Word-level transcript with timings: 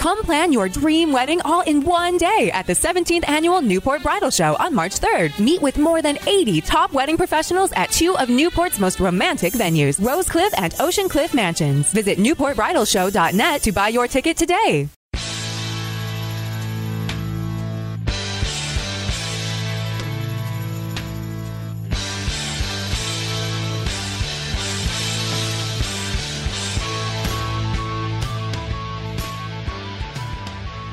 Come 0.00 0.22
plan 0.22 0.50
your 0.50 0.66
dream 0.66 1.12
wedding 1.12 1.42
all 1.42 1.60
in 1.60 1.84
one 1.84 2.16
day 2.16 2.50
at 2.54 2.66
the 2.66 2.72
17th 2.72 3.28
Annual 3.28 3.60
Newport 3.60 4.02
Bridal 4.02 4.30
Show 4.30 4.56
on 4.58 4.74
March 4.74 4.98
3rd. 4.98 5.38
Meet 5.38 5.60
with 5.60 5.76
more 5.76 6.00
than 6.00 6.16
80 6.26 6.62
top 6.62 6.94
wedding 6.94 7.18
professionals 7.18 7.70
at 7.72 7.90
two 7.90 8.16
of 8.16 8.30
Newport's 8.30 8.80
most 8.80 8.98
romantic 8.98 9.52
venues, 9.52 10.00
Rosecliff 10.00 10.54
and 10.56 10.74
Ocean 10.80 11.06
Cliff 11.06 11.34
Mansions. 11.34 11.92
Visit 11.92 12.16
newportbridalshow.net 12.16 13.60
to 13.60 13.72
buy 13.72 13.88
your 13.88 14.08
ticket 14.08 14.38
today. 14.38 14.88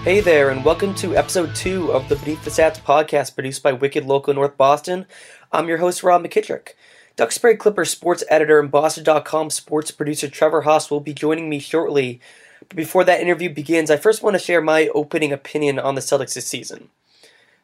Hey 0.07 0.21
there, 0.21 0.51
and 0.51 0.63
welcome 0.63 0.95
to 0.95 1.17
episode 1.17 1.53
two 1.53 1.91
of 1.91 2.07
the 2.07 2.15
Beneath 2.15 2.41
the 2.45 2.49
Stats 2.49 2.79
podcast 2.79 3.35
produced 3.35 3.61
by 3.61 3.73
Wicked 3.73 4.05
Local 4.05 4.33
North 4.33 4.55
Boston. 4.55 5.05
I'm 5.51 5.67
your 5.67 5.79
host, 5.79 6.01
Rob 6.01 6.23
McKittrick. 6.23 6.75
Duxbury 7.17 7.57
Clippers 7.57 7.89
sports 7.89 8.23
editor 8.29 8.57
and 8.61 8.71
Boston.com 8.71 9.49
sports 9.49 9.91
producer 9.91 10.29
Trevor 10.29 10.61
Hass 10.61 10.89
will 10.89 11.01
be 11.01 11.13
joining 11.13 11.49
me 11.49 11.59
shortly. 11.59 12.21
But 12.69 12.77
before 12.77 13.03
that 13.03 13.19
interview 13.19 13.53
begins, 13.53 13.91
I 13.91 13.97
first 13.97 14.23
want 14.23 14.35
to 14.35 14.39
share 14.39 14.61
my 14.61 14.87
opening 14.95 15.33
opinion 15.33 15.77
on 15.77 15.95
the 15.95 16.01
Celtics 16.01 16.35
this 16.35 16.47
season. 16.47 16.87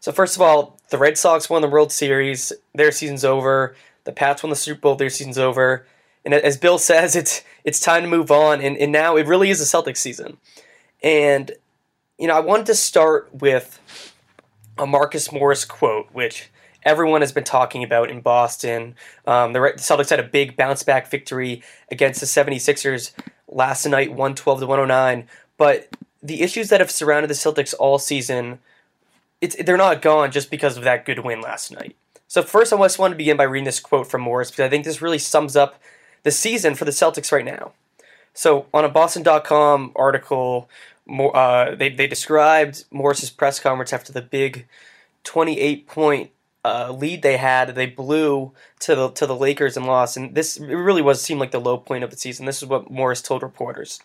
So, 0.01 0.11
first 0.11 0.35
of 0.35 0.41
all, 0.41 0.77
the 0.89 0.97
Red 0.97 1.17
Sox 1.17 1.49
won 1.49 1.61
the 1.61 1.69
World 1.69 1.93
Series, 1.93 2.51
their 2.75 2.91
season's 2.91 3.23
over. 3.23 3.73
The 4.03 4.11
Pats 4.11 4.43
won 4.43 4.49
the 4.49 4.57
Super 4.57 4.81
Bowl, 4.81 4.95
their 4.95 5.09
season's 5.09 5.37
over. 5.37 5.87
And 6.25 6.33
as 6.33 6.57
Bill 6.57 6.77
says, 6.77 7.15
it's 7.15 7.41
it's 7.63 7.79
time 7.79 8.03
to 8.03 8.09
move 8.09 8.31
on, 8.31 8.59
and, 8.59 8.75
and 8.75 8.91
now 8.91 9.15
it 9.15 9.27
really 9.27 9.49
is 9.49 9.61
a 9.61 9.63
Celtics 9.63 9.95
season. 9.95 10.39
And 11.01 11.53
you 12.17 12.27
know, 12.27 12.35
I 12.35 12.39
wanted 12.39 12.67
to 12.67 12.75
start 12.75 13.29
with 13.33 13.79
a 14.77 14.85
Marcus 14.85 15.31
Morris 15.31 15.65
quote, 15.65 16.07
which 16.11 16.49
everyone 16.83 17.21
has 17.21 17.31
been 17.31 17.43
talking 17.43 17.83
about 17.83 18.09
in 18.09 18.21
Boston. 18.21 18.95
Um, 19.25 19.53
the, 19.53 19.59
Celtics 19.77 20.09
had 20.09 20.19
a 20.19 20.23
big 20.23 20.55
bounce 20.55 20.83
back 20.83 21.09
victory 21.09 21.63
against 21.91 22.19
the 22.19 22.25
76ers 22.25 23.11
last 23.47 23.85
night, 23.85 24.09
112 24.09 24.59
to 24.61 24.65
109. 24.67 25.27
But 25.57 25.89
the 26.21 26.41
issues 26.41 26.69
that 26.69 26.79
have 26.79 26.91
surrounded 26.91 27.29
the 27.29 27.35
Celtics 27.35 27.73
all 27.79 27.99
season, 27.99 28.59
they're 29.59 29.77
not 29.77 30.01
gone 30.01 30.31
just 30.31 30.49
because 30.49 30.77
of 30.77 30.83
that 30.83 31.05
good 31.05 31.19
win 31.19 31.41
last 31.41 31.71
night. 31.71 31.95
So, 32.27 32.41
first, 32.41 32.73
I 32.73 32.77
just 32.77 32.97
want 32.97 33.11
to 33.11 33.17
begin 33.17 33.37
by 33.37 33.43
reading 33.43 33.65
this 33.65 33.79
quote 33.79 34.07
from 34.07 34.21
Morris 34.21 34.49
because 34.49 34.65
I 34.65 34.69
think 34.69 34.85
this 34.85 35.01
really 35.01 35.19
sums 35.19 35.55
up 35.55 35.79
the 36.23 36.31
season 36.31 36.73
for 36.73 36.85
the 36.85 36.91
Celtics 36.91 37.31
right 37.31 37.45
now. 37.45 37.73
So, 38.33 38.65
on 38.73 38.83
a 38.83 38.89
Boston.com 38.89 39.91
article, 39.95 40.67
more, 41.05 41.35
uh, 41.35 41.75
they 41.75 41.89
they 41.89 42.07
described 42.07 42.85
Morris's 42.91 43.29
press 43.29 43.59
conference 43.59 43.93
after 43.93 44.13
the 44.13 44.21
big 44.21 44.67
28 45.23 45.87
point 45.87 46.31
uh, 46.65 46.91
lead 46.91 47.21
they 47.21 47.37
had. 47.37 47.75
They 47.75 47.87
blew 47.87 48.53
to 48.79 48.95
the 48.95 49.09
to 49.11 49.25
the 49.25 49.35
Lakers 49.35 49.77
and 49.77 49.85
lost, 49.85 50.17
and 50.17 50.35
this 50.35 50.57
it 50.57 50.67
really 50.67 51.01
was 51.01 51.21
seemed 51.21 51.39
like 51.39 51.51
the 51.51 51.59
low 51.59 51.77
point 51.77 52.03
of 52.03 52.11
the 52.11 52.17
season. 52.17 52.45
This 52.45 52.61
is 52.61 52.69
what 52.69 52.89
Morris 52.91 53.21
told 53.21 53.43
reporters. 53.43 54.01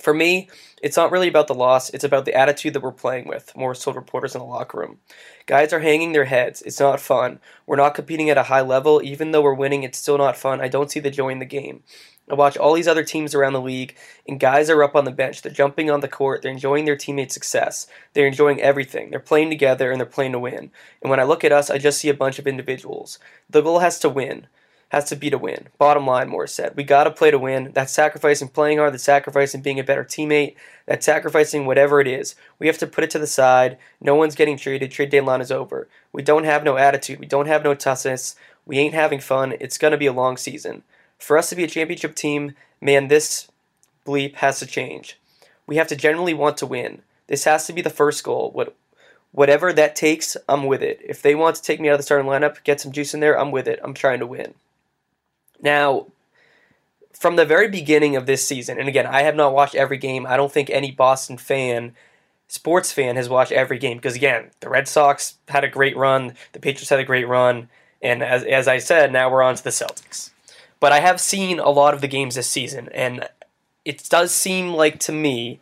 For 0.00 0.12
me, 0.12 0.48
it's 0.82 0.96
not 0.96 1.12
really 1.12 1.28
about 1.28 1.46
the 1.46 1.54
loss, 1.54 1.88
it's 1.90 2.02
about 2.02 2.24
the 2.24 2.34
attitude 2.34 2.74
that 2.74 2.82
we're 2.82 2.90
playing 2.90 3.28
with, 3.28 3.52
Morris 3.56 3.82
told 3.84 3.94
reporters 3.94 4.34
in 4.34 4.40
the 4.40 4.44
locker 4.44 4.78
room. 4.78 4.98
Guys 5.46 5.72
are 5.72 5.80
hanging 5.80 6.12
their 6.12 6.24
heads. 6.24 6.62
It's 6.62 6.80
not 6.80 7.00
fun. 7.00 7.38
We're 7.64 7.76
not 7.76 7.94
competing 7.94 8.28
at 8.28 8.38
a 8.38 8.44
high 8.44 8.62
level. 8.62 9.00
Even 9.04 9.30
though 9.30 9.42
we're 9.42 9.54
winning, 9.54 9.84
it's 9.84 9.98
still 9.98 10.18
not 10.18 10.36
fun. 10.36 10.60
I 10.60 10.68
don't 10.68 10.90
see 10.90 10.98
the 11.00 11.10
joy 11.10 11.28
in 11.28 11.38
the 11.38 11.44
game. 11.44 11.84
I 12.30 12.34
watch 12.34 12.56
all 12.56 12.72
these 12.72 12.88
other 12.88 13.04
teams 13.04 13.34
around 13.34 13.52
the 13.52 13.60
league, 13.60 13.94
and 14.26 14.40
guys 14.40 14.70
are 14.70 14.82
up 14.82 14.96
on 14.96 15.04
the 15.04 15.10
bench. 15.10 15.42
They're 15.42 15.52
jumping 15.52 15.90
on 15.90 16.00
the 16.00 16.08
court. 16.08 16.40
They're 16.40 16.50
enjoying 16.50 16.86
their 16.86 16.96
teammates' 16.96 17.34
success. 17.34 17.86
They're 18.14 18.26
enjoying 18.26 18.62
everything. 18.62 19.10
They're 19.10 19.20
playing 19.20 19.50
together, 19.50 19.90
and 19.90 20.00
they're 20.00 20.06
playing 20.06 20.32
to 20.32 20.38
win. 20.38 20.70
And 21.02 21.10
when 21.10 21.20
I 21.20 21.24
look 21.24 21.44
at 21.44 21.52
us, 21.52 21.68
I 21.68 21.76
just 21.76 21.98
see 21.98 22.08
a 22.08 22.14
bunch 22.14 22.38
of 22.38 22.46
individuals. 22.46 23.18
The 23.50 23.60
goal 23.60 23.80
has 23.80 23.98
to 23.98 24.08
win, 24.08 24.46
has 24.88 25.04
to 25.10 25.16
be 25.16 25.28
to 25.28 25.36
win. 25.36 25.68
Bottom 25.76 26.06
line, 26.06 26.30
Morris 26.30 26.54
said. 26.54 26.74
We 26.76 26.82
got 26.82 27.04
to 27.04 27.10
play 27.10 27.30
to 27.30 27.38
win. 27.38 27.72
That's 27.74 27.92
sacrificing 27.92 28.48
playing 28.48 28.78
hard, 28.78 28.94
that's 28.94 29.04
sacrificing 29.04 29.60
being 29.60 29.78
a 29.78 29.84
better 29.84 30.04
teammate, 30.04 30.54
that's 30.86 31.04
sacrificing 31.04 31.66
whatever 31.66 32.00
it 32.00 32.06
is. 32.06 32.36
We 32.58 32.68
have 32.68 32.78
to 32.78 32.86
put 32.86 33.04
it 33.04 33.10
to 33.10 33.18
the 33.18 33.26
side. 33.26 33.76
No 34.00 34.14
one's 34.14 34.34
getting 34.34 34.56
traded. 34.56 34.92
Trade 34.92 35.10
deadline 35.10 35.42
is 35.42 35.52
over. 35.52 35.88
We 36.10 36.22
don't 36.22 36.44
have 36.44 36.64
no 36.64 36.78
attitude. 36.78 37.20
We 37.20 37.26
don't 37.26 37.48
have 37.48 37.62
no 37.62 37.74
toughness. 37.74 38.34
We 38.64 38.78
ain't 38.78 38.94
having 38.94 39.20
fun. 39.20 39.54
It's 39.60 39.76
going 39.76 39.92
to 39.92 39.98
be 39.98 40.06
a 40.06 40.12
long 40.12 40.38
season. 40.38 40.84
For 41.24 41.38
us 41.38 41.48
to 41.48 41.56
be 41.56 41.64
a 41.64 41.68
championship 41.68 42.14
team, 42.14 42.52
man, 42.82 43.08
this 43.08 43.48
bleep 44.06 44.34
has 44.36 44.58
to 44.58 44.66
change. 44.66 45.18
We 45.66 45.76
have 45.76 45.88
to 45.88 45.96
genuinely 45.96 46.34
want 46.34 46.58
to 46.58 46.66
win. 46.66 47.00
This 47.28 47.44
has 47.44 47.66
to 47.66 47.72
be 47.72 47.80
the 47.80 47.88
first 47.88 48.22
goal. 48.22 48.50
What, 48.50 48.76
whatever 49.32 49.72
that 49.72 49.96
takes, 49.96 50.36
I'm 50.50 50.66
with 50.66 50.82
it. 50.82 51.00
If 51.02 51.22
they 51.22 51.34
want 51.34 51.56
to 51.56 51.62
take 51.62 51.80
me 51.80 51.88
out 51.88 51.94
of 51.94 52.00
the 52.00 52.02
starting 52.02 52.28
lineup, 52.28 52.62
get 52.62 52.78
some 52.78 52.92
juice 52.92 53.14
in 53.14 53.20
there, 53.20 53.40
I'm 53.40 53.52
with 53.52 53.66
it. 53.66 53.80
I'm 53.82 53.94
trying 53.94 54.18
to 54.18 54.26
win. 54.26 54.52
Now, 55.62 56.08
from 57.14 57.36
the 57.36 57.46
very 57.46 57.68
beginning 57.68 58.16
of 58.16 58.26
this 58.26 58.46
season, 58.46 58.78
and 58.78 58.86
again, 58.86 59.06
I 59.06 59.22
have 59.22 59.34
not 59.34 59.54
watched 59.54 59.74
every 59.74 59.96
game. 59.96 60.26
I 60.26 60.36
don't 60.36 60.52
think 60.52 60.68
any 60.68 60.90
Boston 60.90 61.38
fan, 61.38 61.94
sports 62.48 62.92
fan, 62.92 63.16
has 63.16 63.30
watched 63.30 63.52
every 63.52 63.78
game 63.78 63.96
because 63.96 64.14
again, 64.14 64.50
the 64.60 64.68
Red 64.68 64.88
Sox 64.88 65.38
had 65.48 65.64
a 65.64 65.68
great 65.68 65.96
run, 65.96 66.34
the 66.52 66.60
Patriots 66.60 66.90
had 66.90 67.00
a 67.00 67.04
great 67.04 67.26
run, 67.26 67.70
and 68.02 68.22
as 68.22 68.44
as 68.44 68.68
I 68.68 68.76
said, 68.76 69.10
now 69.10 69.30
we're 69.30 69.42
on 69.42 69.54
to 69.54 69.64
the 69.64 69.70
Celtics. 69.70 70.32
But 70.84 70.92
I 70.92 71.00
have 71.00 71.18
seen 71.18 71.60
a 71.60 71.70
lot 71.70 71.94
of 71.94 72.02
the 72.02 72.08
games 72.08 72.34
this 72.34 72.46
season, 72.46 72.90
and 72.92 73.26
it 73.86 74.06
does 74.10 74.34
seem 74.34 74.74
like 74.74 75.00
to 75.00 75.12
me 75.12 75.58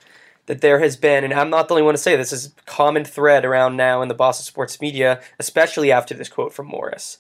that 0.47 0.62
there 0.62 0.81
has 0.81 0.97
been, 0.97 1.22
and 1.22 1.33
I'm 1.33 1.49
not 1.49 1.69
the 1.69 1.75
only 1.75 1.84
one 1.84 1.94
to 1.94 1.99
say 1.99 2.16
this, 2.16 2.31
this 2.31 2.47
is 2.47 2.53
a 2.59 2.62
common 2.62 3.05
thread 3.05 3.44
around 3.44 3.77
now 3.77 4.03
in 4.03 4.09
the 4.09 4.15
Boston 4.15 4.43
sports 4.43 4.81
media, 4.81 5.22
especially 5.38 5.93
after 5.93 6.12
this 6.12 6.28
quote 6.28 6.53
from 6.53 6.66
Morris, 6.66 7.19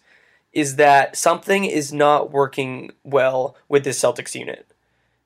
is 0.52 0.74
that 0.74 1.16
something 1.16 1.64
is 1.64 1.92
not 1.92 2.32
working 2.32 2.90
well 3.04 3.54
with 3.68 3.84
this 3.84 4.00
Celtics 4.00 4.34
unit. 4.34 4.66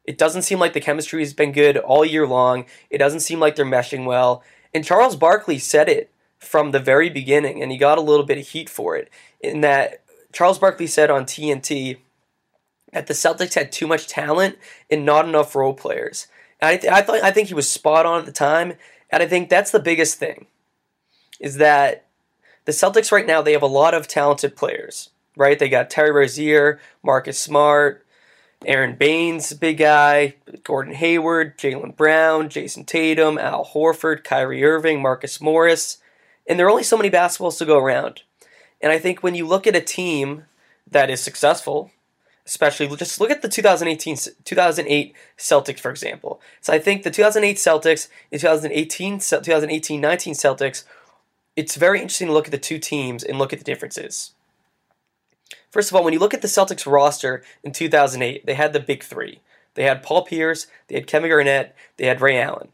It 0.04 0.18
doesn't 0.18 0.42
seem 0.42 0.58
like 0.58 0.74
the 0.74 0.78
chemistry 0.78 1.22
has 1.22 1.32
been 1.32 1.52
good 1.52 1.78
all 1.78 2.04
year 2.04 2.26
long. 2.26 2.66
It 2.90 2.98
doesn't 2.98 3.20
seem 3.20 3.40
like 3.40 3.56
they're 3.56 3.64
meshing 3.64 4.04
well. 4.04 4.44
And 4.74 4.84
Charles 4.84 5.16
Barkley 5.16 5.58
said 5.58 5.88
it 5.88 6.10
from 6.36 6.72
the 6.72 6.78
very 6.78 7.08
beginning, 7.08 7.62
and 7.62 7.72
he 7.72 7.78
got 7.78 7.96
a 7.96 8.02
little 8.02 8.26
bit 8.26 8.36
of 8.36 8.48
heat 8.48 8.68
for 8.68 8.96
it. 8.96 9.08
In 9.40 9.62
that 9.62 10.02
Charles 10.30 10.58
Barkley 10.58 10.86
said 10.86 11.10
on 11.10 11.24
TNT 11.24 12.00
that 12.92 13.06
the 13.06 13.14
Celtics 13.14 13.54
had 13.54 13.72
too 13.72 13.86
much 13.86 14.06
talent 14.06 14.58
and 14.90 15.04
not 15.04 15.28
enough 15.28 15.54
role 15.54 15.74
players. 15.74 16.28
And 16.60 16.70
I, 16.70 16.76
th- 16.76 16.92
I 16.92 17.02
thought 17.02 17.22
I 17.22 17.30
think 17.30 17.48
he 17.48 17.54
was 17.54 17.68
spot 17.68 18.06
on 18.06 18.20
at 18.20 18.26
the 18.26 18.32
time, 18.32 18.74
and 19.10 19.22
I 19.22 19.26
think 19.26 19.48
that's 19.48 19.70
the 19.70 19.80
biggest 19.80 20.18
thing, 20.18 20.46
is 21.40 21.56
that 21.56 22.06
the 22.64 22.72
Celtics 22.72 23.12
right 23.12 23.26
now 23.26 23.42
they 23.42 23.52
have 23.52 23.62
a 23.62 23.66
lot 23.66 23.94
of 23.94 24.08
talented 24.08 24.56
players, 24.56 25.10
right? 25.36 25.58
They 25.58 25.68
got 25.68 25.90
Terry 25.90 26.10
Rozier, 26.10 26.80
Marcus 27.02 27.38
Smart, 27.38 28.06
Aron 28.64 28.96
Baynes, 28.96 29.52
big 29.52 29.78
guy, 29.78 30.34
Gordon 30.64 30.94
Hayward, 30.94 31.58
Jaylen 31.58 31.94
Brown, 31.94 32.48
Jayson 32.48 32.84
Tatum, 32.84 33.38
Al 33.38 33.66
Horford, 33.66 34.24
Kyrie 34.24 34.64
Irving, 34.64 35.02
Marcus 35.02 35.40
Morris, 35.40 35.98
and 36.46 36.58
there 36.58 36.66
are 36.66 36.70
only 36.70 36.82
so 36.82 36.96
many 36.96 37.10
basketballs 37.10 37.58
to 37.58 37.66
go 37.66 37.78
around. 37.78 38.22
And 38.80 38.92
I 38.92 38.98
think 38.98 39.22
when 39.22 39.34
you 39.34 39.46
look 39.46 39.66
at 39.66 39.76
a 39.76 39.80
team 39.80 40.44
that 40.90 41.10
is 41.10 41.20
successful, 41.20 41.90
especially 42.46 42.86
just 42.96 43.20
look 43.20 43.30
at 43.30 43.42
the 43.42 43.48
2018 43.48 44.16
2008 44.44 45.14
Celtics 45.36 45.80
for 45.80 45.90
example. 45.90 46.40
So 46.60 46.72
I 46.72 46.78
think 46.78 47.02
the 47.02 47.10
2008 47.10 47.56
Celtics, 47.56 48.08
the 48.30 48.38
2018 48.38 49.18
2018-19 49.18 50.00
Celtics, 50.00 50.84
it's 51.56 51.76
very 51.76 52.00
interesting 52.00 52.28
to 52.28 52.32
look 52.32 52.46
at 52.46 52.52
the 52.52 52.58
two 52.58 52.78
teams 52.78 53.24
and 53.24 53.38
look 53.38 53.52
at 53.52 53.58
the 53.58 53.64
differences. 53.64 54.32
First 55.70 55.90
of 55.90 55.96
all, 55.96 56.04
when 56.04 56.12
you 56.12 56.18
look 56.18 56.34
at 56.34 56.42
the 56.42 56.48
Celtics 56.48 56.90
roster 56.90 57.42
in 57.62 57.72
2008, 57.72 58.46
they 58.46 58.54
had 58.54 58.72
the 58.72 58.80
big 58.80 59.02
3. 59.02 59.40
They 59.74 59.82
had 59.84 60.02
Paul 60.02 60.24
Pierce, 60.24 60.66
they 60.88 60.94
had 60.94 61.06
Kevin 61.06 61.28
Garnett, 61.28 61.74
they 61.98 62.06
had 62.06 62.22
Ray 62.22 62.40
Allen. 62.40 62.68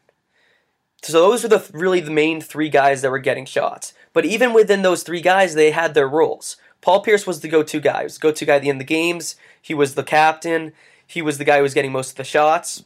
So 1.03 1.21
those 1.21 1.43
were 1.43 1.49
the 1.49 1.69
really 1.73 2.01
the 2.01 2.13
main 2.13 2.41
three 2.41 2.69
guys 2.69 3.03
that 3.03 3.11
were 3.11 3.19
getting 3.19 3.45
shots. 3.45 3.93
But 4.13 4.25
even 4.25 4.53
within 4.53 4.83
those 4.83 5.03
three 5.03 5.21
guys, 5.21 5.55
they 5.55 5.73
had 5.73 5.95
their 5.95 6.09
roles. 6.09 6.57
Paul 6.83 7.01
Pierce 7.01 7.27
was 7.27 7.41
the 7.41 7.49
go-to 7.49 7.81
guy. 7.81 8.01
He 8.01 8.05
was 8.05 8.15
the 8.19 8.21
go-to 8.21 8.45
guy 8.45 8.57
at 8.57 8.63
the 8.63 8.69
end 8.69 8.77
of 8.77 8.87
the 8.87 8.95
games. 8.95 9.37
He 9.61 9.73
was 9.73 9.95
the 9.95 10.03
captain. 10.03 10.73
He 11.07 11.23
was 11.23 11.39
the 11.39 11.45
guy 11.45 11.57
who 11.57 11.63
was 11.63 11.75
getting 11.75 11.93
most 11.93 12.11
of 12.11 12.17
the 12.17 12.25
shots. 12.25 12.85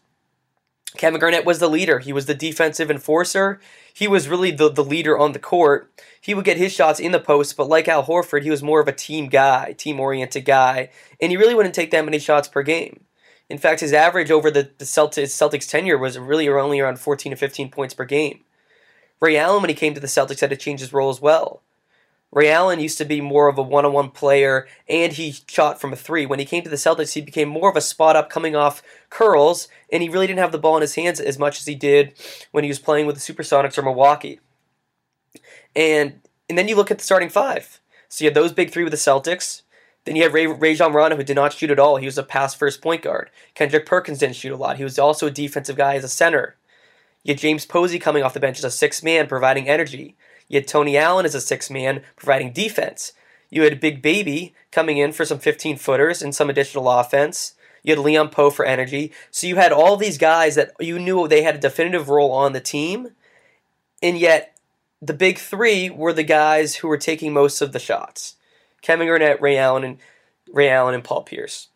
Kevin 0.97 1.21
Garnett 1.21 1.45
was 1.45 1.59
the 1.59 1.69
leader. 1.69 1.99
He 1.99 2.13
was 2.13 2.27
the 2.27 2.35
defensive 2.35 2.91
enforcer. 2.91 3.61
He 3.93 4.07
was 4.07 4.29
really 4.29 4.51
the, 4.51 4.71
the 4.71 4.85
leader 4.85 5.19
on 5.19 5.33
the 5.33 5.39
court. 5.39 5.91
He 6.21 6.35
would 6.35 6.45
get 6.45 6.57
his 6.57 6.73
shots 6.73 7.01
in 7.01 7.13
the 7.13 7.21
post, 7.21 7.57
but 7.57 7.69
like 7.69 7.89
Al 7.89 8.05
Horford, 8.05 8.43
he 8.43 8.51
was 8.51 8.63
more 8.63 8.81
of 8.81 8.89
a 8.89 8.93
team 8.93 9.29
guy, 9.29 9.73
team 9.73 9.99
oriented 10.01 10.45
guy, 10.45 10.91
and 11.21 11.31
he 11.31 11.37
really 11.37 11.55
wouldn't 11.55 11.75
take 11.75 11.91
that 11.91 12.05
many 12.05 12.19
shots 12.19 12.49
per 12.49 12.63
game. 12.63 13.05
In 13.49 13.59
fact, 13.59 13.81
his 13.81 13.93
average 13.93 14.31
over 14.31 14.51
the, 14.51 14.71
the 14.79 14.85
Celtics, 14.85 15.29
Celtics 15.29 15.69
tenure 15.69 15.99
was 15.99 16.19
really 16.19 16.49
only 16.49 16.81
around 16.81 16.99
14 16.99 17.31
to 17.31 17.37
15 17.37 17.71
points 17.71 17.95
per 17.95 18.05
game. 18.05 18.41
Ray 19.21 19.37
Allen, 19.37 19.63
when 19.63 19.71
he 19.71 19.75
came 19.75 19.95
to 19.95 20.01
the 20.01 20.07
Celtics, 20.07 20.41
had 20.41 20.51
to 20.51 20.57
change 20.57 20.81
his 20.81 20.93
role 20.93 21.09
as 21.09 21.21
well. 21.21 21.63
Ray 22.33 22.51
Allen 22.51 22.81
used 22.81 22.99
to 22.99 23.05
be 23.05 23.21
more 23.21 23.49
of 23.49 23.57
a 23.57 23.63
one 23.63 23.85
on 23.85 23.93
one 23.93 24.11
player 24.11 24.67
and 24.89 25.13
he 25.13 25.35
shot 25.47 25.81
from 25.81 25.93
a 25.93 25.97
three. 25.97 26.27
When 26.27 26.39
he 26.39 26.45
came 26.45 26.63
to 26.65 26.71
the 26.71 26.77
Celtics, 26.77 27.15
he 27.15 27.21
became 27.21 27.49
more 27.49 27.71
of 27.71 27.77
a 27.77 27.81
spot 27.81 28.17
up 28.17 28.29
coming 28.29 28.55
off 28.55 28.83
curls, 29.11 29.69
and 29.91 30.03
he 30.03 30.09
really 30.09 30.27
didn't 30.27 30.41
have 30.41 30.53
the 30.53 30.59
ball 30.59 30.77
in 30.77 30.83
his 30.83 30.97
hands 30.97 31.21
as 31.21 31.39
much 31.39 31.61
as 31.61 31.67
he 31.67 31.75
did 31.75 32.15
when 32.51 32.65
he 32.65 32.69
was 32.69 32.79
playing 32.79 33.07
with 33.07 33.17
the 33.17 33.33
Supersonics 33.33 33.79
or 33.79 33.83
Milwaukee. 33.83 34.41
And 35.75 36.21
and 36.49 36.57
then 36.57 36.69
you 36.69 36.77
look 36.77 36.91
at 36.91 36.99
the 36.99 37.05
starting 37.05 37.29
five. 37.29 37.81
So 38.09 38.25
you 38.25 38.29
have 38.29 38.35
those 38.35 38.53
big 38.53 38.71
three 38.71 38.85
with 38.85 38.93
the 38.93 38.99
Celtics. 38.99 39.63
Then 40.05 40.15
you 40.15 40.23
have 40.23 40.35
Ray, 40.35 40.47
Rajon 40.47 40.93
Rondo, 40.93 41.17
who 41.17 41.25
did 41.25 41.35
not 41.35 41.53
shoot 41.53 41.71
at 41.71 41.81
all. 41.81 41.97
He 41.97 42.07
was 42.07 42.19
a 42.19 42.23
pass 42.23 42.55
first 42.55 42.81
point 42.81 43.03
guard. 43.03 43.31
Kendrick 43.55 43.87
Perkins 43.87 44.19
didn't 44.21 44.37
shoot 44.37 44.53
a 44.53 44.57
lot. 44.57 44.77
He 44.77 44.85
was 44.85 44.99
also 44.99 45.27
a 45.27 45.33
defensive 45.33 45.77
guy 45.77 45.97
as 45.97 46.05
a 46.05 46.09
center. 46.09 46.57
You 47.25 47.35
had 47.35 47.41
James 47.41 47.67
Posey 47.67 47.99
coming 47.99 48.23
off 48.23 48.35
the 48.35 48.41
bench 48.41 48.59
as 48.59 48.65
a 48.65 48.71
six 48.71 49.03
man, 49.03 49.27
providing 49.27 49.69
energy. 49.69 50.17
You 50.49 50.59
had 50.59 50.69
Tony 50.69 50.97
Allen 50.97 51.27
as 51.27 51.35
a 51.35 51.41
six 51.41 51.71
man, 51.71 52.03
providing 52.17 52.53
defense. 52.53 53.13
You 53.51 53.63
had 53.63 53.81
Big 53.81 54.03
Baby 54.03 54.55
coming 54.71 54.99
in 54.99 55.13
for 55.13 55.25
some 55.25 55.39
15 55.39 55.77
footers 55.77 56.23
and 56.23 56.35
some 56.35 56.51
additional 56.51 56.91
offense. 56.91 57.55
You 57.83 57.95
had 57.95 58.05
Leon 58.05 58.31
Powe 58.31 58.53
for 58.53 58.65
energy. 58.65 59.13
So 59.31 59.47
you 59.47 59.57
had 59.57 59.73
all 59.73 59.97
these 59.97 60.19
guys 60.19 60.57
that 60.57 60.73
you 60.81 60.99
knew 60.99 61.29
they 61.29 61.43
had 61.43 61.55
a 61.55 61.59
definitive 61.59 62.09
role 62.09 62.33
on 62.33 62.53
the 62.53 62.61
team, 62.61 63.13
and 64.03 64.19
yet 64.19 64.57
the 65.01 65.15
big 65.15 65.39
three 65.39 65.89
were 65.91 66.13
the 66.13 66.25
guys 66.25 66.77
who 66.77 66.89
were 66.89 66.99
taking 66.99 67.33
most 67.33 67.61
of 67.61 67.73
the 67.73 67.79
shots. 67.79 68.35
Kevin 68.83 69.07
Garnett, 69.07 69.41
Ray 69.41 69.57
Allen, 69.57 69.85
and 69.85 69.99
Ray 70.53 70.69
Allen 70.69 70.95
and 70.95 71.05
Paul 71.05 71.23
Pierce. 71.23 71.69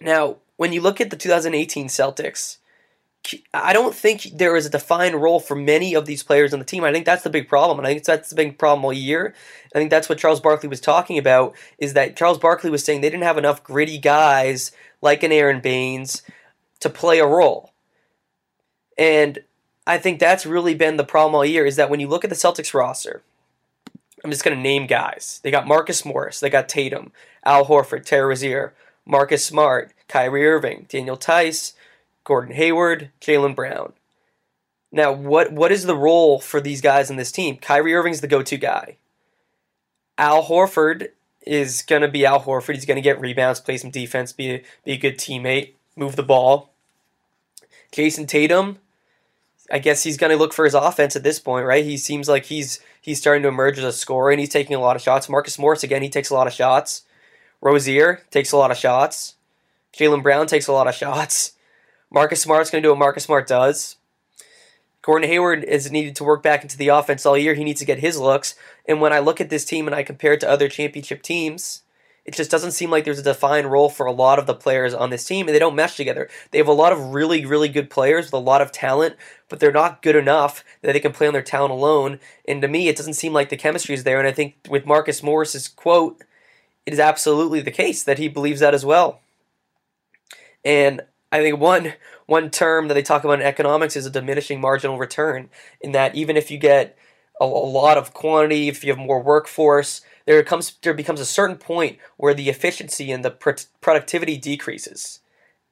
Now, 0.00 0.36
when 0.56 0.72
you 0.72 0.80
look 0.80 1.00
at 1.00 1.10
the 1.10 1.16
2018 1.16 1.88
Celtics, 1.88 2.58
I 3.54 3.72
don't 3.72 3.94
think 3.94 4.30
there 4.34 4.56
is 4.56 4.66
a 4.66 4.70
defined 4.70 5.16
role 5.16 5.40
for 5.40 5.54
many 5.54 5.94
of 5.94 6.06
these 6.06 6.22
players 6.22 6.52
on 6.52 6.58
the 6.58 6.64
team. 6.64 6.84
I 6.84 6.92
think 6.92 7.04
that's 7.04 7.22
the 7.22 7.30
big 7.30 7.48
problem, 7.48 7.78
and 7.78 7.86
I 7.86 7.92
think 7.92 8.04
that's 8.04 8.30
the 8.30 8.36
big 8.36 8.58
problem 8.58 8.84
all 8.84 8.92
year. 8.92 9.34
I 9.74 9.78
think 9.78 9.90
that's 9.90 10.08
what 10.08 10.18
Charles 10.18 10.40
Barkley 10.40 10.68
was 10.68 10.80
talking 10.80 11.18
about. 11.18 11.54
Is 11.78 11.94
that 11.94 12.16
Charles 12.16 12.38
Barkley 12.38 12.70
was 12.70 12.84
saying 12.84 13.00
they 13.00 13.10
didn't 13.10 13.24
have 13.24 13.38
enough 13.38 13.62
gritty 13.62 13.98
guys 13.98 14.72
like 15.02 15.22
an 15.22 15.32
Aron 15.32 15.60
Baynes 15.60 16.22
to 16.80 16.90
play 16.90 17.18
a 17.18 17.26
role, 17.26 17.72
and 18.98 19.38
I 19.86 19.98
think 19.98 20.18
that's 20.18 20.46
really 20.46 20.74
been 20.74 20.96
the 20.96 21.04
problem 21.04 21.34
all 21.34 21.44
year. 21.44 21.64
Is 21.64 21.76
that 21.76 21.90
when 21.90 22.00
you 22.00 22.08
look 22.08 22.24
at 22.24 22.30
the 22.30 22.36
Celtics 22.36 22.74
roster, 22.74 23.22
I'm 24.24 24.30
just 24.30 24.44
going 24.44 24.56
to 24.56 24.62
name 24.62 24.86
guys. 24.86 25.40
They 25.42 25.50
got 25.50 25.68
Marcus 25.68 26.04
Morris, 26.04 26.40
they 26.40 26.50
got 26.50 26.68
Tatum, 26.68 27.12
Al 27.44 27.66
Horford, 27.66 28.04
Terry 28.04 28.28
Rozier, 28.28 28.74
Marcus 29.04 29.44
Smart, 29.44 29.92
Kyrie 30.08 30.46
Irving, 30.46 30.86
Daniel 30.88 31.16
Theis. 31.16 31.74
Gordon 32.26 32.56
Hayward, 32.56 33.10
Jaylen 33.20 33.54
Brown. 33.54 33.92
Now, 34.90 35.12
what 35.12 35.52
what 35.52 35.70
is 35.70 35.84
the 35.84 35.96
role 35.96 36.40
for 36.40 36.60
these 36.60 36.80
guys 36.80 37.08
in 37.08 37.16
this 37.16 37.30
team? 37.30 37.56
Kyrie 37.56 37.94
Irving's 37.94 38.20
the 38.20 38.26
go-to 38.26 38.56
guy. 38.56 38.96
Al 40.18 40.44
Horford 40.44 41.10
is 41.42 41.82
going 41.82 42.02
to 42.02 42.08
be 42.08 42.26
Al 42.26 42.42
Horford. 42.42 42.74
He's 42.74 42.84
going 42.84 42.96
to 42.96 43.02
get 43.02 43.20
rebounds, 43.20 43.60
play 43.60 43.76
some 43.76 43.92
defense, 43.92 44.32
be 44.32 44.50
a, 44.50 44.62
be 44.84 44.92
a 44.92 44.96
good 44.96 45.18
teammate, 45.18 45.74
move 45.94 46.16
the 46.16 46.24
ball. 46.24 46.72
Jayson 47.92 48.26
Tatum, 48.26 48.78
I 49.70 49.78
guess 49.78 50.02
he's 50.02 50.16
going 50.16 50.32
to 50.32 50.36
look 50.36 50.52
for 50.52 50.64
his 50.64 50.74
offense 50.74 51.14
at 51.14 51.22
this 51.22 51.38
point, 51.38 51.64
right? 51.64 51.84
He 51.84 51.96
seems 51.96 52.28
like 52.28 52.46
he's 52.46 52.80
he's 53.00 53.18
starting 53.20 53.42
to 53.42 53.48
emerge 53.48 53.78
as 53.78 53.84
a 53.84 53.92
scorer 53.92 54.32
and 54.32 54.40
he's 54.40 54.48
taking 54.48 54.74
a 54.74 54.80
lot 54.80 54.96
of 54.96 55.02
shots. 55.02 55.28
Marcus 55.28 55.60
Morris 55.60 55.84
again, 55.84 56.02
he 56.02 56.08
takes 56.08 56.30
a 56.30 56.34
lot 56.34 56.48
of 56.48 56.52
shots. 56.52 57.04
Rozier 57.60 58.22
takes 58.32 58.50
a 58.50 58.56
lot 58.56 58.72
of 58.72 58.76
shots. 58.76 59.36
Jaylen 59.96 60.24
Brown 60.24 60.48
takes 60.48 60.66
a 60.66 60.72
lot 60.72 60.88
of 60.88 60.94
shots. 60.94 61.52
Marcus 62.16 62.40
Smart's 62.40 62.70
going 62.70 62.82
to 62.82 62.86
do 62.86 62.92
what 62.92 62.98
Marcus 62.98 63.24
Smart 63.24 63.46
does. 63.46 63.96
Gordon 65.02 65.28
Hayward 65.28 65.62
is 65.64 65.92
needed 65.92 66.16
to 66.16 66.24
work 66.24 66.42
back 66.42 66.62
into 66.62 66.78
the 66.78 66.88
offense 66.88 67.26
all 67.26 67.36
year. 67.36 67.52
He 67.52 67.62
needs 67.62 67.80
to 67.80 67.86
get 67.86 67.98
his 67.98 68.18
looks. 68.18 68.54
And 68.88 69.02
when 69.02 69.12
I 69.12 69.18
look 69.18 69.38
at 69.38 69.50
this 69.50 69.66
team 69.66 69.86
and 69.86 69.94
I 69.94 70.02
compare 70.02 70.32
it 70.32 70.40
to 70.40 70.48
other 70.48 70.70
championship 70.70 71.20
teams, 71.20 71.82
it 72.24 72.32
just 72.32 72.50
doesn't 72.50 72.72
seem 72.72 72.90
like 72.90 73.04
there's 73.04 73.18
a 73.18 73.22
defined 73.22 73.70
role 73.70 73.90
for 73.90 74.06
a 74.06 74.12
lot 74.12 74.38
of 74.38 74.46
the 74.46 74.54
players 74.54 74.94
on 74.94 75.10
this 75.10 75.26
team, 75.26 75.46
and 75.46 75.54
they 75.54 75.58
don't 75.58 75.76
mesh 75.76 75.94
together. 75.94 76.30
They 76.52 76.58
have 76.58 76.68
a 76.68 76.72
lot 76.72 76.90
of 76.90 77.12
really, 77.12 77.44
really 77.44 77.68
good 77.68 77.90
players 77.90 78.24
with 78.24 78.32
a 78.32 78.38
lot 78.38 78.62
of 78.62 78.72
talent, 78.72 79.16
but 79.50 79.60
they're 79.60 79.70
not 79.70 80.00
good 80.00 80.16
enough 80.16 80.64
that 80.80 80.94
they 80.94 81.00
can 81.00 81.12
play 81.12 81.26
on 81.26 81.34
their 81.34 81.42
talent 81.42 81.72
alone. 81.72 82.18
And 82.48 82.62
to 82.62 82.68
me, 82.68 82.88
it 82.88 82.96
doesn't 82.96 83.12
seem 83.12 83.34
like 83.34 83.50
the 83.50 83.58
chemistry 83.58 83.94
is 83.94 84.04
there. 84.04 84.18
And 84.18 84.26
I 84.26 84.32
think 84.32 84.54
with 84.70 84.86
Marcus 84.86 85.22
Morris's 85.22 85.68
quote, 85.68 86.24
it 86.86 86.94
is 86.94 86.98
absolutely 86.98 87.60
the 87.60 87.70
case 87.70 88.02
that 88.04 88.18
he 88.18 88.26
believes 88.26 88.60
that 88.60 88.72
as 88.72 88.86
well. 88.86 89.20
And 90.64 91.02
I 91.32 91.40
think 91.40 91.58
one 91.58 91.94
one 92.26 92.50
term 92.50 92.88
that 92.88 92.94
they 92.94 93.02
talk 93.02 93.24
about 93.24 93.40
in 93.40 93.46
economics 93.46 93.96
is 93.96 94.06
a 94.06 94.10
diminishing 94.10 94.60
marginal 94.60 94.98
return. 94.98 95.50
In 95.80 95.92
that 95.92 96.14
even 96.14 96.36
if 96.36 96.50
you 96.50 96.58
get 96.58 96.96
a, 97.40 97.44
a 97.44 97.46
lot 97.46 97.98
of 97.98 98.14
quantity, 98.14 98.68
if 98.68 98.84
you 98.84 98.92
have 98.92 98.98
more 98.98 99.22
workforce, 99.22 100.02
there 100.26 100.42
comes 100.42 100.76
there 100.82 100.94
becomes 100.94 101.20
a 101.20 101.26
certain 101.26 101.56
point 101.56 101.98
where 102.16 102.34
the 102.34 102.48
efficiency 102.48 103.10
and 103.12 103.24
the 103.24 103.30
pr- 103.30 103.50
productivity 103.80 104.36
decreases. 104.36 105.20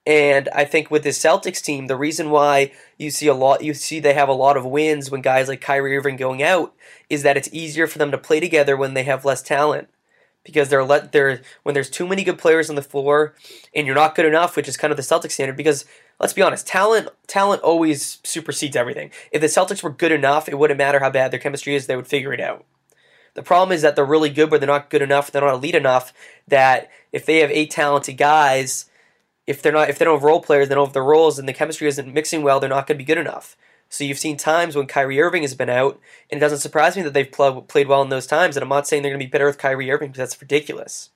And 0.06 0.50
I 0.50 0.66
think 0.66 0.90
with 0.90 1.02
this 1.02 1.18
Celtics 1.18 1.62
team, 1.62 1.86
the 1.86 1.96
reason 1.96 2.28
why 2.28 2.72
you 2.98 3.10
see 3.10 3.26
a 3.26 3.32
lot, 3.32 3.64
you 3.64 3.72
see 3.72 4.00
they 4.00 4.12
have 4.12 4.28
a 4.28 4.34
lot 4.34 4.56
of 4.58 4.66
wins 4.66 5.10
when 5.10 5.22
guys 5.22 5.48
like 5.48 5.62
Kyrie 5.62 5.96
Irving 5.96 6.16
going 6.16 6.42
out, 6.42 6.74
is 7.08 7.22
that 7.22 7.38
it's 7.38 7.48
easier 7.52 7.86
for 7.86 7.96
them 7.96 8.10
to 8.10 8.18
play 8.18 8.38
together 8.38 8.76
when 8.76 8.92
they 8.92 9.04
have 9.04 9.24
less 9.24 9.40
talent 9.40 9.88
because 10.44 10.68
they're 10.68 10.84
let 10.84 11.12
they're 11.12 11.40
when 11.62 11.74
there's 11.74 11.90
too 11.90 12.06
many 12.06 12.22
good 12.22 12.38
players 12.38 12.68
on 12.70 12.76
the 12.76 12.82
floor 12.82 13.34
and 13.74 13.86
you're 13.86 13.94
not 13.94 14.14
good 14.14 14.26
enough, 14.26 14.56
which 14.56 14.68
is 14.68 14.76
kind 14.76 14.90
of 14.90 14.96
the 14.96 15.02
Celtics 15.02 15.32
standard. 15.32 15.56
Because 15.56 15.84
let's 16.20 16.32
be 16.32 16.42
honest, 16.42 16.66
talent 16.66 17.08
talent 17.26 17.62
always 17.62 18.18
supersedes 18.22 18.76
everything. 18.76 19.10
If 19.32 19.40
the 19.40 19.48
Celtics 19.48 19.82
were 19.82 19.90
good 19.90 20.12
enough, 20.12 20.48
it 20.48 20.58
wouldn't 20.58 20.78
matter 20.78 21.00
how 21.00 21.10
bad 21.10 21.30
their 21.30 21.40
chemistry 21.40 21.74
is; 21.74 21.86
they 21.86 21.96
would 21.96 22.06
figure 22.06 22.32
it 22.32 22.40
out. 22.40 22.64
The 23.34 23.42
problem 23.42 23.74
is 23.74 23.82
that 23.82 23.96
they're 23.96 24.04
really 24.04 24.30
good, 24.30 24.48
but 24.48 24.60
they're 24.60 24.68
not 24.68 24.90
good 24.90 25.02
enough. 25.02 25.30
They're 25.30 25.42
not 25.42 25.54
elite 25.54 25.74
enough. 25.74 26.12
That 26.46 26.90
if 27.10 27.26
they 27.26 27.38
have 27.38 27.50
eight 27.50 27.70
talented 27.70 28.16
guys, 28.16 28.88
if 29.46 29.60
they're 29.60 29.72
not 29.72 29.90
if 29.90 29.98
they 29.98 30.04
don't 30.04 30.16
have 30.16 30.22
role 30.22 30.40
players, 30.40 30.68
they 30.68 30.74
don't 30.74 30.86
have 30.86 30.94
the 30.94 31.02
roles, 31.02 31.38
and 31.38 31.48
the 31.48 31.52
chemistry 31.52 31.88
isn't 31.88 32.12
mixing 32.12 32.42
well, 32.42 32.60
they're 32.60 32.68
not 32.68 32.86
going 32.86 32.96
to 32.98 33.02
be 33.02 33.04
good 33.04 33.18
enough. 33.18 33.56
So 33.94 34.02
you've 34.02 34.18
seen 34.18 34.36
times 34.36 34.74
when 34.74 34.88
Kyrie 34.88 35.20
Irving 35.20 35.42
has 35.42 35.54
been 35.54 35.70
out, 35.70 36.00
and 36.28 36.38
it 36.38 36.40
doesn't 36.40 36.58
surprise 36.58 36.96
me 36.96 37.02
that 37.02 37.14
they've 37.14 37.30
pl- 37.30 37.62
played 37.62 37.86
well 37.86 38.02
in 38.02 38.08
those 38.08 38.26
times. 38.26 38.56
And 38.56 38.64
I'm 38.64 38.68
not 38.68 38.88
saying 38.88 39.02
they're 39.02 39.12
going 39.12 39.20
to 39.20 39.26
be 39.26 39.30
better 39.30 39.46
with 39.46 39.56
Kyrie 39.56 39.88
Irving 39.88 40.08
because 40.08 40.18
that's 40.30 40.42
ridiculous. 40.42 41.10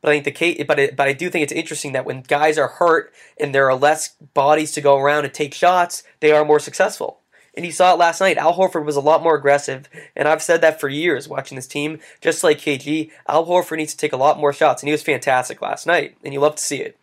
But 0.00 0.10
I 0.10 0.14
think 0.14 0.24
the 0.24 0.30
case, 0.30 0.64
but 0.68 0.78
it, 0.78 0.94
but 0.94 1.08
I 1.08 1.12
do 1.12 1.28
think 1.28 1.42
it's 1.42 1.52
interesting 1.52 1.90
that 1.92 2.04
when 2.04 2.22
guys 2.22 2.56
are 2.56 2.68
hurt 2.68 3.12
and 3.36 3.52
there 3.52 3.68
are 3.68 3.74
less 3.74 4.10
bodies 4.32 4.70
to 4.72 4.80
go 4.80 4.96
around 4.96 5.24
and 5.24 5.34
take 5.34 5.54
shots, 5.54 6.04
they 6.20 6.30
are 6.30 6.44
more 6.44 6.60
successful. 6.60 7.18
And 7.56 7.66
you 7.66 7.72
saw 7.72 7.92
it 7.92 7.98
last 7.98 8.20
night. 8.20 8.36
Al 8.36 8.54
Horford 8.54 8.84
was 8.84 8.96
a 8.96 9.00
lot 9.00 9.22
more 9.22 9.34
aggressive, 9.34 9.88
and 10.14 10.28
I've 10.28 10.42
said 10.42 10.60
that 10.60 10.78
for 10.78 10.88
years 10.88 11.28
watching 11.28 11.56
this 11.56 11.66
team. 11.66 11.98
Just 12.20 12.44
like 12.44 12.60
KG, 12.60 13.10
Al 13.26 13.44
Horford 13.44 13.78
needs 13.78 13.92
to 13.92 13.98
take 13.98 14.12
a 14.12 14.16
lot 14.16 14.38
more 14.38 14.52
shots, 14.52 14.82
and 14.82 14.88
he 14.88 14.92
was 14.92 15.02
fantastic 15.02 15.60
last 15.60 15.84
night, 15.84 16.16
and 16.22 16.32
you 16.32 16.38
love 16.38 16.54
to 16.54 16.62
see 16.62 16.80
it. 16.80 16.96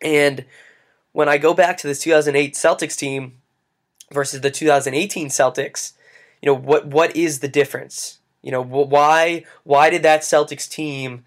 And 0.00 0.46
when 1.12 1.28
I 1.28 1.36
go 1.36 1.52
back 1.52 1.76
to 1.78 1.86
this 1.86 2.00
2008 2.00 2.54
Celtics 2.54 2.96
team, 2.96 3.34
versus 4.12 4.40
the 4.40 4.50
2018 4.50 5.28
Celtics, 5.28 5.92
you 6.42 6.46
know 6.46 6.54
what 6.54 6.86
what 6.86 7.16
is 7.16 7.40
the 7.40 7.48
difference? 7.48 8.18
You 8.42 8.52
know 8.52 8.62
why 8.62 9.44
why 9.62 9.90
did 9.90 10.02
that 10.02 10.22
Celtics 10.22 10.68
team 10.68 11.24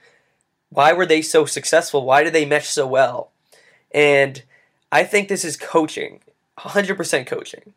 why 0.70 0.94
were 0.94 1.06
they 1.06 1.22
so 1.22 1.46
successful? 1.46 2.06
Why 2.06 2.24
did 2.24 2.34
they 2.34 2.46
mesh 2.46 2.68
so 2.68 2.86
well? 2.86 3.32
And 3.92 4.44
I 4.92 5.04
think 5.04 5.28
this 5.28 5.46
is 5.46 5.58
coaching, 5.58 6.22
100% 6.60 7.26
coaching. 7.26 7.74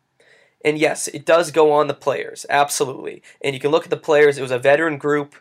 And 0.63 0.77
yes, 0.77 1.07
it 1.07 1.25
does 1.25 1.51
go 1.51 1.71
on 1.71 1.87
the 1.87 1.93
players, 1.93 2.45
absolutely. 2.49 3.23
And 3.41 3.55
you 3.55 3.59
can 3.59 3.71
look 3.71 3.85
at 3.85 3.89
the 3.89 3.97
players, 3.97 4.37
it 4.37 4.41
was 4.41 4.51
a 4.51 4.59
veteran 4.59 4.97
group 4.97 5.35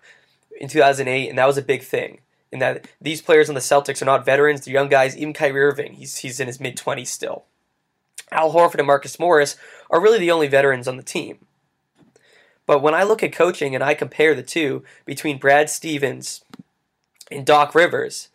in 0.61 0.69
2008 0.69 1.29
and 1.29 1.39
that 1.39 1.47
was 1.47 1.59
a 1.59 1.63
big 1.63 1.83
thing. 1.83 2.21
In 2.53 2.59
that 2.59 2.89
these 3.01 3.23
players 3.23 3.49
on 3.49 3.55
the 3.55 3.61
Celtics 3.61 4.03
are 4.03 4.07
not 4.07 4.25
veterans, 4.25 4.65
they're 4.65 4.75
young 4.75 4.89
guys, 4.89 5.17
even 5.17 5.33
Kyrie 5.33 5.63
Irving, 5.63 5.93
he's 5.95 6.19
he's 6.19 6.41
in 6.41 6.49
his 6.49 6.59
mid 6.59 6.77
20s 6.77 7.07
still. 7.07 7.45
Al 8.33 8.53
Horford 8.53 8.79
and 8.79 8.87
Marcus 8.87 9.19
Morris 9.19 9.57
are 9.91 10.01
really 10.01 10.19
the 10.19 10.31
only 10.31 10.49
veterans 10.49 10.89
on 10.89 10.97
the 10.97 11.03
team. 11.03 11.39
But 12.67 12.83
when 12.83 12.95
I 12.95 13.03
look 13.03 13.23
at 13.23 13.33
coaching 13.33 13.75
and 13.75 13.83
I 13.83 13.95
compare 13.95 14.35
the 14.35 14.43
two 14.43 14.85
between 15.05 15.39
Brad 15.39 15.69
Stevens 15.69 16.45
and 17.31 17.45
Doc 17.45 17.75
Rivers, 17.75 18.29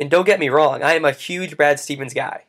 and 0.00 0.10
don't 0.10 0.26
get 0.26 0.40
me 0.40 0.48
wrong, 0.48 0.82
I 0.82 0.94
am 0.94 1.04
a 1.04 1.12
huge 1.12 1.56
Brad 1.56 1.78
Stevens 1.78 2.12
guy. 2.12 2.44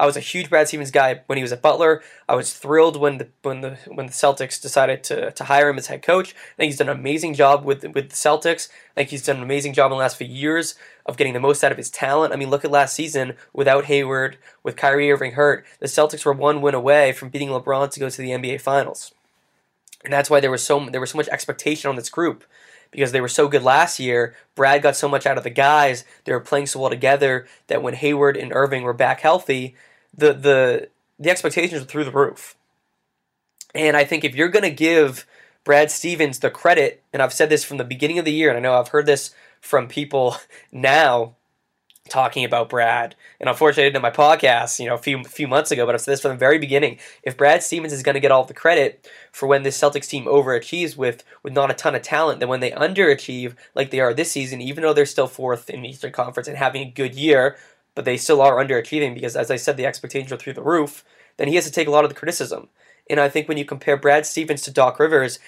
I 0.00 0.06
was 0.06 0.16
a 0.16 0.20
huge 0.20 0.48
Brad 0.48 0.66
Stevens 0.66 0.90
guy 0.90 1.20
when 1.26 1.36
he 1.36 1.42
was 1.42 1.52
at 1.52 1.60
Butler. 1.60 2.02
I 2.26 2.34
was 2.34 2.54
thrilled 2.54 2.96
when 2.96 3.18
the 3.18 3.28
when 3.42 3.60
the 3.60 3.76
when 3.86 4.06
the 4.06 4.12
Celtics 4.12 4.58
decided 4.60 5.04
to, 5.04 5.30
to 5.30 5.44
hire 5.44 5.68
him 5.68 5.76
as 5.76 5.88
head 5.88 6.02
coach. 6.02 6.30
I 6.30 6.56
think 6.56 6.68
he's 6.68 6.78
done 6.78 6.88
an 6.88 6.98
amazing 6.98 7.34
job 7.34 7.66
with 7.66 7.84
with 7.84 8.08
the 8.08 8.16
Celtics. 8.16 8.70
I 8.92 9.00
think 9.00 9.10
he's 9.10 9.26
done 9.26 9.36
an 9.36 9.42
amazing 9.42 9.74
job 9.74 9.92
in 9.92 9.98
the 9.98 10.02
last 10.02 10.16
few 10.16 10.26
years 10.26 10.74
of 11.04 11.18
getting 11.18 11.34
the 11.34 11.38
most 11.38 11.62
out 11.62 11.70
of 11.70 11.76
his 11.76 11.90
talent. 11.90 12.32
I 12.32 12.36
mean, 12.36 12.48
look 12.48 12.64
at 12.64 12.70
last 12.70 12.94
season 12.94 13.34
without 13.52 13.84
Hayward, 13.84 14.38
with 14.62 14.74
Kyrie 14.74 15.12
Irving 15.12 15.32
hurt, 15.32 15.66
the 15.80 15.86
Celtics 15.86 16.24
were 16.24 16.32
one 16.32 16.62
win 16.62 16.74
away 16.74 17.12
from 17.12 17.28
beating 17.28 17.50
LeBron 17.50 17.90
to 17.90 18.00
go 18.00 18.08
to 18.08 18.22
the 18.22 18.30
NBA 18.30 18.62
Finals, 18.62 19.12
and 20.02 20.10
that's 20.10 20.30
why 20.30 20.40
there 20.40 20.50
was 20.50 20.62
so 20.62 20.88
there 20.88 21.00
was 21.02 21.10
so 21.10 21.18
much 21.18 21.28
expectation 21.28 21.90
on 21.90 21.96
this 21.96 22.08
group 22.08 22.44
because 22.90 23.12
they 23.12 23.20
were 23.20 23.28
so 23.28 23.48
good 23.48 23.62
last 23.62 24.00
year. 24.00 24.34
Brad 24.54 24.80
got 24.80 24.96
so 24.96 25.10
much 25.10 25.26
out 25.26 25.36
of 25.36 25.44
the 25.44 25.50
guys; 25.50 26.06
they 26.24 26.32
were 26.32 26.40
playing 26.40 26.68
so 26.68 26.80
well 26.80 26.88
together 26.88 27.46
that 27.66 27.82
when 27.82 27.92
Hayward 27.92 28.38
and 28.38 28.50
Irving 28.54 28.82
were 28.82 28.94
back 28.94 29.20
healthy, 29.20 29.76
the 30.16 30.32
the 30.32 30.88
the 31.18 31.30
expectations 31.30 31.82
are 31.82 31.86
through 31.86 32.04
the 32.04 32.10
roof. 32.10 32.56
And 33.74 33.96
I 33.96 34.04
think 34.04 34.24
if 34.24 34.34
you're 34.34 34.48
going 34.48 34.64
to 34.64 34.70
give 34.70 35.26
Brad 35.64 35.90
Stevens 35.90 36.40
the 36.40 36.50
credit, 36.50 37.02
and 37.12 37.22
I've 37.22 37.32
said 37.32 37.50
this 37.50 37.62
from 37.62 37.76
the 37.76 37.84
beginning 37.84 38.18
of 38.18 38.24
the 38.24 38.32
year, 38.32 38.48
and 38.48 38.56
I 38.56 38.60
know 38.60 38.74
I've 38.74 38.88
heard 38.88 39.06
this 39.06 39.34
from 39.60 39.86
people 39.86 40.36
now 40.72 41.36
talking 42.08 42.44
about 42.44 42.68
Brad. 42.68 43.14
And 43.38 43.48
unfortunately, 43.48 43.84
I 43.84 43.88
did 43.90 43.96
in 43.96 44.02
my 44.02 44.10
podcast, 44.10 44.80
you 44.80 44.86
know, 44.86 44.94
a 44.94 44.98
few 44.98 45.22
few 45.24 45.46
months 45.46 45.70
ago, 45.70 45.86
but 45.86 45.94
I've 45.94 46.00
said 46.00 46.12
this 46.12 46.20
from 46.20 46.32
the 46.32 46.36
very 46.36 46.58
beginning. 46.58 46.98
If 47.22 47.36
Brad 47.36 47.62
Stevens 47.62 47.92
is 47.92 48.02
going 48.02 48.14
to 48.14 48.20
get 48.20 48.32
all 48.32 48.44
the 48.44 48.52
credit 48.52 49.08
for 49.32 49.46
when 49.46 49.62
this 49.62 49.78
Celtics 49.78 50.08
team 50.08 50.24
overachieves 50.24 50.96
with 50.96 51.24
with 51.42 51.52
not 51.52 51.70
a 51.70 51.74
ton 51.74 51.94
of 51.94 52.02
talent, 52.02 52.40
then 52.40 52.48
when 52.48 52.60
they 52.60 52.72
underachieve 52.72 53.54
like 53.74 53.90
they 53.90 54.00
are 54.00 54.12
this 54.12 54.32
season, 54.32 54.60
even 54.60 54.82
though 54.82 54.92
they're 54.92 55.06
still 55.06 55.28
fourth 55.28 55.70
in 55.70 55.82
the 55.82 55.88
Eastern 55.88 56.12
Conference 56.12 56.48
and 56.48 56.56
having 56.56 56.82
a 56.82 56.90
good 56.90 57.14
year, 57.14 57.56
but 57.94 58.04
they 58.04 58.16
still 58.16 58.40
are 58.40 58.56
underachieving 58.56 59.14
because, 59.14 59.36
as 59.36 59.50
I 59.50 59.56
said, 59.56 59.76
the 59.76 59.86
expectations 59.86 60.32
are 60.32 60.36
through 60.36 60.54
the 60.54 60.62
roof. 60.62 61.04
Then 61.36 61.48
he 61.48 61.54
has 61.56 61.64
to 61.64 61.72
take 61.72 61.88
a 61.88 61.90
lot 61.90 62.04
of 62.04 62.10
the 62.10 62.16
criticism. 62.16 62.68
And 63.08 63.18
I 63.18 63.28
think 63.28 63.48
when 63.48 63.58
you 63.58 63.64
compare 63.64 63.96
Brad 63.96 64.26
Stevens 64.26 64.62
to 64.62 64.70
Doc 64.70 64.98
Rivers, 65.00 65.38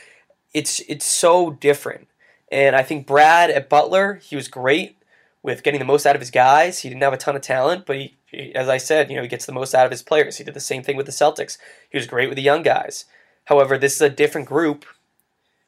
it's 0.52 0.80
it's 0.88 1.06
so 1.06 1.50
different. 1.50 2.08
And 2.50 2.76
I 2.76 2.82
think 2.82 3.06
Brad 3.06 3.50
at 3.50 3.68
Butler, 3.68 4.14
he 4.16 4.36
was 4.36 4.48
great 4.48 4.98
with 5.42 5.62
getting 5.62 5.80
the 5.80 5.86
most 5.86 6.06
out 6.06 6.14
of 6.14 6.20
his 6.20 6.30
guys. 6.30 6.80
He 6.80 6.88
didn't 6.88 7.02
have 7.02 7.12
a 7.12 7.16
ton 7.16 7.34
of 7.34 7.42
talent, 7.42 7.86
but 7.86 7.96
he, 7.96 8.16
he, 8.26 8.54
as 8.54 8.68
I 8.68 8.76
said, 8.76 9.10
you 9.10 9.16
know, 9.16 9.22
he 9.22 9.28
gets 9.28 9.46
the 9.46 9.52
most 9.52 9.74
out 9.74 9.86
of 9.86 9.90
his 9.90 10.02
players. 10.02 10.36
He 10.36 10.44
did 10.44 10.54
the 10.54 10.60
same 10.60 10.82
thing 10.82 10.96
with 10.96 11.06
the 11.06 11.12
Celtics. 11.12 11.58
He 11.90 11.98
was 11.98 12.06
great 12.06 12.28
with 12.28 12.36
the 12.36 12.42
young 12.42 12.62
guys. 12.62 13.06
However, 13.46 13.78
this 13.78 13.94
is 13.94 14.00
a 14.00 14.10
different 14.10 14.46
group 14.46 14.84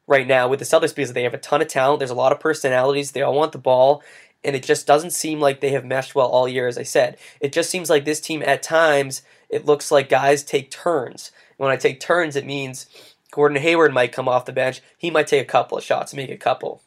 right 0.06 0.26
now 0.26 0.48
with 0.48 0.58
the 0.58 0.64
Celtics 0.64 0.94
because 0.94 1.12
they 1.12 1.22
have 1.22 1.34
a 1.34 1.38
ton 1.38 1.62
of 1.62 1.68
talent. 1.68 2.00
There's 2.00 2.10
a 2.10 2.14
lot 2.14 2.32
of 2.32 2.40
personalities. 2.40 3.12
They 3.12 3.22
all 3.22 3.34
want 3.34 3.52
the 3.52 3.58
ball, 3.58 4.02
and 4.44 4.54
it 4.54 4.62
just 4.62 4.86
doesn't 4.86 5.10
seem 5.10 5.40
like 5.40 5.60
they 5.60 5.70
have 5.70 5.84
meshed 5.84 6.14
well 6.14 6.28
all 6.28 6.48
year. 6.48 6.68
As 6.68 6.78
I 6.78 6.82
said, 6.82 7.18
it 7.40 7.52
just 7.52 7.70
seems 7.70 7.90
like 7.90 8.04
this 8.04 8.20
team 8.20 8.42
at 8.44 8.62
times 8.62 9.22
it 9.48 9.66
looks 9.66 9.90
like 9.90 10.08
guys 10.08 10.42
take 10.42 10.70
turns. 10.70 11.30
when 11.56 11.70
I 11.70 11.76
take 11.76 12.00
turns, 12.00 12.36
it 12.36 12.46
means 12.46 12.86
Gordon 13.30 13.60
Hayward 13.60 13.92
might 13.92 14.12
come 14.12 14.28
off 14.28 14.44
the 14.46 14.52
bench. 14.52 14.80
He 14.98 15.10
might 15.10 15.26
take 15.26 15.42
a 15.42 15.44
couple 15.44 15.78
of 15.78 15.84
shots, 15.84 16.14
make 16.14 16.30
a 16.30 16.36
couple. 16.36 16.82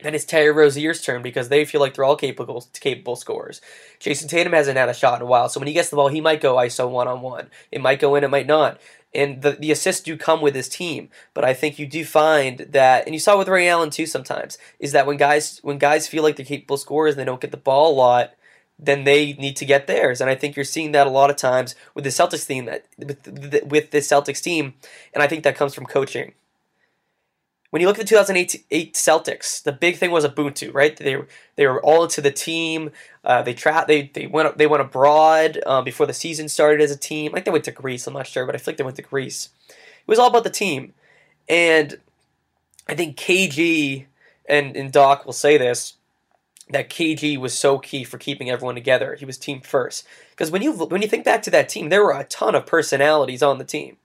Then 0.00 0.14
it's 0.14 0.24
Terry 0.24 0.52
Rozier's 0.52 1.02
turn 1.02 1.22
because 1.22 1.48
they 1.48 1.64
feel 1.64 1.80
like 1.80 1.94
they're 1.94 2.04
all 2.04 2.14
capable 2.14 2.64
capable 2.80 3.16
scorers. 3.16 3.60
Jayson 3.98 4.28
Tatum 4.28 4.52
hasn't 4.52 4.78
had 4.78 4.88
a 4.88 4.94
shot 4.94 5.16
in 5.16 5.22
a 5.22 5.26
while, 5.26 5.48
so 5.48 5.58
when 5.58 5.66
he 5.66 5.74
gets 5.74 5.90
the 5.90 5.96
ball, 5.96 6.08
he 6.08 6.20
might 6.20 6.40
go 6.40 6.54
ISO 6.54 6.88
one 6.88 7.08
on 7.08 7.20
one. 7.20 7.50
It 7.72 7.80
might 7.80 7.98
go 7.98 8.14
in, 8.14 8.22
it 8.22 8.30
might 8.30 8.46
not. 8.46 8.80
And 9.14 9.40
the, 9.40 9.52
the 9.52 9.70
assists 9.70 10.02
do 10.02 10.16
come 10.16 10.42
with 10.42 10.54
his 10.54 10.68
team, 10.68 11.08
but 11.32 11.44
I 11.44 11.54
think 11.54 11.78
you 11.78 11.86
do 11.86 12.04
find 12.04 12.58
that, 12.58 13.06
and 13.06 13.14
you 13.14 13.18
saw 13.18 13.38
with 13.38 13.48
Ray 13.48 13.66
Allen 13.66 13.88
too 13.88 14.04
sometimes, 14.04 14.58
is 14.78 14.92
that 14.92 15.06
when 15.06 15.16
guys 15.16 15.60
when 15.62 15.78
guys 15.78 16.06
feel 16.06 16.22
like 16.22 16.36
they're 16.36 16.44
capable 16.44 16.76
scorers 16.76 17.14
and 17.14 17.20
they 17.20 17.24
don't 17.24 17.40
get 17.40 17.50
the 17.50 17.56
ball 17.56 17.92
a 17.92 17.96
lot, 17.96 18.34
then 18.78 19.04
they 19.04 19.32
need 19.32 19.56
to 19.56 19.64
get 19.64 19.86
theirs. 19.86 20.20
And 20.20 20.28
I 20.28 20.34
think 20.34 20.56
you're 20.56 20.64
seeing 20.64 20.92
that 20.92 21.06
a 21.06 21.10
lot 21.10 21.30
of 21.30 21.36
times 21.36 21.74
with 21.94 22.04
the 22.04 22.10
Celtics 22.10 22.46
team, 22.46 22.66
that 22.66 22.84
with 22.98 23.64
with 23.64 23.90
the 23.92 23.98
Celtics 23.98 24.42
team, 24.42 24.74
and 25.14 25.22
I 25.22 25.26
think 25.26 25.42
that 25.44 25.56
comes 25.56 25.74
from 25.74 25.86
coaching 25.86 26.34
when 27.70 27.82
you 27.82 27.88
look 27.88 27.98
at 27.98 28.06
the 28.06 28.08
2008 28.08 28.94
Celtics, 28.94 29.62
the 29.62 29.72
big 29.72 29.96
thing 29.96 30.10
was 30.10 30.24
Ubuntu, 30.24 30.72
right? 30.72 30.96
They 30.96 31.16
they 31.56 31.66
were 31.66 31.82
all 31.82 32.04
into 32.04 32.20
the 32.20 32.30
team. 32.30 32.90
Uh, 33.24 33.42
they 33.42 33.54
tra- 33.54 33.84
they 33.86 34.10
they 34.14 34.26
went 34.26 34.56
they 34.56 34.66
went 34.66 34.80
abroad 34.80 35.60
um, 35.66 35.84
before 35.84 36.06
the 36.06 36.14
season 36.14 36.48
started 36.48 36.80
as 36.80 36.90
a 36.90 36.96
team. 36.96 37.32
Like 37.32 37.44
they 37.44 37.50
went 37.50 37.64
to 37.64 37.72
Greece, 37.72 38.06
I'm 38.06 38.14
not 38.14 38.26
sure, 38.26 38.46
but 38.46 38.54
I 38.54 38.60
like 38.66 38.78
they 38.78 38.84
went 38.84 38.96
to 38.96 39.02
Greece. 39.02 39.50
It 39.68 39.74
was 40.06 40.18
all 40.18 40.28
about 40.28 40.44
the 40.44 40.50
team, 40.50 40.94
and 41.48 41.98
I 42.88 42.94
think 42.94 43.16
KG 43.18 44.06
and 44.48 44.74
and 44.74 44.90
Doc 44.90 45.26
will 45.26 45.34
say 45.34 45.58
this 45.58 45.94
that 46.70 46.90
KG 46.90 47.38
was 47.38 47.58
so 47.58 47.78
key 47.78 48.04
for 48.04 48.18
keeping 48.18 48.50
everyone 48.50 48.74
together. 48.74 49.14
He 49.14 49.24
was 49.24 49.38
team 49.38 49.60
first 49.60 50.06
because 50.30 50.50
when 50.50 50.62
you 50.62 50.72
when 50.72 51.02
you 51.02 51.08
think 51.08 51.24
back 51.24 51.42
to 51.42 51.50
that 51.50 51.68
team, 51.68 51.90
there 51.90 52.04
were 52.04 52.18
a 52.18 52.24
ton 52.24 52.54
of 52.54 52.66
personalities 52.66 53.42
on 53.42 53.58
the 53.58 53.64
team. 53.64 53.98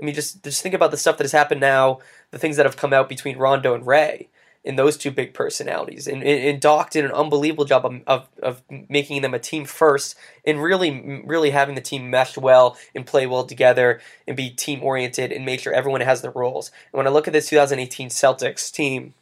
I 0.00 0.04
mean, 0.04 0.14
just 0.14 0.44
just 0.44 0.62
think 0.62 0.74
about 0.74 0.90
the 0.90 0.96
stuff 0.96 1.18
that 1.18 1.24
has 1.24 1.32
happened 1.32 1.60
now, 1.60 1.98
the 2.30 2.38
things 2.38 2.56
that 2.56 2.66
have 2.66 2.76
come 2.76 2.92
out 2.92 3.08
between 3.08 3.38
Rondo 3.38 3.74
and 3.74 3.86
Ray, 3.86 4.28
in 4.64 4.76
those 4.76 4.96
two 4.96 5.10
big 5.10 5.32
personalities. 5.32 6.06
And, 6.06 6.22
and, 6.22 6.60
Doc 6.60 6.90
did 6.90 7.04
an 7.04 7.12
unbelievable 7.12 7.64
job 7.64 7.86
of, 7.86 8.02
of, 8.06 8.28
of, 8.42 8.62
making 8.88 9.22
them 9.22 9.32
a 9.32 9.38
team 9.38 9.64
first 9.64 10.16
and 10.44 10.62
really, 10.62 11.22
really 11.24 11.50
having 11.50 11.74
the 11.74 11.80
team 11.80 12.10
mesh 12.10 12.36
well 12.36 12.76
and 12.94 13.06
play 13.06 13.26
well 13.26 13.44
together 13.44 14.00
and 14.26 14.36
be 14.36 14.50
team 14.50 14.82
oriented 14.82 15.32
and 15.32 15.46
make 15.46 15.60
sure 15.60 15.72
everyone 15.72 16.00
has 16.00 16.22
their 16.22 16.32
roles. 16.32 16.70
And 16.92 16.98
when 16.98 17.06
I 17.06 17.10
look 17.10 17.26
at 17.26 17.32
this 17.32 17.48
2018 17.48 18.10
Celtics 18.10 18.70
team, 18.70 19.14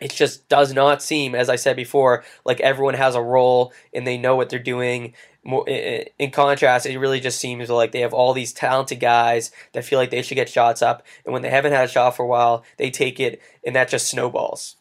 it 0.00 0.12
just 0.12 0.48
does 0.48 0.72
not 0.72 1.02
seem, 1.02 1.34
as 1.34 1.48
I 1.48 1.56
said 1.56 1.76
before, 1.76 2.24
like 2.44 2.60
everyone 2.60 2.94
has 2.94 3.14
a 3.14 3.22
role 3.22 3.72
and 3.92 4.06
they 4.06 4.16
know 4.16 4.36
what 4.36 4.48
they're 4.50 4.58
doing 4.58 5.14
in 5.44 6.30
contrast, 6.30 6.84
it 6.84 6.98
really 6.98 7.20
just 7.20 7.38
seems 7.38 7.70
like 7.70 7.92
they 7.92 8.00
have 8.00 8.12
all 8.12 8.34
these 8.34 8.52
talented 8.52 9.00
guys 9.00 9.50
that 9.72 9.84
feel 9.84 9.98
like 9.98 10.10
they 10.10 10.20
should 10.20 10.34
get 10.34 10.48
shots 10.48 10.82
up, 10.82 11.06
and 11.24 11.32
when 11.32 11.42
they 11.42 11.48
haven't 11.48 11.72
had 11.72 11.86
a 11.86 11.88
shot 11.88 12.16
for 12.16 12.24
a 12.24 12.28
while, 12.28 12.64
they 12.76 12.90
take 12.90 13.18
it, 13.18 13.40
and 13.64 13.74
that 13.74 13.88
just 13.88 14.10
snowballs. 14.10 14.76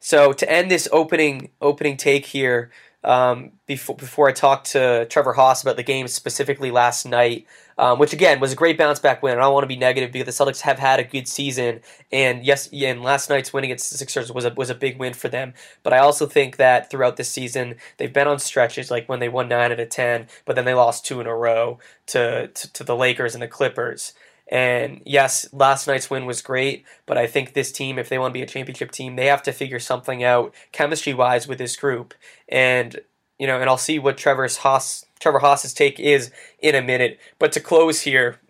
So 0.00 0.32
to 0.32 0.50
end 0.50 0.68
this 0.68 0.88
opening 0.90 1.50
opening 1.60 1.96
take 1.96 2.26
here, 2.26 2.72
um, 3.04 3.52
before 3.66 3.94
before 3.94 4.28
I 4.28 4.32
talk 4.32 4.64
to 4.64 5.06
Trevor 5.06 5.34
Hass 5.34 5.62
about 5.62 5.76
the 5.76 5.84
game 5.84 6.08
specifically 6.08 6.72
last 6.72 7.06
night, 7.06 7.46
um, 7.82 7.98
which 7.98 8.12
again 8.12 8.38
was 8.38 8.52
a 8.52 8.56
great 8.56 8.78
bounce 8.78 9.00
back 9.00 9.24
win. 9.24 9.36
I 9.36 9.40
don't 9.40 9.52
want 9.52 9.64
to 9.64 9.68
be 9.68 9.74
negative 9.74 10.12
because 10.12 10.36
the 10.36 10.44
Celtics 10.44 10.60
have 10.60 10.78
had 10.78 11.00
a 11.00 11.04
good 11.04 11.26
season, 11.26 11.80
and 12.12 12.44
yes, 12.44 12.68
and 12.72 13.02
last 13.02 13.28
night's 13.28 13.52
win 13.52 13.64
against 13.64 13.90
the 13.90 13.98
Sixers 13.98 14.30
was 14.30 14.44
a 14.44 14.54
was 14.54 14.70
a 14.70 14.74
big 14.76 15.00
win 15.00 15.14
for 15.14 15.28
them. 15.28 15.52
But 15.82 15.92
I 15.92 15.98
also 15.98 16.26
think 16.26 16.58
that 16.58 16.90
throughout 16.90 17.16
this 17.16 17.28
season 17.28 17.74
they've 17.96 18.12
been 18.12 18.28
on 18.28 18.38
stretches 18.38 18.88
like 18.88 19.08
when 19.08 19.18
they 19.18 19.28
won 19.28 19.48
nine 19.48 19.72
out 19.72 19.80
of 19.80 19.88
ten, 19.88 20.28
but 20.44 20.54
then 20.54 20.64
they 20.64 20.74
lost 20.74 21.04
two 21.04 21.20
in 21.20 21.26
a 21.26 21.34
row 21.34 21.80
to 22.06 22.46
to, 22.46 22.72
to 22.72 22.84
the 22.84 22.94
Lakers 22.94 23.34
and 23.34 23.42
the 23.42 23.48
Clippers. 23.48 24.12
And 24.46 25.02
yes, 25.04 25.48
last 25.52 25.88
night's 25.88 26.08
win 26.08 26.24
was 26.24 26.40
great, 26.40 26.84
but 27.04 27.18
I 27.18 27.26
think 27.26 27.52
this 27.52 27.72
team, 27.72 27.98
if 27.98 28.08
they 28.08 28.18
want 28.18 28.32
to 28.32 28.38
be 28.38 28.42
a 28.42 28.46
championship 28.46 28.92
team, 28.92 29.16
they 29.16 29.26
have 29.26 29.42
to 29.42 29.52
figure 29.52 29.80
something 29.80 30.22
out 30.22 30.54
chemistry 30.70 31.14
wise 31.14 31.48
with 31.48 31.58
this 31.58 31.74
group. 31.74 32.14
And 32.48 33.00
you 33.40 33.48
know, 33.48 33.60
and 33.60 33.68
I'll 33.68 33.76
see 33.76 33.98
what 33.98 34.18
Trevor's 34.18 34.58
Hass 34.58 35.04
Trevor 35.22 35.38
Hass's 35.38 35.72
take 35.72 36.00
is 36.00 36.32
in 36.58 36.74
a 36.74 36.82
minute. 36.82 37.18
But 37.38 37.52
to 37.52 37.60
close 37.60 38.02
here, 38.02 38.40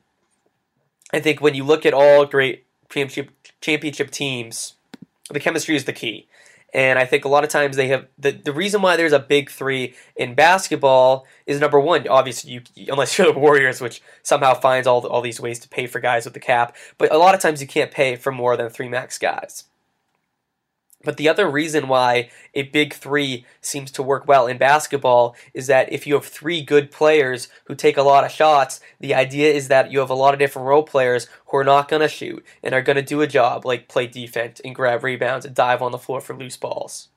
I 1.13 1.21
think 1.21 1.41
when 1.41 1.55
you 1.55 1.65
look 1.65 1.85
at 1.85 1.93
all 1.93 2.25
great 2.25 2.65
championship 2.89 3.31
championship 3.61 4.11
teams, 4.11 4.75
the 5.31 5.39
chemistry 5.39 5.77
is 5.77 5.85
the 5.85 5.93
key. 5.93 6.29
And 6.75 6.99
I 6.99 7.05
think 7.05 7.27
a 7.27 7.29
lot 7.29 7.45
of 7.45 7.51
times 7.51 7.77
they 7.77 7.89
have 7.89 8.07
the, 8.19 8.31
the 8.31 8.53
reason 8.53 8.81
why 8.81 8.97
there's 8.97 9.13
a 9.13 9.19
big 9.19 9.51
three 9.51 9.95
in 10.17 10.35
basketball 10.35 11.27
is 11.45 11.61
number 11.61 11.79
one, 11.79 12.09
obviously 12.09 12.51
you 12.53 12.63
unless 12.89 13.19
you're 13.19 13.31
the 13.31 13.39
Warriors, 13.39 13.83
which 13.83 14.01
somehow 14.23 14.55
finds 14.55 14.87
all 14.87 15.07
all 15.07 15.21
these 15.21 15.39
ways 15.41 15.59
to 15.61 15.69
pay 15.69 15.87
for 15.87 16.01
guys 16.01 16.25
with 16.25 16.33
the 16.33 16.41
cap, 16.41 16.75
but 16.97 17.13
a 17.13 17.19
lot 17.19 17.35
of 17.35 17.43
times 17.43 17.61
you 17.61 17.69
can't 17.69 17.91
pay 17.91 18.17
for 18.17 18.33
more 18.33 18.57
than 18.57 18.71
three 18.71 18.89
max 18.89 19.19
guys. 19.19 19.65
But 21.05 21.17
the 21.17 21.29
other 21.29 21.51
reason 21.51 21.89
why 21.89 22.31
a 22.55 22.63
big 22.63 22.95
three 22.95 23.45
seems 23.61 23.91
to 23.93 24.03
work 24.03 24.27
well 24.27 24.47
in 24.47 24.59
basketball 24.59 25.35
is 25.55 25.67
that 25.67 25.93
if 25.93 26.07
you 26.07 26.15
have 26.15 26.25
three 26.25 26.63
good 26.63 26.91
players 26.91 27.49
who 27.65 27.75
take 27.75 27.97
a 27.97 28.03
lot 28.03 28.25
of 28.25 28.31
shots, 28.31 28.81
the 29.01 29.15
idea 29.15 29.53
is 29.53 29.69
that 29.69 29.91
you 29.91 29.99
have 29.99 30.11
a 30.11 30.15
lot 30.15 30.35
of 30.35 30.41
different 30.41 30.69
role 30.69 30.83
players 30.83 31.29
who 31.47 31.57
are 31.57 31.65
not 31.65 31.89
going 31.89 32.03
to 32.03 32.09
shoot 32.09 32.45
and 32.63 32.75
are 32.75 32.83
going 32.83 32.97
to 32.97 33.03
do 33.03 33.21
a 33.21 33.27
job 33.27 33.65
like 33.65 33.89
play 33.89 34.07
defense 34.07 34.61
and 34.65 34.75
grab 34.75 35.03
rebounds 35.03 35.45
and 35.45 35.55
dive 35.55 35.83
on 35.83 35.93
the 35.93 35.99
floor 35.99 36.21
for 36.21 36.37
loose 36.37 36.57
balls. 36.57 37.09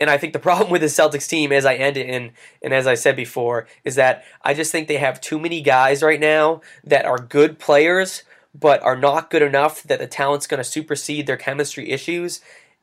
And 0.00 0.08
I 0.10 0.16
think 0.16 0.32
the 0.32 0.38
problem 0.48 0.70
with 0.70 0.80
the 0.80 0.86
Celtics 0.86 1.28
team, 1.28 1.52
as 1.52 1.66
I 1.66 1.74
end 1.74 1.96
it 1.96 2.08
in, 2.08 2.32
and 2.62 2.72
as 2.72 2.86
I 2.86 2.94
said 2.94 3.16
before, 3.16 3.66
is 3.84 3.96
that 3.96 4.24
I 4.42 4.54
just 4.54 4.72
think 4.72 4.88
they 4.88 4.98
have 4.98 5.20
too 5.20 5.38
many 5.38 5.60
guys 5.60 6.02
right 6.02 6.20
now 6.20 6.62
that 6.84 7.04
are 7.04 7.18
good 7.18 7.58
players, 7.58 8.22
but 8.54 8.82
are 8.82 8.96
not 8.96 9.30
good 9.30 9.42
enough 9.42 9.82
that 9.84 9.98
the 9.98 10.06
talent's 10.06 10.46
going 10.46 10.58
to 10.58 10.64
supersede 10.64 11.26
their 11.26 11.36
chemistry 11.36 11.90
issues 11.90 12.40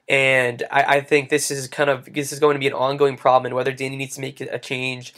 and 0.07 0.63
I, 0.71 0.83
I, 0.83 1.01
think 1.01 1.29
this 1.29 1.49
is 1.49 1.67
kind 1.67 1.89
of 1.89 2.13
this 2.13 2.31
is 2.31 2.39
going 2.39 2.55
to 2.55 2.59
be 2.59 2.67
an 2.67 2.73
ongoing 2.73 3.17
problem, 3.17 3.47
and 3.47 3.55
whether 3.55 3.71
Danny 3.71 3.95
needs 3.95 4.15
to 4.15 4.21
make 4.21 4.39
a 4.41 4.59
change 4.59 5.13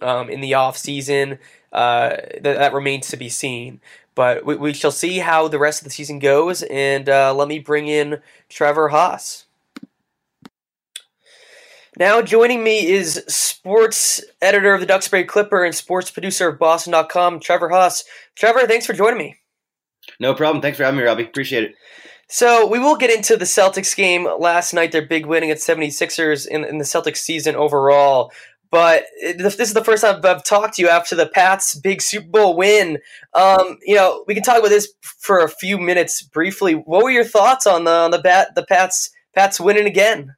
um, 0.00 0.30
in 0.30 0.40
the 0.40 0.54
off 0.54 0.76
season, 0.76 1.38
uh, 1.72 2.10
that, 2.40 2.42
that 2.42 2.72
remains 2.72 3.08
to 3.08 3.16
be 3.16 3.28
seen. 3.28 3.80
But 4.14 4.44
we, 4.44 4.56
we, 4.56 4.72
shall 4.72 4.90
see 4.90 5.18
how 5.18 5.48
the 5.48 5.58
rest 5.58 5.80
of 5.80 5.84
the 5.84 5.90
season 5.90 6.18
goes, 6.18 6.62
and 6.64 7.08
uh, 7.08 7.34
let 7.34 7.48
me 7.48 7.58
bring 7.58 7.88
in 7.88 8.20
Trevor 8.48 8.88
Hass. 8.88 9.44
Now 11.96 12.22
joining 12.22 12.62
me 12.62 12.86
is 12.86 13.24
sports 13.26 14.22
editor 14.40 14.72
of 14.72 14.78
the 14.80 14.86
Duxbury 14.86 15.24
Clipper 15.24 15.64
and 15.64 15.74
sports 15.74 16.12
producer 16.12 16.48
of 16.48 16.58
Boston.com, 16.58 17.40
Trevor 17.40 17.70
Hass. 17.70 18.04
Trevor, 18.36 18.68
thanks 18.68 18.86
for 18.86 18.92
joining 18.92 19.18
me. 19.18 19.36
No 20.20 20.32
problem. 20.32 20.62
Thanks 20.62 20.78
for 20.78 20.84
having 20.84 20.98
me, 20.98 21.04
Robbie. 21.04 21.24
Appreciate 21.24 21.64
it. 21.64 21.74
So 22.28 22.66
we 22.66 22.78
will 22.78 22.96
get 22.96 23.10
into 23.10 23.36
the 23.36 23.46
Celtics 23.46 23.96
game 23.96 24.28
last 24.38 24.74
night, 24.74 24.92
their 24.92 25.06
big 25.06 25.24
win 25.24 25.42
against 25.42 25.66
76ers 25.66 26.46
in, 26.46 26.64
in 26.64 26.78
the 26.78 26.84
Celtics 26.84 27.18
season 27.18 27.56
overall. 27.56 28.32
But 28.70 29.04
this 29.22 29.58
is 29.58 29.72
the 29.72 29.82
first 29.82 30.02
time 30.02 30.20
I've 30.22 30.44
talked 30.44 30.74
to 30.74 30.82
you 30.82 30.88
after 30.88 31.16
the 31.16 31.26
Pats' 31.26 31.74
big 31.74 32.02
Super 32.02 32.28
Bowl 32.28 32.54
win. 32.54 32.98
Um, 33.32 33.78
you 33.82 33.94
know, 33.94 34.24
we 34.26 34.34
can 34.34 34.42
talk 34.42 34.58
about 34.58 34.68
this 34.68 34.92
for 35.00 35.42
a 35.42 35.48
few 35.48 35.78
minutes 35.78 36.22
briefly. 36.22 36.74
What 36.74 37.02
were 37.02 37.10
your 37.10 37.24
thoughts 37.24 37.66
on 37.66 37.84
the 37.84 37.90
on 37.90 38.10
the 38.10 38.18
bat 38.18 38.54
the 38.54 38.66
Pats 38.66 39.10
Pats 39.34 39.58
winning 39.58 39.86
again? 39.86 40.34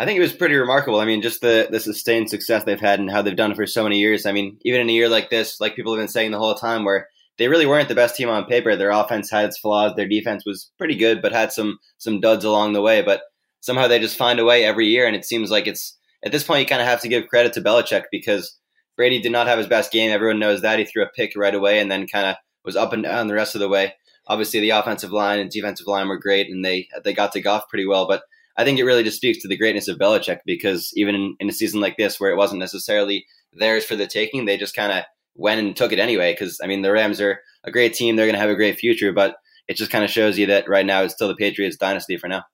I 0.00 0.04
think 0.04 0.18
it 0.18 0.22
was 0.22 0.32
pretty 0.32 0.56
remarkable. 0.56 0.98
I 0.98 1.04
mean, 1.04 1.22
just 1.22 1.42
the 1.42 1.68
the 1.70 1.78
sustained 1.78 2.28
success 2.28 2.64
they've 2.64 2.80
had 2.80 2.98
and 2.98 3.08
how 3.08 3.22
they've 3.22 3.36
done 3.36 3.52
it 3.52 3.56
for 3.56 3.66
so 3.68 3.84
many 3.84 4.00
years. 4.00 4.26
I 4.26 4.32
mean, 4.32 4.58
even 4.62 4.80
in 4.80 4.88
a 4.88 4.92
year 4.92 5.08
like 5.08 5.30
this, 5.30 5.60
like 5.60 5.76
people 5.76 5.94
have 5.94 6.00
been 6.00 6.08
saying 6.08 6.32
the 6.32 6.38
whole 6.38 6.56
time, 6.56 6.84
where 6.84 7.08
they 7.40 7.48
really 7.48 7.64
weren't 7.64 7.88
the 7.88 7.94
best 7.94 8.16
team 8.16 8.28
on 8.28 8.44
paper. 8.44 8.76
Their 8.76 8.90
offense 8.90 9.30
had 9.30 9.46
its 9.46 9.58
flaws. 9.58 9.94
Their 9.96 10.06
defense 10.06 10.44
was 10.44 10.70
pretty 10.76 10.94
good, 10.94 11.22
but 11.22 11.32
had 11.32 11.52
some 11.52 11.78
some 11.96 12.20
duds 12.20 12.44
along 12.44 12.74
the 12.74 12.82
way. 12.82 13.00
But 13.00 13.22
somehow 13.60 13.88
they 13.88 13.98
just 13.98 14.18
find 14.18 14.38
a 14.38 14.44
way 14.44 14.62
every 14.62 14.88
year, 14.88 15.06
and 15.06 15.16
it 15.16 15.24
seems 15.24 15.50
like 15.50 15.66
it's 15.66 15.96
at 16.22 16.32
this 16.32 16.44
point 16.44 16.60
you 16.60 16.66
kind 16.66 16.82
of 16.82 16.86
have 16.86 17.00
to 17.00 17.08
give 17.08 17.28
credit 17.28 17.54
to 17.54 17.62
Belichick 17.62 18.04
because 18.12 18.58
Brady 18.94 19.22
did 19.22 19.32
not 19.32 19.46
have 19.46 19.56
his 19.56 19.68
best 19.68 19.90
game. 19.90 20.10
Everyone 20.10 20.38
knows 20.38 20.60
that 20.60 20.78
he 20.78 20.84
threw 20.84 21.02
a 21.02 21.08
pick 21.08 21.32
right 21.34 21.54
away, 21.54 21.78
and 21.80 21.90
then 21.90 22.06
kind 22.06 22.26
of 22.26 22.36
was 22.62 22.76
up 22.76 22.92
and 22.92 23.04
down 23.04 23.26
the 23.26 23.32
rest 23.32 23.54
of 23.54 23.62
the 23.62 23.70
way. 23.70 23.94
Obviously, 24.26 24.60
the 24.60 24.70
offensive 24.70 25.10
line 25.10 25.38
and 25.38 25.50
defensive 25.50 25.86
line 25.86 26.08
were 26.08 26.18
great, 26.18 26.50
and 26.50 26.62
they 26.62 26.88
they 27.04 27.14
got 27.14 27.32
to 27.32 27.40
Goff 27.40 27.70
pretty 27.70 27.86
well. 27.86 28.06
But 28.06 28.22
I 28.58 28.64
think 28.64 28.78
it 28.78 28.84
really 28.84 29.02
just 29.02 29.16
speaks 29.16 29.40
to 29.40 29.48
the 29.48 29.56
greatness 29.56 29.88
of 29.88 29.96
Belichick 29.96 30.40
because 30.44 30.92
even 30.94 31.14
in, 31.14 31.36
in 31.40 31.48
a 31.48 31.52
season 31.52 31.80
like 31.80 31.96
this, 31.96 32.20
where 32.20 32.30
it 32.30 32.36
wasn't 32.36 32.60
necessarily 32.60 33.24
theirs 33.54 33.86
for 33.86 33.96
the 33.96 34.06
taking, 34.06 34.44
they 34.44 34.58
just 34.58 34.76
kind 34.76 34.92
of 34.92 35.04
went 35.34 35.60
and 35.60 35.76
took 35.76 35.92
it 35.92 35.98
anyway. 35.98 36.32
Because 36.32 36.60
I 36.62 36.66
mean, 36.66 36.82
the 36.82 36.92
Rams 36.92 37.20
are 37.20 37.40
a 37.64 37.70
great 37.70 37.94
team; 37.94 38.16
they're 38.16 38.26
going 38.26 38.34
to 38.34 38.40
have 38.40 38.50
a 38.50 38.56
great 38.56 38.78
future. 38.78 39.12
But 39.12 39.36
it 39.68 39.76
just 39.76 39.90
kind 39.90 40.04
of 40.04 40.10
shows 40.10 40.38
you 40.38 40.46
that 40.46 40.68
right 40.68 40.86
now 40.86 41.02
it's 41.02 41.14
still 41.14 41.28
the 41.28 41.36
Patriots 41.36 41.76
dynasty 41.76 42.16
for 42.16 42.28
now. 42.28 42.44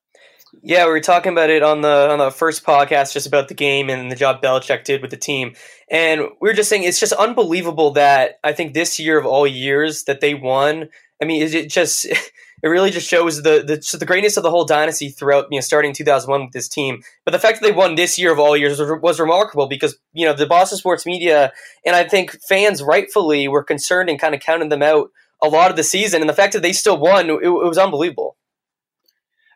Yeah, 0.63 0.85
we 0.85 0.91
were 0.91 1.01
talking 1.01 1.33
about 1.33 1.51
it 1.51 1.63
on 1.63 1.81
the 1.81 2.11
on 2.11 2.19
the 2.19 2.31
first 2.31 2.65
podcast, 2.65 3.13
just 3.13 3.27
about 3.27 3.49
the 3.49 3.55
game 3.55 3.91
and 3.91 4.11
the 4.11 4.17
job 4.17 4.43
Belichick 4.43 4.85
did 4.85 5.03
with 5.03 5.11
the 5.11 5.17
team, 5.17 5.55
and 5.91 6.23
we 6.41 6.49
were 6.49 6.55
just 6.55 6.69
saying 6.69 6.85
it's 6.85 7.01
just 7.01 7.13
unbelievable 7.13 7.93
that 7.93 8.39
I 8.43 8.53
think 8.53 8.73
this 8.73 8.99
year 8.99 9.19
of 9.19 9.27
all 9.27 9.47
years 9.47 10.05
that 10.05 10.21
they 10.21 10.35
won. 10.35 10.89
I 11.21 11.25
mean, 11.25 11.43
it 11.43 11.71
just 11.71 12.05
it 12.63 12.69
really 12.69 12.91
just 12.91 13.09
shows 13.09 13.43
the 13.43 13.63
the, 13.63 13.99
the 13.99 14.07
greatness 14.07 14.37
of 14.37 14.43
the 14.43 14.51
whole 14.51 14.65
dynasty 14.65 15.09
throughout 15.09 15.47
you 15.51 15.59
know 15.59 15.63
starting 15.63 15.93
2001 15.93 16.41
with 16.41 16.53
this 16.53 16.69
team. 16.69 17.03
But 17.25 17.33
the 17.33 17.39
fact 17.39 17.61
that 17.61 17.67
they 17.67 17.75
won 17.75 17.95
this 17.95 18.19
year 18.19 18.33
of 18.33 18.39
all 18.39 18.57
years 18.57 18.79
was, 18.79 19.01
was 19.03 19.21
remarkable 19.21 19.67
because 19.67 19.97
you 20.13 20.27
know 20.27 20.33
the 20.33 20.47
Boston 20.47 20.79
sports 20.79 21.07
media 21.07 21.53
and 21.85 21.97
I 21.97 22.05
think 22.05 22.39
fans 22.49 22.83
rightfully 22.83 23.49
were 23.49 23.65
concerned 23.65 24.09
and 24.09 24.21
kind 24.21 24.35
of 24.35 24.41
counted 24.41 24.71
them 24.71 24.83
out 24.83 25.11
a 25.43 25.49
lot 25.49 25.71
of 25.71 25.77
the 25.77 25.85
season, 25.85 26.23
and 26.23 26.31
the 26.31 26.35
fact 26.35 26.55
that 26.55 26.63
they 26.63 26.73
still 26.73 26.97
won, 26.97 27.29
it, 27.29 27.43
it 27.43 27.51
was 27.51 27.79
unbelievable. 27.79 28.37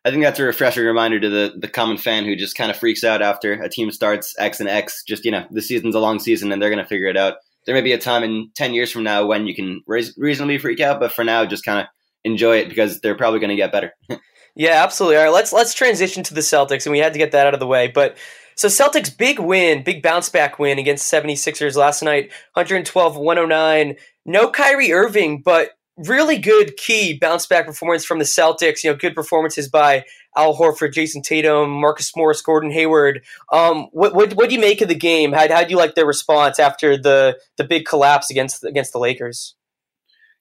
I 0.04 0.10
think 0.10 0.22
that's 0.22 0.38
a 0.38 0.44
refreshing 0.44 0.84
reminder 0.84 1.20
to 1.20 1.28
the, 1.28 1.52
the 1.58 1.68
common 1.68 1.98
fan 1.98 2.24
who 2.24 2.34
just 2.34 2.56
kind 2.56 2.70
of 2.70 2.76
freaks 2.76 3.04
out 3.04 3.20
after 3.20 3.52
a 3.52 3.68
team 3.68 3.90
starts 3.90 4.34
X 4.38 4.58
and 4.60 4.68
X. 4.68 5.02
Just, 5.06 5.26
you 5.26 5.30
know, 5.30 5.46
the 5.50 5.60
season's 5.60 5.94
a 5.94 6.00
long 6.00 6.18
season 6.18 6.52
and 6.52 6.60
they're 6.60 6.70
going 6.70 6.82
to 6.82 6.88
figure 6.88 7.08
it 7.08 7.18
out. 7.18 7.36
There 7.66 7.74
may 7.74 7.82
be 7.82 7.92
a 7.92 7.98
time 7.98 8.22
in 8.22 8.50
10 8.56 8.74
years 8.74 8.90
from 8.90 9.02
now 9.02 9.26
when 9.26 9.46
you 9.46 9.54
can 9.54 9.82
reasonably 9.86 10.58
freak 10.58 10.80
out, 10.80 11.00
but 11.00 11.12
for 11.12 11.24
now, 11.24 11.44
just 11.44 11.64
kind 11.64 11.80
of 11.80 11.86
enjoy 12.24 12.58
it 12.58 12.68
because 12.68 13.00
they're 13.00 13.16
probably 13.16 13.40
going 13.40 13.50
to 13.50 13.56
get 13.56 13.72
better. 13.72 13.92
yeah, 14.54 14.82
absolutely. 14.82 15.16
All 15.16 15.24
right, 15.24 15.32
let's 15.32 15.52
let's 15.52 15.74
transition 15.74 16.22
to 16.24 16.34
the 16.34 16.40
Celtics, 16.40 16.86
and 16.86 16.92
we 16.92 16.98
had 16.98 17.12
to 17.12 17.18
get 17.18 17.32
that 17.32 17.46
out 17.46 17.54
of 17.54 17.60
the 17.60 17.66
way. 17.66 17.88
But 17.88 18.16
so 18.56 18.68
Celtics 18.68 19.16
big 19.16 19.38
win, 19.38 19.82
big 19.82 20.02
bounce 20.02 20.28
back 20.28 20.58
win 20.58 20.78
against 20.78 21.10
76ers 21.10 21.76
last 21.76 22.02
night, 22.02 22.30
112-109. 22.56 23.96
No 24.26 24.50
Kyrie 24.50 24.92
Irving, 24.92 25.40
but 25.42 25.70
really 25.96 26.38
good 26.38 26.76
key 26.76 27.16
bounce 27.18 27.46
back 27.46 27.66
performance 27.66 28.04
from 28.04 28.18
the 28.18 28.24
Celtics. 28.24 28.84
You 28.84 28.90
know, 28.90 28.96
good 28.96 29.14
performances 29.14 29.68
by 29.68 30.04
Al 30.36 30.56
Horford, 30.56 30.92
Jayson 30.92 31.22
Tatum, 31.22 31.70
Marcus 31.70 32.14
Morris, 32.16 32.42
Gordon 32.42 32.70
Hayward. 32.70 33.22
Um, 33.52 33.88
what, 33.92 34.14
what 34.14 34.34
what 34.34 34.48
do 34.48 34.54
you 34.54 34.60
make 34.60 34.80
of 34.80 34.88
the 34.88 34.94
game? 34.94 35.32
How 35.32 35.48
how 35.48 35.64
do 35.64 35.70
you 35.70 35.76
like 35.76 35.94
their 35.94 36.06
response 36.06 36.58
after 36.58 36.96
the 36.96 37.38
the 37.56 37.64
big 37.64 37.84
collapse 37.84 38.30
against 38.30 38.64
against 38.64 38.92
the 38.92 38.98
Lakers? 38.98 39.54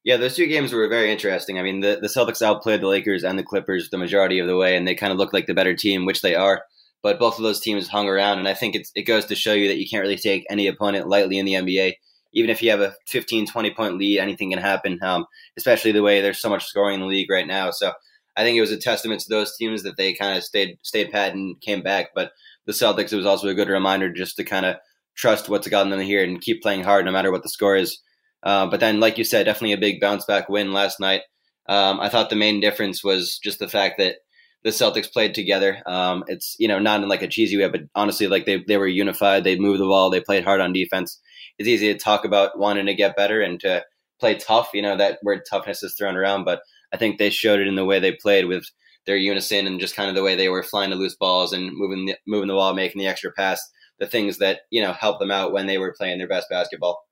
Yeah, 0.04 0.18
those 0.18 0.36
two 0.36 0.48
games 0.48 0.72
were 0.72 0.88
very 0.88 1.12
interesting. 1.12 1.60
I 1.60 1.62
mean, 1.62 1.82
the, 1.82 2.00
the 2.02 2.08
Celtics 2.08 2.42
outplayed 2.42 2.82
the 2.82 2.88
Lakers 2.88 3.24
and 3.24 3.38
the 3.38 3.44
Clippers 3.44 3.90
the 3.90 3.98
majority 3.98 4.40
of 4.40 4.48
the 4.48 4.56
way, 4.56 4.78
and 4.78 4.88
they 4.88 4.96
kind 4.96 5.12
of 5.12 5.18
looked 5.18 5.34
like 5.34 5.46
the 5.46 5.54
better 5.54 5.76
team, 5.76 6.06
which 6.06 6.22
they 6.22 6.36
are. 6.36 6.64
But 7.04 7.20
both 7.20 7.38
of 7.38 7.44
those 7.44 7.60
teams 7.60 7.88
hung 7.88 8.08
around, 8.08 8.40
and 8.40 8.48
I 8.48 8.54
think 8.54 8.76
it 8.96 9.04
goes 9.04 9.26
to 9.26 9.36
show 9.36 9.54
you 9.54 9.68
that 9.68 9.78
you 9.78 9.88
can't 9.90 10.02
really 10.02 10.18
take 10.18 10.46
any 10.50 10.68
opponent 10.68 11.08
lightly 11.08 11.38
in 11.38 11.46
the 11.46 11.54
NBA. 11.54 11.94
Even 12.34 12.50
if 12.50 12.62
you 12.62 12.70
have 12.72 12.82
a 12.82 12.94
15, 13.08 13.48
20 13.48 13.72
point 13.72 13.98
lead, 13.98 14.20
anything 14.20 14.52
can 14.52 14.60
happen, 14.60 15.00
um, 15.02 15.26
especially 15.58 15.92
the 15.92 16.04
way 16.04 16.22
there's 16.22 16.42
so 16.42 16.50
much 16.50 16.66
scoring 16.66 16.96
in 16.96 17.02
the 17.02 17.08
league 17.08 17.30
right 17.30 17.48
now. 17.48 17.72
So 17.72 17.94
I 18.40 18.44
think 18.44 18.58
it 18.58 18.62
was 18.62 18.72
a 18.72 18.78
testament 18.78 19.20
to 19.22 19.30
those 19.30 19.58
teams 19.58 19.84
that 19.84 19.98
they 19.98 20.14
kind 20.14 20.38
of 20.38 20.46
stayed 20.46 20.78
stayed 20.82 21.12
pat 21.12 21.34
and 21.34 21.60
came 21.60 21.82
back. 21.82 22.12
But 22.16 22.32
the 22.66 22.72
Celtics, 22.72 23.12
it 23.12 23.18
was 23.18 23.26
also 23.26 23.50
a 23.50 23.54
good 23.54 23.68
reminder 23.68 24.10
just 24.10 24.38
to 24.38 24.46
kind 24.46 24.66
of 24.66 24.78
trust 25.16 25.50
what's 25.50 25.68
gotten 25.68 25.90
them 25.92 26.00
here 26.00 26.24
and 26.24 26.40
keep 26.40 26.62
playing 26.62 26.86
hard 26.86 27.04
no 27.04 27.12
matter 27.12 27.34
what 27.34 27.44
the 27.44 27.50
score 27.50 27.76
is. 27.76 28.00
Uh, 28.42 28.66
but 28.66 28.80
then, 28.80 29.02
like 29.02 29.18
you 29.18 29.26
said, 29.26 29.44
definitely 29.44 29.74
a 29.74 29.78
big 29.78 30.00
bounce 30.00 30.24
back 30.24 30.48
win 30.48 30.72
last 30.72 31.02
night. 31.02 31.24
Um, 31.68 32.00
I 32.00 32.08
thought 32.08 32.30
the 32.30 32.38
main 32.38 32.62
difference 32.62 33.04
was 33.04 33.38
just 33.44 33.60
the 33.60 33.68
fact 33.68 33.96
that 33.98 34.16
the 34.64 34.70
Celtics 34.70 35.12
played 35.12 35.34
together. 35.34 35.84
Um, 35.86 36.24
it's 36.28 36.56
you 36.60 36.70
know 36.70 36.80
not 36.80 37.04
in 37.04 37.10
like 37.10 37.22
a 37.22 37.28
cheesy 37.28 37.58
way, 37.58 37.68
but 37.68 37.82
honestly, 37.94 38.28
like 38.28 38.46
they 38.46 38.64
they 38.70 38.78
were 38.78 38.88
unified. 38.88 39.44
They 39.44 39.60
moved 39.60 39.82
the 39.82 39.86
ball. 39.86 40.10
They 40.10 40.22
played 40.22 40.46
hard 40.46 40.62
on 40.62 40.72
defense. 40.72 41.20
It's 41.58 41.68
easy 41.68 41.92
to 41.92 42.00
talk 42.00 42.24
about 42.24 42.58
wanting 42.58 42.86
to 42.86 42.96
get 42.96 43.18
better 43.18 43.42
and 43.42 43.60
to 43.60 43.84
play 44.18 44.36
tough. 44.36 44.70
You 44.74 44.82
know 44.82 44.96
that 44.96 45.20
word 45.24 45.42
toughness 45.50 45.84
is 45.84 45.96
thrown 45.96 46.16
around, 46.16 46.46
but 46.46 46.62
I 46.94 46.98
think 46.98 47.18
they 47.18 47.30
showed 47.30 47.60
it 47.60 47.68
in 47.68 47.76
the 47.76 47.86
way 47.86 48.00
they 48.00 48.12
played 48.14 48.46
with 48.46 48.66
their 49.06 49.18
unison 49.18 49.68
and 49.68 49.80
just 49.80 49.96
kind 49.96 50.10
of 50.10 50.16
the 50.16 50.24
way 50.24 50.36
they 50.36 50.50
were 50.50 50.64
flying 50.64 50.92
to 50.92 50.96
loose 50.96 51.16
balls 51.16 51.54
and 51.54 51.72
moving 51.76 52.06
the, 52.06 52.16
moving 52.28 52.48
the 52.48 52.54
ball, 52.54 52.74
making 52.74 53.00
the 53.00 53.08
extra 53.08 53.32
pass. 53.32 53.62
The 54.00 54.08
things 54.08 54.38
that 54.38 54.62
you 54.70 54.82
know 54.82 54.94
help 54.94 55.20
them 55.20 55.32
out 55.32 55.52
when 55.52 55.68
they 55.68 55.78
were 55.78 55.94
playing 55.98 56.20
their 56.20 56.28
best 56.28 56.48
basketball. 56.50 57.04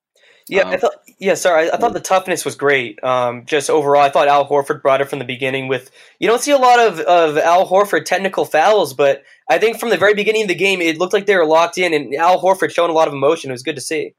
Yeah, 0.49 0.61
um, 0.61 0.73
I 0.73 0.77
thought. 0.77 0.93
Yeah, 1.19 1.33
sorry. 1.33 1.69
I, 1.69 1.75
I, 1.75 1.77
thought 1.77 1.93
the 1.93 1.99
toughness 1.99 2.45
was 2.45 2.55
great. 2.55 3.03
Um, 3.03 3.45
just 3.45 3.69
overall, 3.69 4.01
I 4.01 4.09
thought 4.09 4.29
Al 4.29 4.47
Horford 4.47 4.81
brought 4.81 5.01
it 5.01 5.09
from 5.09 5.19
the 5.19 5.25
beginning. 5.25 5.67
With 5.67 5.91
you 6.19 6.27
don't 6.27 6.41
see 6.41 6.51
a 6.51 6.57
lot 6.57 6.79
of, 6.79 6.99
of 7.01 7.37
Al 7.37 7.67
Horford 7.67 8.05
technical 8.05 8.45
fouls, 8.45 8.93
but 8.93 9.23
I 9.49 9.57
think 9.57 9.79
from 9.79 9.89
the 9.89 9.97
very 9.97 10.13
beginning 10.13 10.43
of 10.43 10.47
the 10.47 10.55
game, 10.55 10.81
it 10.81 10.97
looked 10.97 11.13
like 11.13 11.25
they 11.25 11.35
were 11.35 11.45
locked 11.45 11.77
in, 11.77 11.93
and 11.93 12.15
Al 12.15 12.41
Horford 12.41 12.71
showing 12.71 12.91
a 12.91 12.93
lot 12.93 13.07
of 13.09 13.13
emotion. 13.13 13.49
It 13.49 13.53
was 13.53 13.63
good 13.63 13.75
to 13.75 13.81
see. 13.81 14.13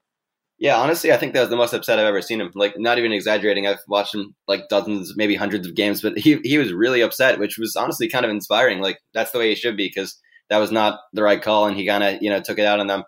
Yeah, 0.58 0.76
honestly, 0.76 1.12
I 1.12 1.16
think 1.16 1.34
that 1.34 1.40
was 1.40 1.50
the 1.50 1.56
most 1.56 1.72
upset 1.72 2.00
I've 2.00 2.06
ever 2.06 2.20
seen 2.20 2.40
him. 2.40 2.50
Like, 2.54 2.74
not 2.78 2.98
even 2.98 3.12
exaggerating. 3.12 3.66
I've 3.66 3.78
watched 3.86 4.14
him 4.14 4.34
like 4.48 4.68
dozens, 4.68 5.16
maybe 5.16 5.36
hundreds 5.36 5.66
of 5.68 5.76
games, 5.76 6.02
but 6.02 6.18
he 6.18 6.40
he 6.42 6.58
was 6.58 6.72
really 6.72 7.00
upset, 7.00 7.38
which 7.38 7.58
was 7.58 7.76
honestly 7.76 8.08
kind 8.08 8.24
of 8.24 8.30
inspiring. 8.30 8.80
Like, 8.80 8.98
that's 9.14 9.30
the 9.30 9.38
way 9.38 9.50
he 9.50 9.54
should 9.54 9.76
be 9.76 9.86
because 9.86 10.18
that 10.50 10.58
was 10.58 10.72
not 10.72 10.98
the 11.12 11.22
right 11.22 11.40
call, 11.40 11.66
and 11.66 11.76
he 11.76 11.86
kind 11.86 12.02
of 12.02 12.20
you 12.22 12.30
know 12.30 12.40
took 12.40 12.58
it 12.58 12.66
out 12.66 12.80
on 12.80 12.88
them 12.88 13.04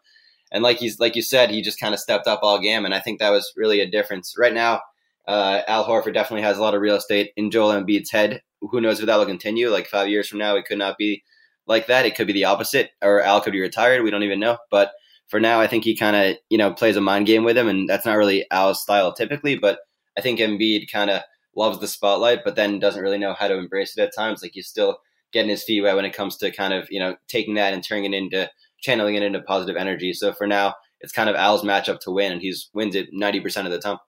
and 0.52 0.62
like 0.62 0.78
he's 0.78 0.98
like 0.98 1.16
you 1.16 1.22
said, 1.22 1.50
he 1.50 1.62
just 1.62 1.80
kind 1.80 1.94
of 1.94 2.00
stepped 2.00 2.26
up 2.26 2.40
all 2.42 2.60
game, 2.60 2.84
and 2.84 2.94
I 2.94 3.00
think 3.00 3.18
that 3.20 3.30
was 3.30 3.52
really 3.56 3.80
a 3.80 3.90
difference. 3.90 4.34
Right 4.38 4.54
now, 4.54 4.80
uh, 5.28 5.62
Al 5.68 5.86
Horford 5.86 6.14
definitely 6.14 6.42
has 6.42 6.58
a 6.58 6.62
lot 6.62 6.74
of 6.74 6.80
real 6.80 6.96
estate 6.96 7.32
in 7.36 7.50
Joel 7.50 7.72
Embiid's 7.72 8.10
head. 8.10 8.42
Who 8.60 8.80
knows 8.80 9.00
if 9.00 9.06
that 9.06 9.16
will 9.16 9.26
continue? 9.26 9.70
Like 9.70 9.86
five 9.86 10.08
years 10.08 10.28
from 10.28 10.38
now, 10.40 10.56
it 10.56 10.64
could 10.66 10.78
not 10.78 10.98
be 10.98 11.22
like 11.66 11.86
that. 11.86 12.06
It 12.06 12.16
could 12.16 12.26
be 12.26 12.32
the 12.32 12.44
opposite, 12.44 12.90
or 13.02 13.22
Al 13.22 13.40
could 13.40 13.52
be 13.52 13.60
retired. 13.60 14.02
We 14.02 14.10
don't 14.10 14.24
even 14.24 14.40
know. 14.40 14.58
But 14.70 14.90
for 15.30 15.40
now, 15.40 15.60
I 15.60 15.68
think 15.68 15.84
he 15.84 15.96
kind 15.96 16.16
of 16.16 16.36
you 16.50 16.58
know 16.58 16.72
plays 16.72 16.96
a 16.96 17.00
mind 17.00 17.26
game 17.26 17.44
with 17.44 17.56
him, 17.56 17.68
and 17.68 17.88
that's 17.88 18.04
not 18.04 18.16
really 18.16 18.46
Al's 18.50 18.82
style 18.82 19.12
typically. 19.14 19.56
But 19.56 19.78
I 20.18 20.20
think 20.20 20.40
Embiid 20.40 20.90
kind 20.90 21.08
of 21.08 21.22
loves 21.56 21.78
the 21.78 21.88
spotlight, 21.88 22.40
but 22.44 22.56
then 22.56 22.78
doesn't 22.78 23.02
really 23.02 23.18
know 23.18 23.34
how 23.34 23.48
to 23.48 23.56
embrace 23.56 23.96
it 23.96 24.02
at 24.02 24.14
times. 24.14 24.42
Like 24.42 24.52
he's 24.52 24.68
still 24.68 24.98
getting 25.32 25.50
his 25.50 25.62
feet 25.62 25.82
wet 25.82 25.94
when 25.94 26.04
it 26.04 26.12
comes 26.12 26.36
to 26.38 26.50
kind 26.50 26.74
of 26.74 26.88
you 26.90 26.98
know 26.98 27.16
taking 27.28 27.54
that 27.54 27.72
and 27.72 27.82
turning 27.82 28.12
it 28.12 28.16
into 28.16 28.50
channeling 28.80 29.14
it 29.14 29.22
into 29.22 29.40
positive 29.42 29.76
energy. 29.76 30.12
So 30.12 30.32
for 30.32 30.46
now, 30.46 30.74
it's 31.00 31.12
kind 31.12 31.30
of 31.30 31.36
Al's 31.36 31.62
matchup 31.62 32.00
to 32.00 32.10
win, 32.10 32.32
and 32.32 32.42
he's 32.42 32.68
wins 32.74 32.96
it 32.96 33.08
ninety 33.12 33.40
percent 33.40 33.66
of 33.66 33.72
the 33.72 33.78
time. 33.78 33.98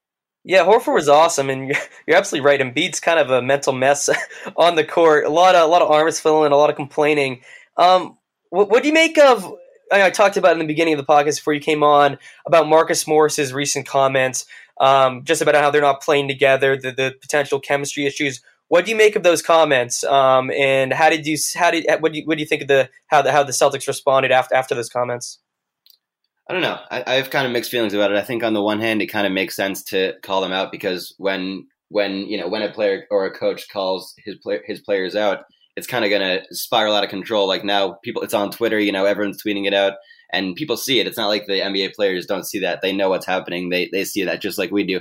Yeah, 0.44 0.64
Horford 0.64 0.94
was 0.94 1.08
awesome, 1.08 1.50
and 1.50 1.68
you're, 2.06 2.16
absolutely 2.16 2.46
right. 2.46 2.60
Embiid's 2.60 2.98
kind 2.98 3.20
of 3.20 3.30
a 3.30 3.40
mental 3.40 3.72
mess 3.72 4.10
on 4.56 4.74
the 4.74 4.84
court. 4.84 5.24
A 5.24 5.30
lot 5.30 5.54
of 5.54 5.62
a 5.62 5.70
lot 5.70 5.82
of 5.82 5.90
arms 5.90 6.18
filling, 6.18 6.52
a 6.52 6.56
lot 6.56 6.70
of 6.70 6.76
complaining. 6.76 7.42
Um, 7.76 8.18
what, 8.50 8.68
what 8.70 8.82
do 8.82 8.88
you 8.88 8.94
make 8.94 9.18
of? 9.18 9.54
I 9.92 10.10
talked 10.10 10.36
about 10.36 10.52
in 10.52 10.58
the 10.58 10.64
beginning 10.64 10.94
of 10.94 10.98
the 10.98 11.04
podcast 11.04 11.36
before 11.36 11.52
you 11.52 11.60
came 11.60 11.82
on 11.82 12.18
about 12.46 12.68
Marcus 12.68 13.06
Morris's 13.06 13.52
recent 13.52 13.86
comments, 13.86 14.46
um, 14.80 15.24
just 15.24 15.42
about 15.42 15.54
how 15.54 15.70
they're 15.70 15.82
not 15.82 16.00
playing 16.02 16.28
together, 16.28 16.76
the, 16.76 16.92
the 16.92 17.14
potential 17.20 17.60
chemistry 17.60 18.06
issues. 18.06 18.40
What 18.68 18.86
do 18.86 18.90
you 18.90 18.96
make 18.96 19.16
of 19.16 19.22
those 19.22 19.42
comments? 19.42 20.02
Um, 20.04 20.50
and 20.52 20.92
how 20.92 21.10
did 21.10 21.26
you 21.26 21.36
how 21.54 21.70
did 21.70 21.86
what 22.00 22.12
do 22.12 22.20
you, 22.20 22.24
what 22.24 22.38
do 22.38 22.40
you 22.42 22.46
think 22.46 22.62
of 22.62 22.68
the 22.68 22.88
how 23.08 23.20
the 23.20 23.30
how 23.30 23.42
the 23.42 23.52
Celtics 23.52 23.86
responded 23.86 24.32
after 24.32 24.54
after 24.54 24.74
those 24.74 24.88
comments? 24.88 25.38
I 26.48 26.54
don't 26.54 26.62
know. 26.62 26.78
I, 26.90 27.04
I 27.06 27.14
have 27.14 27.30
kind 27.30 27.46
of 27.46 27.52
mixed 27.52 27.70
feelings 27.70 27.94
about 27.94 28.10
it. 28.10 28.16
I 28.16 28.22
think 28.22 28.42
on 28.42 28.54
the 28.54 28.62
one 28.62 28.80
hand, 28.80 29.02
it 29.02 29.06
kind 29.06 29.26
of 29.26 29.32
makes 29.32 29.54
sense 29.54 29.82
to 29.84 30.14
call 30.22 30.40
them 30.40 30.52
out 30.52 30.72
because 30.72 31.14
when 31.18 31.66
when 31.88 32.26
you 32.26 32.38
know 32.38 32.48
when 32.48 32.62
a 32.62 32.72
player 32.72 33.06
or 33.10 33.26
a 33.26 33.30
coach 33.30 33.68
calls 33.68 34.14
his 34.18 34.36
play, 34.36 34.60
his 34.64 34.80
players 34.80 35.14
out, 35.14 35.44
it's 35.76 35.86
kind 35.86 36.04
of 36.04 36.10
going 36.10 36.22
to 36.22 36.54
spiral 36.54 36.94
out 36.94 37.04
of 37.04 37.10
control. 37.10 37.48
Like 37.48 37.64
now, 37.64 37.96
people 38.02 38.22
it's 38.22 38.34
on 38.34 38.50
Twitter. 38.50 38.78
You 38.78 38.92
know, 38.92 39.04
everyone's 39.04 39.42
tweeting 39.42 39.66
it 39.66 39.74
out, 39.74 39.94
and 40.32 40.54
people 40.54 40.76
see 40.76 41.00
it. 41.00 41.06
It's 41.06 41.16
not 41.16 41.28
like 41.28 41.46
the 41.46 41.60
NBA 41.60 41.94
players 41.94 42.26
don't 42.26 42.46
see 42.46 42.58
that. 42.60 42.80
They 42.82 42.92
know 42.92 43.08
what's 43.08 43.26
happening. 43.26 43.70
They 43.70 43.88
they 43.92 44.04
see 44.04 44.24
that 44.24 44.42
just 44.42 44.58
like 44.58 44.70
we 44.70 44.84
do. 44.84 45.00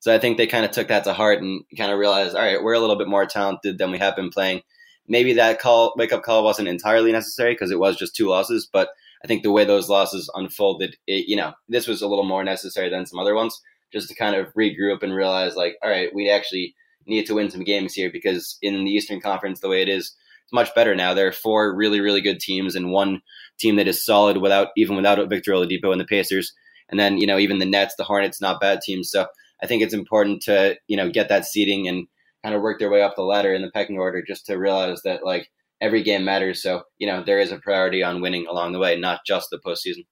So 0.00 0.14
I 0.14 0.18
think 0.18 0.36
they 0.36 0.46
kind 0.46 0.64
of 0.64 0.70
took 0.70 0.88
that 0.88 1.04
to 1.04 1.12
heart 1.12 1.42
and 1.42 1.62
kind 1.76 1.90
of 1.90 1.98
realized, 1.98 2.36
all 2.36 2.42
right, 2.42 2.62
we're 2.62 2.74
a 2.74 2.78
little 2.78 2.96
bit 2.96 3.08
more 3.08 3.26
talented 3.26 3.78
than 3.78 3.90
we 3.90 3.98
have 3.98 4.14
been 4.14 4.30
playing. 4.30 4.62
Maybe 5.08 5.32
that 5.34 5.60
call, 5.60 5.94
wake 5.96 6.12
up 6.12 6.22
call, 6.22 6.44
wasn't 6.44 6.68
entirely 6.68 7.10
necessary 7.10 7.54
because 7.54 7.70
it 7.70 7.80
was 7.80 7.96
just 7.96 8.14
two 8.14 8.28
losses. 8.28 8.68
But 8.72 8.90
I 9.24 9.26
think 9.26 9.42
the 9.42 9.50
way 9.50 9.64
those 9.64 9.88
losses 9.88 10.30
unfolded, 10.34 10.96
it, 11.06 11.26
you 11.26 11.34
know, 11.34 11.52
this 11.68 11.88
was 11.88 12.02
a 12.02 12.06
little 12.06 12.26
more 12.26 12.44
necessary 12.44 12.88
than 12.88 13.06
some 13.06 13.18
other 13.18 13.34
ones, 13.34 13.60
just 13.92 14.08
to 14.08 14.14
kind 14.14 14.36
of 14.36 14.52
regroup 14.54 15.02
and 15.02 15.14
realize, 15.14 15.56
like, 15.56 15.76
all 15.82 15.90
right, 15.90 16.14
we 16.14 16.30
actually 16.30 16.74
need 17.08 17.26
to 17.26 17.34
win 17.34 17.50
some 17.50 17.64
games 17.64 17.94
here 17.94 18.10
because 18.12 18.58
in 18.62 18.84
the 18.84 18.90
Eastern 18.90 19.20
Conference, 19.20 19.60
the 19.60 19.68
way 19.68 19.82
it 19.82 19.88
is, 19.88 20.14
it's 20.44 20.52
much 20.52 20.74
better 20.74 20.94
now. 20.94 21.14
There 21.14 21.28
are 21.28 21.32
four 21.32 21.74
really, 21.74 22.00
really 22.00 22.20
good 22.20 22.40
teams 22.40 22.74
and 22.74 22.90
one 22.90 23.20
team 23.58 23.76
that 23.76 23.88
is 23.88 24.04
solid 24.04 24.38
without 24.38 24.68
even 24.76 24.96
without 24.96 25.28
Victor 25.28 25.52
Oladipo 25.52 25.92
and 25.92 26.00
the 26.00 26.06
Pacers, 26.06 26.52
and 26.88 26.98
then 26.98 27.18
you 27.18 27.26
know 27.26 27.38
even 27.38 27.58
the 27.58 27.66
Nets, 27.66 27.94
the 27.96 28.04
Hornets, 28.04 28.40
not 28.40 28.60
bad 28.60 28.80
teams. 28.80 29.10
So 29.10 29.26
I 29.62 29.66
think 29.66 29.82
it's 29.82 29.94
important 29.94 30.42
to 30.42 30.76
you 30.86 30.96
know 30.96 31.10
get 31.10 31.28
that 31.28 31.44
seeding 31.44 31.86
and 31.86 32.06
kind 32.42 32.54
of 32.54 32.62
work 32.62 32.78
their 32.78 32.90
way 32.90 33.02
up 33.02 33.16
the 33.16 33.22
ladder 33.22 33.52
in 33.52 33.62
the 33.62 33.70
pecking 33.70 33.98
order, 33.98 34.22
just 34.26 34.46
to 34.46 34.56
realize 34.56 35.02
that 35.02 35.24
like 35.24 35.50
every 35.80 36.02
game 36.02 36.24
matters. 36.24 36.62
So 36.62 36.82
you 36.98 37.06
know 37.06 37.22
there 37.22 37.40
is 37.40 37.52
a 37.52 37.58
priority 37.58 38.02
on 38.02 38.22
winning 38.22 38.46
along 38.46 38.72
the 38.72 38.78
way, 38.78 38.98
not 38.98 39.20
just 39.26 39.50
the 39.50 39.58
postseason. 39.58 40.06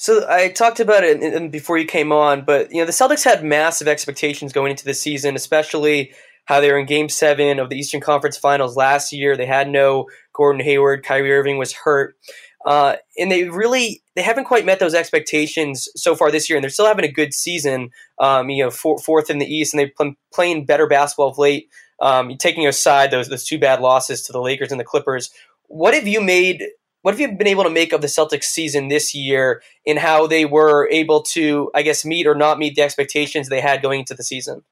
So 0.00 0.24
I 0.26 0.48
talked 0.48 0.80
about 0.80 1.04
it 1.04 1.52
before 1.52 1.76
you 1.76 1.84
came 1.84 2.10
on, 2.10 2.42
but 2.46 2.72
you 2.72 2.78
know 2.78 2.86
the 2.86 2.90
Celtics 2.90 3.22
had 3.22 3.44
massive 3.44 3.86
expectations 3.86 4.50
going 4.50 4.70
into 4.70 4.86
the 4.86 4.94
season, 4.94 5.36
especially 5.36 6.14
how 6.46 6.58
they 6.58 6.72
were 6.72 6.78
in 6.78 6.86
Game 6.86 7.10
Seven 7.10 7.58
of 7.58 7.68
the 7.68 7.76
Eastern 7.76 8.00
Conference 8.00 8.38
Finals 8.38 8.78
last 8.78 9.12
year. 9.12 9.36
They 9.36 9.44
had 9.44 9.68
no 9.68 10.06
Gordon 10.32 10.64
Hayward, 10.64 11.04
Kyrie 11.04 11.30
Irving 11.30 11.58
was 11.58 11.74
hurt, 11.74 12.16
uh, 12.64 12.96
and 13.18 13.30
they 13.30 13.50
really 13.50 14.02
they 14.16 14.22
haven't 14.22 14.46
quite 14.46 14.64
met 14.64 14.78
those 14.78 14.94
expectations 14.94 15.86
so 15.96 16.16
far 16.16 16.30
this 16.30 16.48
year, 16.48 16.56
and 16.56 16.64
they're 16.64 16.70
still 16.70 16.86
having 16.86 17.04
a 17.04 17.12
good 17.12 17.34
season. 17.34 17.90
Um, 18.18 18.48
you 18.48 18.64
know, 18.64 18.70
for, 18.70 18.98
fourth 18.98 19.28
in 19.28 19.36
the 19.36 19.54
East, 19.54 19.74
and 19.74 19.80
they've 19.80 19.96
been 19.98 20.16
playing 20.32 20.64
better 20.64 20.86
basketball 20.86 21.28
of 21.28 21.36
late. 21.36 21.68
Um, 22.00 22.34
taking 22.38 22.66
aside 22.66 23.10
those 23.10 23.28
those 23.28 23.44
two 23.44 23.58
bad 23.58 23.82
losses 23.82 24.22
to 24.22 24.32
the 24.32 24.40
Lakers 24.40 24.70
and 24.70 24.80
the 24.80 24.84
Clippers, 24.84 25.28
what 25.66 25.92
have 25.92 26.08
you 26.08 26.22
made? 26.22 26.64
What 27.02 27.14
have 27.14 27.20
you 27.20 27.36
been 27.36 27.46
able 27.46 27.64
to 27.64 27.70
make 27.70 27.92
of 27.92 28.02
the 28.02 28.06
Celtics 28.06 28.44
season 28.44 28.88
this 28.88 29.14
year, 29.14 29.62
in 29.86 29.96
how 29.96 30.26
they 30.26 30.44
were 30.44 30.88
able 30.90 31.22
to, 31.22 31.70
I 31.74 31.82
guess, 31.82 32.04
meet 32.04 32.26
or 32.26 32.34
not 32.34 32.58
meet 32.58 32.74
the 32.74 32.82
expectations 32.82 33.48
they 33.48 33.60
had 33.60 33.82
going 33.82 34.00
into 34.00 34.14
the 34.14 34.22
season? 34.22 34.62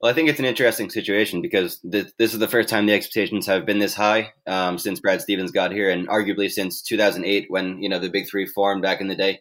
Well, 0.00 0.10
I 0.10 0.14
think 0.14 0.28
it's 0.28 0.40
an 0.40 0.44
interesting 0.44 0.90
situation 0.90 1.40
because 1.40 1.78
th- 1.78 2.12
this 2.18 2.34
is 2.34 2.38
the 2.38 2.48
first 2.48 2.68
time 2.68 2.86
the 2.86 2.92
expectations 2.92 3.46
have 3.46 3.64
been 3.64 3.78
this 3.78 3.94
high 3.94 4.32
um, 4.46 4.78
since 4.78 5.00
Brad 5.00 5.22
Stevens 5.22 5.52
got 5.52 5.72
here, 5.72 5.90
and 5.90 6.08
arguably 6.08 6.50
since 6.50 6.82
2008 6.82 7.46
when 7.48 7.82
you 7.82 7.88
know 7.88 7.98
the 7.98 8.10
Big 8.10 8.28
Three 8.28 8.46
formed 8.46 8.82
back 8.82 9.00
in 9.00 9.08
the 9.08 9.16
day. 9.16 9.40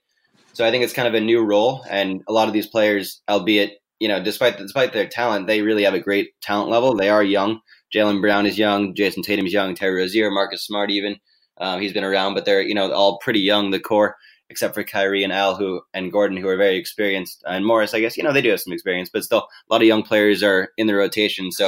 So 0.53 0.65
I 0.65 0.71
think 0.71 0.83
it's 0.83 0.93
kind 0.93 1.07
of 1.07 1.13
a 1.13 1.19
new 1.19 1.43
role, 1.43 1.83
and 1.89 2.21
a 2.29 2.31
lot 2.31 2.47
of 2.47 2.53
these 2.53 2.67
players, 2.67 3.21
albeit 3.27 3.79
you 3.99 4.07
know, 4.07 4.21
despite 4.21 4.57
despite 4.57 4.93
their 4.93 5.07
talent, 5.07 5.47
they 5.47 5.61
really 5.61 5.83
have 5.83 5.93
a 5.93 5.99
great 5.99 6.39
talent 6.41 6.69
level. 6.69 6.95
They 6.95 7.09
are 7.09 7.23
young. 7.23 7.61
Jaylen 7.93 8.21
Brown 8.21 8.45
is 8.45 8.57
young. 8.57 8.93
Jayson 8.93 9.23
Tatum 9.23 9.45
is 9.45 9.53
young. 9.53 9.75
Terry 9.75 9.95
Rozier, 9.95 10.31
Marcus 10.31 10.65
Smart, 10.65 10.89
even 10.91 11.17
um, 11.57 11.81
he's 11.81 11.93
been 11.93 12.03
around, 12.03 12.33
but 12.33 12.45
they're 12.45 12.61
you 12.61 12.73
know 12.73 12.91
all 12.91 13.19
pretty 13.19 13.39
young. 13.39 13.71
The 13.71 13.79
core 13.79 14.15
except 14.49 14.75
for 14.75 14.83
Kyrie 14.83 15.23
and 15.23 15.33
Al 15.33 15.55
who 15.55 15.81
and 15.93 16.11
Gordon 16.11 16.37
who 16.37 16.47
are 16.47 16.57
very 16.57 16.77
experienced. 16.77 17.43
And 17.47 17.65
Morris 17.65 17.93
I 17.93 17.99
guess 17.99 18.17
you 18.17 18.23
know 18.23 18.33
they 18.33 18.41
do 18.41 18.51
have 18.51 18.61
some 18.61 18.73
experience 18.73 19.09
but 19.11 19.23
still 19.23 19.47
a 19.69 19.73
lot 19.73 19.81
of 19.81 19.87
young 19.87 20.03
players 20.03 20.43
are 20.43 20.69
in 20.77 20.87
the 20.87 20.95
rotation. 20.95 21.51
So 21.51 21.67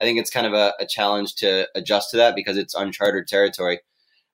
I 0.00 0.04
think 0.04 0.18
it's 0.18 0.30
kind 0.30 0.46
of 0.46 0.52
a, 0.52 0.72
a 0.80 0.86
challenge 0.86 1.34
to 1.36 1.68
adjust 1.74 2.10
to 2.10 2.16
that 2.18 2.34
because 2.34 2.56
it's 2.56 2.74
uncharted 2.74 3.26
territory. 3.26 3.80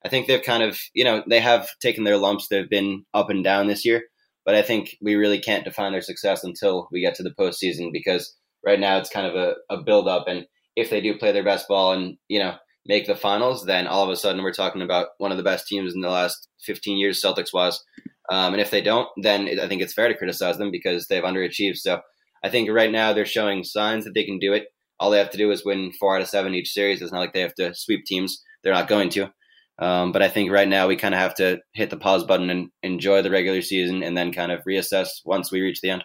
I 0.05 0.09
think 0.09 0.27
they've 0.27 0.43
kind 0.43 0.63
of 0.63 0.79
you 0.95 1.05
know 1.05 1.23
they 1.27 1.41
have 1.41 1.69
taken 1.81 2.05
their 2.05 2.19
lumps. 2.19 2.49
They've 2.49 2.69
been 2.69 3.05
up 3.15 3.31
and 3.31 3.43
down 3.43 3.67
this 3.67 3.85
year 3.85 4.03
but 4.49 4.55
I 4.55 4.63
think 4.63 4.97
we 5.03 5.15
really 5.15 5.39
can't 5.39 5.67
define 5.67 5.93
their 5.93 6.01
success 6.01 6.43
until 6.43 6.89
we 6.91 7.03
get 7.03 7.15
to 7.17 7.23
the 7.23 7.35
postseason 7.39 7.93
because 7.93 8.35
right 8.65 8.81
now 8.81 8.97
it's 8.97 9.11
kind 9.11 9.27
of 9.27 9.35
a, 9.35 9.57
a 9.69 9.83
build 9.83 10.09
up 10.09 10.27
and 10.27 10.47
if 10.75 10.89
they 10.89 11.03
do 11.03 11.19
play 11.19 11.33
their 11.33 11.45
best 11.45 11.69
ball 11.69 11.93
and 11.93 12.17
you 12.29 12.39
know 12.39 12.55
make 12.87 13.07
the 13.07 13.15
finals, 13.15 13.65
then 13.65 13.87
all 13.87 14.05
of 14.05 14.11
a 14.11 14.17
sudden 14.17 14.43
we're 14.43 14.53
talking 14.53 14.83
about 14.83 15.09
one 15.19 15.31
of 15.31 15.37
the 15.37 15.45
best 15.45 15.67
teams 15.67 15.95
in 15.95 16.01
the 16.01 16.09
last 16.09 16.49
15 16.65 16.99
years, 16.99 17.23
Celtics 17.23 17.53
was. 17.53 17.83
Um, 18.31 18.53
and 18.55 18.61
if 18.61 18.71
they 18.71 18.81
don't, 18.81 19.09
then 19.23 19.49
I 19.61 19.69
think 19.69 19.83
it's 19.83 19.95
fair 19.95 20.09
to 20.09 20.17
criticize 20.17 20.59
them 20.59 20.71
because 20.71 21.07
they've 21.07 21.23
underachieved. 21.23 21.77
So 21.77 22.01
I 22.43 22.49
think 22.49 22.71
right 22.71 22.91
now 22.91 23.13
they're 23.13 23.27
showing 23.27 23.65
signs 23.65 24.05
that 24.05 24.15
they 24.15 24.25
can 24.25 24.39
do 24.39 24.53
it. 24.53 24.67
All 25.01 25.11
they 25.11 25.19
have 25.19 25.31
to 25.31 25.39
do 25.39 25.51
is 25.51 25.65
win 25.65 25.93
four 25.99 26.17
out 26.17 26.23
of 26.23 26.29
seven 26.29 26.55
each 26.55 26.73
series. 26.73 27.01
It's 27.01 27.13
not 27.13 27.21
like 27.21 27.33
they 27.33 27.41
have 27.41 27.55
to 27.55 27.75
sweep 27.75 28.05
teams. 28.05 28.43
They're 28.63 28.75
not 28.75 28.89
going 28.89 29.11
to. 29.11 29.31
Um, 29.79 30.11
but 30.11 30.23
I 30.23 30.29
think 30.29 30.51
right 30.51 30.69
now 30.69 30.89
we 30.89 30.97
kind 30.97 31.15
of 31.15 31.21
have 31.21 31.37
to 31.37 31.61
hit 31.73 31.91
the 31.91 31.97
pause 31.97 32.25
button 32.25 32.51
and 32.51 32.69
enjoy 32.83 33.23
the 33.23 33.31
regular 33.31 33.63
season 33.63 34.03
and 34.03 34.17
then 34.17 34.33
kind 34.33 34.51
of 34.51 34.65
reassess 34.65 35.09
once 35.25 35.53
we 35.53 35.61
reach 35.61 35.81
the 35.81 35.91
end. 35.91 36.05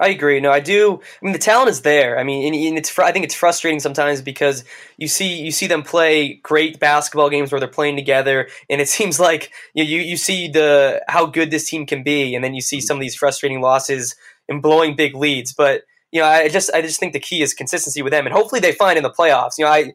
I 0.00 0.08
agree. 0.08 0.40
No, 0.40 0.50
I 0.50 0.60
do. 0.60 0.94
I 0.94 1.24
mean, 1.24 1.34
the 1.34 1.38
talent 1.38 1.68
is 1.68 1.82
there. 1.82 2.18
I 2.18 2.24
mean, 2.24 2.54
and, 2.54 2.78
it's 2.78 2.98
I 2.98 3.12
think 3.12 3.26
it's 3.26 3.34
frustrating 3.34 3.80
sometimes 3.80 4.22
because 4.22 4.64
you 4.96 5.06
see 5.06 5.42
you 5.42 5.50
see 5.50 5.66
them 5.66 5.82
play 5.82 6.40
great 6.42 6.80
basketball 6.80 7.28
games 7.28 7.52
where 7.52 7.60
they're 7.60 7.68
playing 7.68 7.96
together, 7.96 8.48
and 8.70 8.80
it 8.80 8.88
seems 8.96 9.20
like 9.20 9.52
you 9.74 9.84
know, 9.84 9.90
you 9.90 10.00
you 10.00 10.16
see 10.16 10.48
the 10.48 11.04
how 11.08 11.26
good 11.26 11.50
this 11.50 11.68
team 11.68 11.84
can 11.84 12.02
be, 12.02 12.34
and 12.34 12.42
then 12.42 12.54
you 12.54 12.62
see 12.62 12.80
some 12.80 12.96
of 12.96 13.02
these 13.02 13.14
frustrating 13.14 13.60
losses 13.60 14.16
and 14.48 14.62
blowing 14.62 14.96
big 14.96 15.14
leads. 15.14 15.52
But 15.52 15.82
you 16.10 16.22
know, 16.22 16.26
I 16.26 16.48
just 16.48 16.72
I 16.72 16.80
just 16.80 16.98
think 16.98 17.12
the 17.12 17.20
key 17.20 17.42
is 17.42 17.52
consistency 17.52 18.00
with 18.00 18.12
them, 18.12 18.26
and 18.26 18.34
hopefully 18.34 18.60
they 18.62 18.72
find 18.72 18.96
in 18.96 19.02
the 19.02 19.10
playoffs. 19.10 19.58
You 19.58 19.66
know, 19.66 19.70
I 19.70 19.92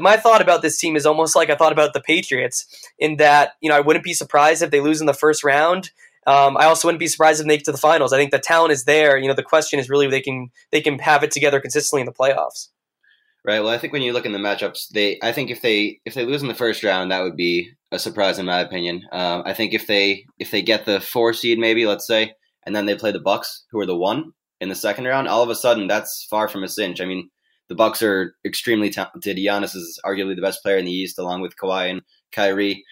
my 0.00 0.16
thought 0.16 0.42
about 0.42 0.62
this 0.62 0.76
team 0.76 0.96
is 0.96 1.06
almost 1.06 1.36
like 1.36 1.50
I 1.50 1.54
thought 1.54 1.72
about 1.72 1.92
the 1.92 2.00
Patriots 2.00 2.66
in 2.98 3.16
that 3.18 3.52
you 3.60 3.70
know 3.70 3.76
I 3.76 3.80
wouldn't 3.80 4.04
be 4.04 4.12
surprised 4.12 4.60
if 4.60 4.72
they 4.72 4.80
lose 4.80 5.00
in 5.00 5.06
the 5.06 5.14
first 5.14 5.44
round 5.44 5.92
um, 6.28 6.58
I 6.58 6.66
also 6.66 6.86
wouldn't 6.86 7.00
be 7.00 7.06
surprised 7.06 7.40
if 7.40 7.46
they 7.46 7.56
get 7.56 7.64
to 7.64 7.72
the 7.72 7.78
finals. 7.78 8.12
I 8.12 8.18
think 8.18 8.32
the 8.32 8.38
talent 8.38 8.72
is 8.72 8.84
there. 8.84 9.16
You 9.16 9.28
know, 9.28 9.34
the 9.34 9.42
question 9.42 9.78
is 9.78 9.88
really 9.88 10.08
they 10.08 10.20
can 10.20 10.50
they 10.70 10.82
can 10.82 10.98
have 10.98 11.22
it 11.22 11.30
together 11.30 11.58
consistently 11.58 12.02
in 12.02 12.06
the 12.06 12.12
playoffs. 12.12 12.68
Right. 13.44 13.60
Well, 13.60 13.72
I 13.72 13.78
think 13.78 13.94
when 13.94 14.02
you 14.02 14.12
look 14.12 14.26
in 14.26 14.32
the 14.32 14.38
matchups, 14.38 14.88
they 14.92 15.18
I 15.22 15.32
think 15.32 15.50
if 15.50 15.62
they 15.62 16.00
if 16.04 16.12
they 16.12 16.26
lose 16.26 16.42
in 16.42 16.48
the 16.48 16.54
first 16.54 16.84
round, 16.84 17.10
that 17.10 17.22
would 17.22 17.36
be 17.36 17.70
a 17.90 17.98
surprise 17.98 18.38
in 18.38 18.44
my 18.44 18.60
opinion. 18.60 19.02
Um, 19.10 19.42
I 19.46 19.54
think 19.54 19.72
if 19.72 19.86
they 19.86 20.26
if 20.38 20.50
they 20.50 20.60
get 20.60 20.84
the 20.84 21.00
four 21.00 21.32
seed, 21.32 21.58
maybe 21.58 21.86
let's 21.86 22.06
say, 22.06 22.34
and 22.66 22.76
then 22.76 22.84
they 22.84 22.94
play 22.94 23.10
the 23.10 23.20
Bucks, 23.20 23.64
who 23.70 23.80
are 23.80 23.86
the 23.86 23.96
one 23.96 24.32
in 24.60 24.68
the 24.68 24.74
second 24.74 25.06
round, 25.06 25.28
all 25.28 25.42
of 25.42 25.48
a 25.48 25.54
sudden 25.54 25.86
that's 25.86 26.26
far 26.28 26.46
from 26.46 26.62
a 26.62 26.68
cinch. 26.68 27.00
I 27.00 27.06
mean, 27.06 27.30
the 27.70 27.74
Bucks 27.74 28.02
are 28.02 28.34
extremely 28.44 28.90
talented. 28.90 29.38
Giannis 29.38 29.74
is 29.74 29.98
arguably 30.04 30.36
the 30.36 30.42
best 30.42 30.62
player 30.62 30.76
in 30.76 30.84
the 30.84 30.92
East, 30.92 31.18
along 31.18 31.40
with 31.40 31.56
Kawhi 31.56 31.90
and 31.90 32.02
Kyrie. 32.32 32.84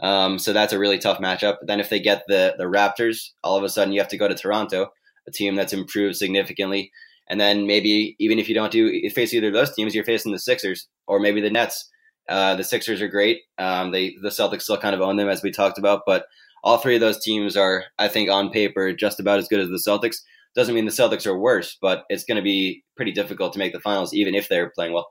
Um, 0.00 0.38
so 0.38 0.52
that's 0.52 0.72
a 0.72 0.78
really 0.78 0.98
tough 0.98 1.18
matchup. 1.18 1.56
Then 1.62 1.80
if 1.80 1.90
they 1.90 2.00
get 2.00 2.24
the 2.28 2.54
the 2.58 2.64
Raptors, 2.64 3.30
all 3.42 3.56
of 3.56 3.64
a 3.64 3.68
sudden 3.68 3.92
you 3.92 4.00
have 4.00 4.08
to 4.08 4.18
go 4.18 4.28
to 4.28 4.34
Toronto, 4.34 4.88
a 5.26 5.30
team 5.30 5.54
that's 5.54 5.72
improved 5.72 6.16
significantly. 6.16 6.90
And 7.28 7.40
then 7.40 7.66
maybe 7.66 8.16
even 8.18 8.38
if 8.38 8.48
you 8.48 8.54
don't 8.54 8.72
do 8.72 8.86
you 8.86 9.10
face 9.10 9.32
either 9.32 9.48
of 9.48 9.54
those 9.54 9.74
teams, 9.74 9.94
you're 9.94 10.04
facing 10.04 10.32
the 10.32 10.38
Sixers 10.38 10.88
or 11.06 11.20
maybe 11.20 11.40
the 11.40 11.50
Nets. 11.50 11.90
Uh, 12.28 12.54
the 12.54 12.64
Sixers 12.64 13.02
are 13.02 13.08
great. 13.08 13.40
Um, 13.58 13.92
they 13.92 14.16
the 14.22 14.30
Celtics 14.30 14.62
still 14.62 14.78
kind 14.78 14.94
of 14.94 15.00
own 15.00 15.16
them 15.16 15.28
as 15.28 15.42
we 15.42 15.50
talked 15.50 15.78
about, 15.78 16.02
but 16.06 16.26
all 16.62 16.78
three 16.78 16.94
of 16.94 17.00
those 17.00 17.22
teams 17.22 17.56
are, 17.56 17.84
I 17.98 18.08
think, 18.08 18.30
on 18.30 18.50
paper 18.50 18.92
just 18.94 19.20
about 19.20 19.38
as 19.38 19.48
good 19.48 19.60
as 19.60 19.68
the 19.68 19.82
Celtics. 19.86 20.16
Doesn't 20.54 20.74
mean 20.74 20.86
the 20.86 20.90
Celtics 20.90 21.26
are 21.26 21.38
worse, 21.38 21.76
but 21.80 22.04
it's 22.08 22.24
going 22.24 22.36
to 22.36 22.42
be 22.42 22.82
pretty 22.96 23.12
difficult 23.12 23.52
to 23.52 23.58
make 23.58 23.72
the 23.72 23.80
finals, 23.80 24.14
even 24.14 24.34
if 24.34 24.48
they're 24.48 24.70
playing 24.74 24.94
well. 24.94 25.08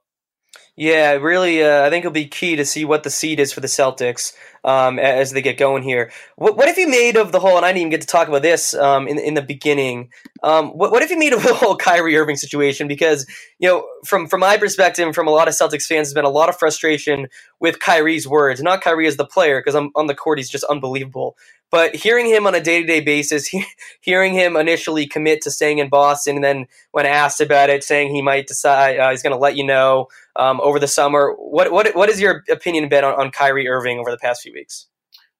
Yeah, 0.76 1.12
really. 1.14 1.64
Uh, 1.64 1.86
I 1.86 1.90
think 1.90 2.04
it'll 2.04 2.12
be 2.12 2.28
key 2.28 2.56
to 2.56 2.66
see 2.66 2.86
what 2.86 3.04
the 3.04 3.10
seed 3.10 3.40
is 3.40 3.54
for 3.54 3.60
the 3.60 3.68
Celtics 3.68 4.34
um, 4.64 5.00
as 5.00 5.32
they 5.32 5.42
get 5.42 5.58
going 5.58 5.84
here. 5.84 6.12
What, 6.36 6.58
what 6.58 6.68
have 6.68 6.78
you 6.78 6.88
made 6.88 7.18
of 7.18 7.32
the 7.32 7.40
whole? 7.40 7.58
And 7.58 7.66
I 7.66 7.70
didn't 7.70 7.82
even 7.82 7.92
get 7.92 8.02
to 8.02 8.08
talk 8.08 8.28
about 8.28 8.42
this 8.42 8.74
um, 8.74 9.08
in 9.08 9.20
in 9.20 9.34
the 9.34 9.42
beginning. 9.42 10.10
Um, 10.42 10.70
what, 10.70 10.92
what 10.92 11.02
have 11.02 11.12
you 11.12 11.20
made 11.20 11.34
of 11.34 11.44
the 11.44 11.54
whole 11.54 11.76
Kyrie 11.76 12.18
Irving 12.18 12.36
situation? 12.36 12.88
Because 12.88 13.26
you 13.60 13.68
know, 13.68 13.88
from 14.06 14.28
from 14.28 14.42
my 14.42 14.58
perspective, 14.58 15.14
from 15.14 15.28
a 15.28 15.32
lot 15.32 15.48
of 15.48 15.54
Celtics 15.54 15.86
fans, 15.86 16.08
there's 16.08 16.14
been 16.14 16.26
a 16.26 16.30
lot 16.30 16.50
of 16.50 16.58
frustration 16.58 17.28
with 17.60 17.80
Kyrie's 17.80 18.28
words. 18.28 18.62
Not 18.62 18.82
Kyrie 18.82 19.08
as 19.08 19.18
the 19.18 19.26
player, 19.26 19.60
because 19.60 19.76
on 19.76 20.08
the 20.08 20.16
court 20.16 20.40
he's 20.40 20.50
just 20.50 20.64
unbelievable. 20.66 21.36
But 21.74 21.96
hearing 21.96 22.28
him 22.28 22.46
on 22.46 22.54
a 22.54 22.62
day 22.62 22.82
to 22.82 22.86
day 22.86 23.00
basis, 23.00 23.48
he, 23.48 23.66
hearing 24.00 24.36
him 24.36 24.56
initially 24.56 25.08
commit 25.08 25.42
to 25.42 25.50
staying 25.50 25.80
in 25.80 25.90
Boston, 25.90 26.36
and 26.36 26.44
then 26.44 26.68
when 26.92 27.08
asked 27.08 27.42
about 27.42 27.72
it, 27.72 27.84
saying 27.84 28.14
he 28.14 28.22
might 28.22 28.46
decide 28.46 29.00
uh, 29.00 29.10
he's 29.10 29.24
going 29.24 29.34
to 29.34 29.40
let 29.40 29.58
you 29.58 29.66
know 29.66 30.08
um, 30.36 30.62
over 30.62 30.78
the 30.78 30.88
summer. 30.88 31.34
What 31.36 31.72
what 31.72 31.96
what 31.96 32.10
is 32.10 32.22
your 32.22 32.44
opinion 32.48 32.90
been 32.90 33.04
on, 33.04 33.20
on 33.20 33.32
Kyrie 33.32 33.68
Irving 33.68 33.98
over 33.98 34.12
the 34.12 34.20
past 34.20 34.44
few 34.44 34.53
weeks? 34.54 34.88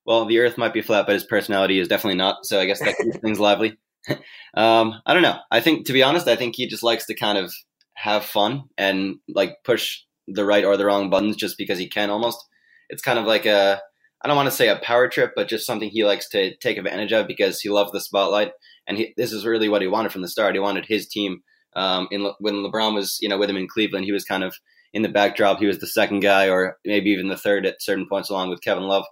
Well, 0.06 0.26
the 0.26 0.40
Earth 0.40 0.58
might 0.58 0.74
be 0.74 0.82
flat, 0.82 1.06
but 1.06 1.14
his 1.14 1.24
personality 1.24 1.80
is 1.80 1.88
definitely 1.88 2.18
not. 2.18 2.46
So 2.46 2.60
I 2.60 2.66
guess 2.66 2.80
that 2.80 2.98
keeps 2.98 3.18
things 3.18 3.40
lively. 3.40 3.78
um, 4.54 5.02
I 5.06 5.14
don't 5.14 5.22
know. 5.22 5.40
I 5.50 5.62
think, 5.62 5.86
to 5.88 5.94
be 5.94 6.04
honest, 6.04 6.28
I 6.28 6.36
think 6.36 6.56
he 6.56 6.68
just 6.68 6.84
likes 6.84 7.06
to 7.06 7.16
kind 7.16 7.38
of 7.38 7.54
have 7.96 8.26
fun 8.26 8.64
and 8.78 9.16
like 9.30 9.56
push 9.64 10.02
the 10.28 10.46
right 10.46 10.66
or 10.66 10.76
the 10.76 10.86
wrong 10.86 11.10
buttons 11.10 11.38
just 11.38 11.58
because 11.58 11.80
he 11.80 11.88
can. 11.88 12.10
Almost, 12.10 12.44
it's 12.90 13.02
kind 13.02 13.18
of 13.18 13.26
like 13.26 13.46
a 13.46 13.82
I 14.24 14.28
don't 14.28 14.38
want 14.38 14.48
to 14.48 14.56
say 14.56 14.70
a 14.70 14.78
power 14.78 15.10
trip, 15.10 15.34
but 15.36 15.50
just 15.50 15.66
something 15.66 15.90
he 15.90 16.06
likes 16.06 16.30
to 16.30 16.56
take 16.58 16.78
advantage 16.78 17.12
of 17.12 17.28
because 17.28 17.60
he 17.60 17.70
loves 17.70 17.92
the 17.92 18.00
spotlight. 18.00 18.52
And 18.88 18.98
he, 18.98 19.14
this 19.18 19.34
is 19.34 19.46
really 19.46 19.68
what 19.68 19.82
he 19.82 19.88
wanted 19.88 20.14
from 20.14 20.22
the 20.22 20.30
start. 20.30 20.56
He 20.56 20.60
wanted 20.60 20.86
his 20.86 21.08
team. 21.08 21.42
Um, 21.76 22.08
in, 22.10 22.32
when 22.40 22.56
LeBron 22.56 22.94
was, 22.94 23.18
you 23.20 23.28
know, 23.28 23.38
with 23.38 23.50
him 23.50 23.58
in 23.58 23.68
Cleveland, 23.68 24.06
he 24.06 24.14
was 24.14 24.24
kind 24.24 24.44
of 24.44 24.56
in 24.94 25.02
the 25.02 25.10
backdrop. 25.10 25.60
He 25.60 25.66
was 25.66 25.80
the 25.80 25.88
second 25.88 26.22
guy, 26.22 26.50
or 26.50 26.78
maybe 26.86 27.10
even 27.12 27.28
the 27.28 27.38
third 27.38 27.66
at 27.66 27.82
certain 27.82 28.08
points, 28.08 28.30
along 28.30 28.50
with 28.50 28.62
Kevin 28.62 28.84
Love. 28.84 29.06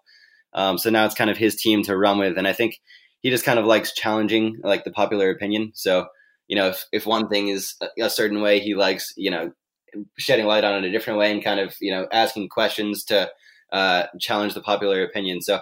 Um, 0.54 0.78
so 0.78 0.89
now 0.89 1.06
it's 1.06 1.15
kind 1.15 1.30
of 1.30 1.38
his 1.38 1.56
team 1.56 1.84
to 1.84 1.98
run 1.98 2.20
with, 2.20 2.38
and 2.38 2.48
I 2.48 2.54
think 2.54 2.80
he 3.22 3.30
just 3.30 3.46
kind 3.46 3.60
of 3.60 3.65
likes 3.65 3.94
challenging, 3.94 4.60
like 4.63 4.84
the 4.84 4.91
popular 4.91 5.30
opinion. 5.30 5.72
So 5.76 6.08
you 6.52 6.58
know, 6.58 6.67
if 6.67 6.86
if 6.91 7.06
one 7.06 7.30
thing 7.30 7.48
is 7.48 7.76
a 7.98 8.10
certain 8.10 8.41
way, 8.41 8.60
he 8.60 8.76
likes, 8.76 9.13
you 9.15 9.32
know, 9.32 9.54
shedding 10.17 10.46
light 10.46 10.65
on 10.65 10.84
it 10.84 10.88
a 10.88 10.91
different 10.91 11.17
way 11.17 11.32
and 11.32 11.41
kind 11.41 11.62
of, 11.62 11.74
you 11.80 11.91
know, 11.91 12.08
asking 12.12 12.50
questions 12.50 13.06
to 13.06 13.30
uh, 13.72 14.08
challenge 14.20 14.54
the 14.54 14.62
popular 14.62 15.02
opinion. 15.02 15.41
So 15.41 15.62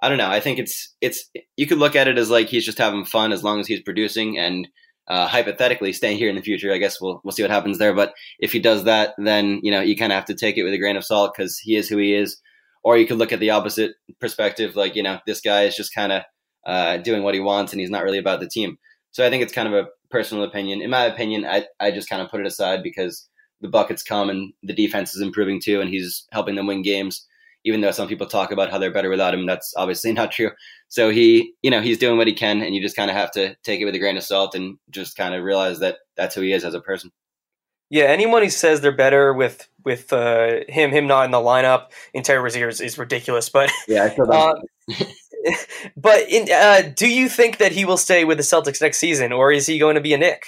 I 0.00 0.08
don't 0.08 0.16
know. 0.16 0.30
I 0.30 0.38
think 0.38 0.60
it's 0.60 0.94
it's 1.00 1.28
you 1.56 1.66
could 1.66 1.78
look 1.78 1.96
at 1.96 2.06
it 2.06 2.18
as 2.18 2.30
like 2.30 2.46
he's 2.46 2.64
just 2.64 2.78
having 2.78 3.04
fun 3.04 3.32
as 3.32 3.42
long 3.42 3.58
as 3.58 3.66
he's 3.66 3.82
producing 3.82 4.38
and 4.38 4.68
uh, 5.08 5.26
hypothetically 5.26 5.92
staying 5.92 6.18
here 6.18 6.28
in 6.28 6.36
the 6.36 6.42
future. 6.42 6.72
I 6.72 6.78
guess 6.78 7.00
we'll 7.00 7.20
we'll 7.24 7.32
see 7.32 7.42
what 7.42 7.50
happens 7.50 7.78
there. 7.78 7.94
But 7.94 8.12
if 8.38 8.52
he 8.52 8.60
does 8.60 8.84
that, 8.84 9.14
then 9.18 9.60
you 9.62 9.70
know 9.70 9.80
you 9.80 9.96
kind 9.96 10.12
of 10.12 10.16
have 10.16 10.26
to 10.26 10.34
take 10.34 10.56
it 10.56 10.64
with 10.64 10.74
a 10.74 10.78
grain 10.78 10.96
of 10.96 11.04
salt 11.04 11.32
because 11.36 11.58
he 11.58 11.76
is 11.76 11.88
who 11.88 11.96
he 11.96 12.14
is. 12.14 12.40
Or 12.84 12.96
you 12.96 13.06
could 13.06 13.18
look 13.18 13.32
at 13.32 13.40
the 13.40 13.50
opposite 13.50 13.92
perspective, 14.20 14.76
like 14.76 14.94
you 14.94 15.02
know 15.02 15.18
this 15.26 15.40
guy 15.40 15.64
is 15.64 15.76
just 15.76 15.94
kind 15.94 16.12
of 16.12 16.22
uh, 16.66 16.98
doing 16.98 17.22
what 17.22 17.34
he 17.34 17.40
wants 17.40 17.72
and 17.72 17.80
he's 17.80 17.90
not 17.90 18.04
really 18.04 18.18
about 18.18 18.40
the 18.40 18.48
team. 18.48 18.78
So 19.10 19.26
I 19.26 19.30
think 19.30 19.42
it's 19.42 19.52
kind 19.52 19.68
of 19.68 19.74
a 19.74 19.88
personal 20.10 20.44
opinion. 20.44 20.82
In 20.82 20.90
my 20.90 21.04
opinion, 21.04 21.44
I, 21.44 21.66
I 21.80 21.90
just 21.90 22.08
kind 22.08 22.22
of 22.22 22.30
put 22.30 22.40
it 22.40 22.46
aside 22.46 22.82
because 22.82 23.28
the 23.60 23.68
buckets 23.68 24.02
come 24.02 24.30
and 24.30 24.52
the 24.62 24.74
defense 24.74 25.14
is 25.14 25.22
improving 25.22 25.60
too, 25.60 25.80
and 25.80 25.90
he's 25.90 26.26
helping 26.30 26.54
them 26.54 26.66
win 26.66 26.82
games. 26.82 27.26
Even 27.68 27.82
though 27.82 27.92
some 27.92 28.08
people 28.08 28.26
talk 28.26 28.50
about 28.50 28.70
how 28.70 28.78
they're 28.78 28.92
better 28.92 29.10
without 29.10 29.34
him, 29.34 29.46
that's 29.46 29.72
obviously 29.76 30.12
not 30.20 30.32
true. 30.32 30.50
So 30.88 31.10
he, 31.10 31.52
you 31.62 31.70
know, 31.70 31.80
he's 31.80 31.98
doing 31.98 32.16
what 32.16 32.26
he 32.26 32.32
can, 32.32 32.62
and 32.62 32.74
you 32.74 32.82
just 32.82 32.96
kind 32.96 33.10
of 33.10 33.16
have 33.16 33.30
to 33.32 33.54
take 33.62 33.80
it 33.80 33.84
with 33.84 33.94
a 33.94 33.98
grain 33.98 34.16
of 34.16 34.24
salt 34.24 34.54
and 34.54 34.78
just 34.90 35.16
kind 35.16 35.34
of 35.34 35.44
realize 35.44 35.78
that 35.80 35.98
that's 36.16 36.34
who 36.34 36.40
he 36.40 36.52
is 36.52 36.64
as 36.64 36.74
a 36.74 36.80
person. 36.80 37.12
Yeah, 37.90 38.04
anyone 38.04 38.42
who 38.42 38.50
says 38.50 38.80
they're 38.80 38.92
better 38.92 39.32
with 39.32 39.68
with 39.84 40.12
uh, 40.12 40.60
him 40.68 40.90
him 40.90 41.06
not 41.06 41.24
in 41.24 41.30
the 41.30 41.38
lineup 41.38 41.86
in 42.12 42.22
Terry 42.22 42.40
Rozier 42.40 42.68
is, 42.68 42.80
is 42.80 42.98
ridiculous. 42.98 43.48
But 43.48 43.70
yeah, 43.88 44.14
uh, 44.30 44.54
but 45.96 46.28
in, 46.28 46.48
uh, 46.52 46.82
do 46.94 47.08
you 47.08 47.28
think 47.28 47.58
that 47.58 47.72
he 47.72 47.86
will 47.86 47.96
stay 47.96 48.24
with 48.24 48.36
the 48.36 48.44
Celtics 48.44 48.82
next 48.82 48.98
season, 48.98 49.32
or 49.32 49.50
is 49.52 49.66
he 49.66 49.78
going 49.78 49.94
to 49.94 50.02
be 50.02 50.12
a 50.12 50.18
Knick? 50.18 50.44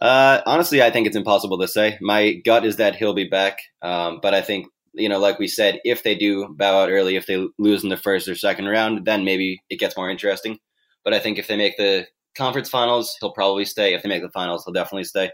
Uh, 0.00 0.40
honestly, 0.44 0.82
I 0.82 0.90
think 0.90 1.06
it's 1.06 1.14
impossible 1.14 1.60
to 1.60 1.68
say. 1.68 1.96
My 2.00 2.32
gut 2.32 2.64
is 2.64 2.76
that 2.76 2.96
he'll 2.96 3.14
be 3.14 3.28
back, 3.28 3.60
um, 3.82 4.18
but 4.20 4.34
I 4.34 4.42
think 4.42 4.66
you 4.94 5.08
know, 5.08 5.18
like 5.18 5.38
we 5.38 5.48
said, 5.48 5.80
if 5.84 6.02
they 6.02 6.14
do 6.14 6.54
bow 6.56 6.82
out 6.82 6.90
early, 6.90 7.16
if 7.16 7.26
they 7.26 7.46
lose 7.58 7.82
in 7.82 7.88
the 7.88 7.96
first 7.96 8.28
or 8.28 8.34
second 8.34 8.66
round, 8.66 9.04
then 9.04 9.24
maybe 9.24 9.62
it 9.70 9.78
gets 9.78 9.96
more 9.96 10.10
interesting. 10.10 10.58
But 11.04 11.14
I 11.14 11.18
think 11.18 11.38
if 11.38 11.48
they 11.48 11.56
make 11.56 11.76
the 11.76 12.06
conference 12.36 12.68
finals, 12.68 13.16
he'll 13.20 13.32
probably 13.32 13.64
stay. 13.64 13.94
If 13.94 14.02
they 14.02 14.08
make 14.08 14.22
the 14.22 14.30
finals, 14.30 14.64
he'll 14.64 14.74
definitely 14.74 15.04
stay. 15.04 15.30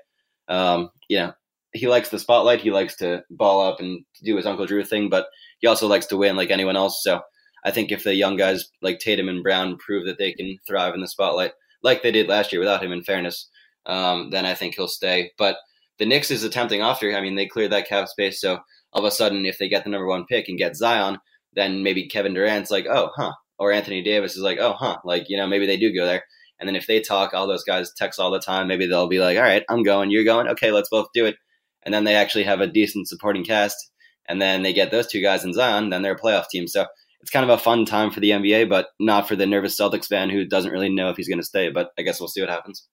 Um, 0.49 0.91
you 1.09 1.19
know, 1.19 1.33
he 1.73 1.89
likes 1.89 2.09
the 2.09 2.19
spotlight. 2.19 2.61
He 2.61 2.71
likes 2.71 2.97
to 2.97 3.25
ball 3.31 3.61
up 3.61 3.81
and 3.81 4.05
do 4.23 4.37
his 4.37 4.47
Uncle 4.47 4.67
Drew 4.67 4.85
thing, 4.85 5.09
but 5.09 5.27
he 5.59 5.67
also 5.67 5.87
likes 5.87 6.07
to 6.07 6.17
win 6.17 6.37
like 6.37 6.51
anyone 6.51 6.77
else. 6.77 7.03
So 7.03 7.21
I 7.65 7.71
think 7.71 7.93
if 7.93 8.05
the 8.05 8.15
young 8.15 8.37
guys 8.37 8.71
like 8.81 8.99
Tatum 8.99 9.29
and 9.29 9.43
Brown 9.43 9.77
prove 9.77 10.07
that 10.07 10.19
they 10.19 10.33
can 10.33 10.59
thrive 10.67 10.95
in 10.95 11.01
the 11.01 11.09
spotlight, 11.09 11.53
like 11.83 12.03
they 12.03 12.13
did 12.13 12.29
last 12.29 12.53
year 12.53 12.61
without 12.61 12.83
him, 12.83 12.93
in 12.93 13.03
fairness, 13.03 13.49
um, 13.87 14.31
then 14.31 14.47
I 14.47 14.55
think 14.55 14.75
he'll 14.75 14.89
stay. 14.89 15.33
But 15.37 15.57
the 15.99 16.07
Knicks 16.07 16.31
is 16.31 16.45
attempting 16.45 16.81
after. 16.81 17.15
I 17.15 17.21
mean, 17.21 17.35
they 17.35 17.47
cleared 17.47 17.73
that 17.73 17.89
cap 17.89 18.09
space, 18.09 18.41
so 18.41 18.61
all 18.93 19.05
of 19.05 19.09
a 19.09 19.15
sudden, 19.15 19.47
if 19.47 19.59
they 19.59 19.69
get 19.69 19.85
the 19.85 19.91
number 19.91 20.07
one 20.07 20.27
pick 20.27 20.49
and 20.49 20.59
get 20.59 20.77
Zion, 20.77 21.19
then 21.55 21.83
maybe 21.83 22.09
Kevin 22.09 22.35
Durant's 22.35 22.71
like, 22.71 22.87
oh, 22.87 23.11
huh, 23.15 23.33
or 23.59 23.73
Anthony 23.73 24.03
Davis 24.03 24.37
is 24.37 24.43
like, 24.43 24.59
oh, 24.59 24.73
huh, 24.73 24.99
like 25.05 25.29
you 25.29 25.37
know, 25.37 25.47
maybe 25.47 25.67
they 25.67 25.77
do 25.77 25.95
go 25.95 26.07
there. 26.07 26.25
And 26.59 26.69
then 26.69 26.77
if 26.77 26.87
they 26.87 27.01
talk, 27.01 27.35
all 27.35 27.47
those 27.47 27.65
guys 27.65 27.93
text 27.97 28.19
all 28.19 28.31
the 28.31 28.41
time. 28.41 28.67
Maybe 28.67 28.87
they'll 28.87 29.09
be 29.09 29.21
like, 29.21 29.37
all 29.37 29.45
right, 29.45 29.65
I'm 29.69 29.83
going, 29.83 30.11
you're 30.11 30.25
going. 30.25 30.49
Okay, 30.49 30.73
let's 30.73 30.89
both 30.89 31.09
do 31.15 31.27
it. 31.27 31.37
And 31.85 31.95
then 31.95 32.05
they 32.05 32.17
actually 32.17 32.45
have 32.45 32.61
a 32.61 32.67
decent 32.67 33.09
supporting 33.09 33.45
cast. 33.45 33.77
And 34.29 34.43
then 34.43 34.63
they 34.63 34.73
get 34.73 34.91
those 34.91 35.07
two 35.07 35.23
guys 35.23 35.45
in 35.45 35.55
Zion, 35.55 35.91
then 35.91 36.03
they're 36.03 36.15
a 36.15 36.19
playoff 36.19 36.49
team. 36.51 36.67
So 36.67 36.87
it's 37.21 37.31
kind 37.31 37.49
of 37.49 37.59
a 37.59 37.63
fun 37.63 37.85
time 37.85 38.11
for 38.11 38.21
the 38.21 38.31
NBA, 38.31 38.69
but 38.69 38.89
not 39.01 39.27
for 39.27 39.37
the 39.37 39.47
nervous 39.47 39.79
Celtics 39.79 40.07
fan 40.07 40.31
who 40.31 40.45
doesn't 40.45 40.73
really 40.73 40.91
know 40.93 41.11
if 41.11 41.17
he's 41.17 41.29
going 41.29 41.41
to 41.41 41.47
stay. 41.47 41.71
But 41.71 41.91
I 41.99 42.03
guess 42.03 42.21
we'll 42.21 42.29
see 42.29 42.41
what 42.41 42.51
happens. 42.51 42.87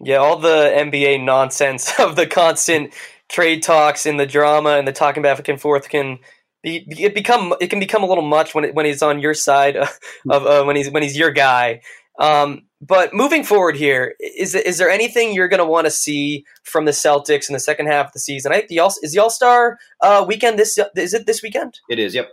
Yeah, 0.00 0.16
all 0.16 0.38
the 0.38 0.72
NBA 0.76 1.24
nonsense 1.24 1.92
of 2.00 2.16
the 2.16 2.26
constant 2.26 2.92
trade 3.28 3.62
talks 3.62 4.06
and 4.06 4.18
the 4.18 4.26
drama 4.26 4.70
and 4.70 4.86
the 4.86 4.92
talking 4.92 5.22
back 5.22 5.48
and 5.48 5.60
forth 5.60 5.88
can 5.88 6.18
be, 6.62 6.84
it 6.88 7.14
become 7.14 7.54
it 7.60 7.68
can 7.68 7.80
become 7.80 8.02
a 8.02 8.06
little 8.06 8.24
much 8.24 8.54
when 8.54 8.64
it, 8.64 8.74
when 8.74 8.86
he's 8.86 9.02
on 9.02 9.20
your 9.20 9.34
side 9.34 9.76
of 10.30 10.46
uh, 10.46 10.64
when 10.64 10.76
he's 10.76 10.90
when 10.90 11.02
he's 11.02 11.16
your 11.16 11.30
guy. 11.30 11.80
Um, 12.18 12.62
but 12.80 13.12
moving 13.14 13.44
forward 13.44 13.76
here, 13.76 14.14
is 14.20 14.54
is 14.54 14.78
there 14.78 14.90
anything 14.90 15.32
you're 15.32 15.48
going 15.48 15.58
to 15.58 15.66
want 15.66 15.86
to 15.86 15.90
see 15.90 16.44
from 16.62 16.84
the 16.84 16.92
Celtics 16.92 17.48
in 17.48 17.52
the 17.52 17.60
second 17.60 17.86
half 17.86 18.06
of 18.06 18.12
the 18.12 18.18
season? 18.18 18.52
I 18.52 18.56
think 18.56 18.68
the 18.68 18.80
all 18.80 18.92
is 19.02 19.12
the 19.12 19.18
All 19.18 19.30
Star 19.30 19.78
uh, 20.00 20.24
weekend 20.26 20.58
this 20.58 20.78
is 20.96 21.14
it 21.14 21.26
this 21.26 21.42
weekend? 21.42 21.80
It 21.88 21.98
is. 21.98 22.14
Yep. 22.14 22.30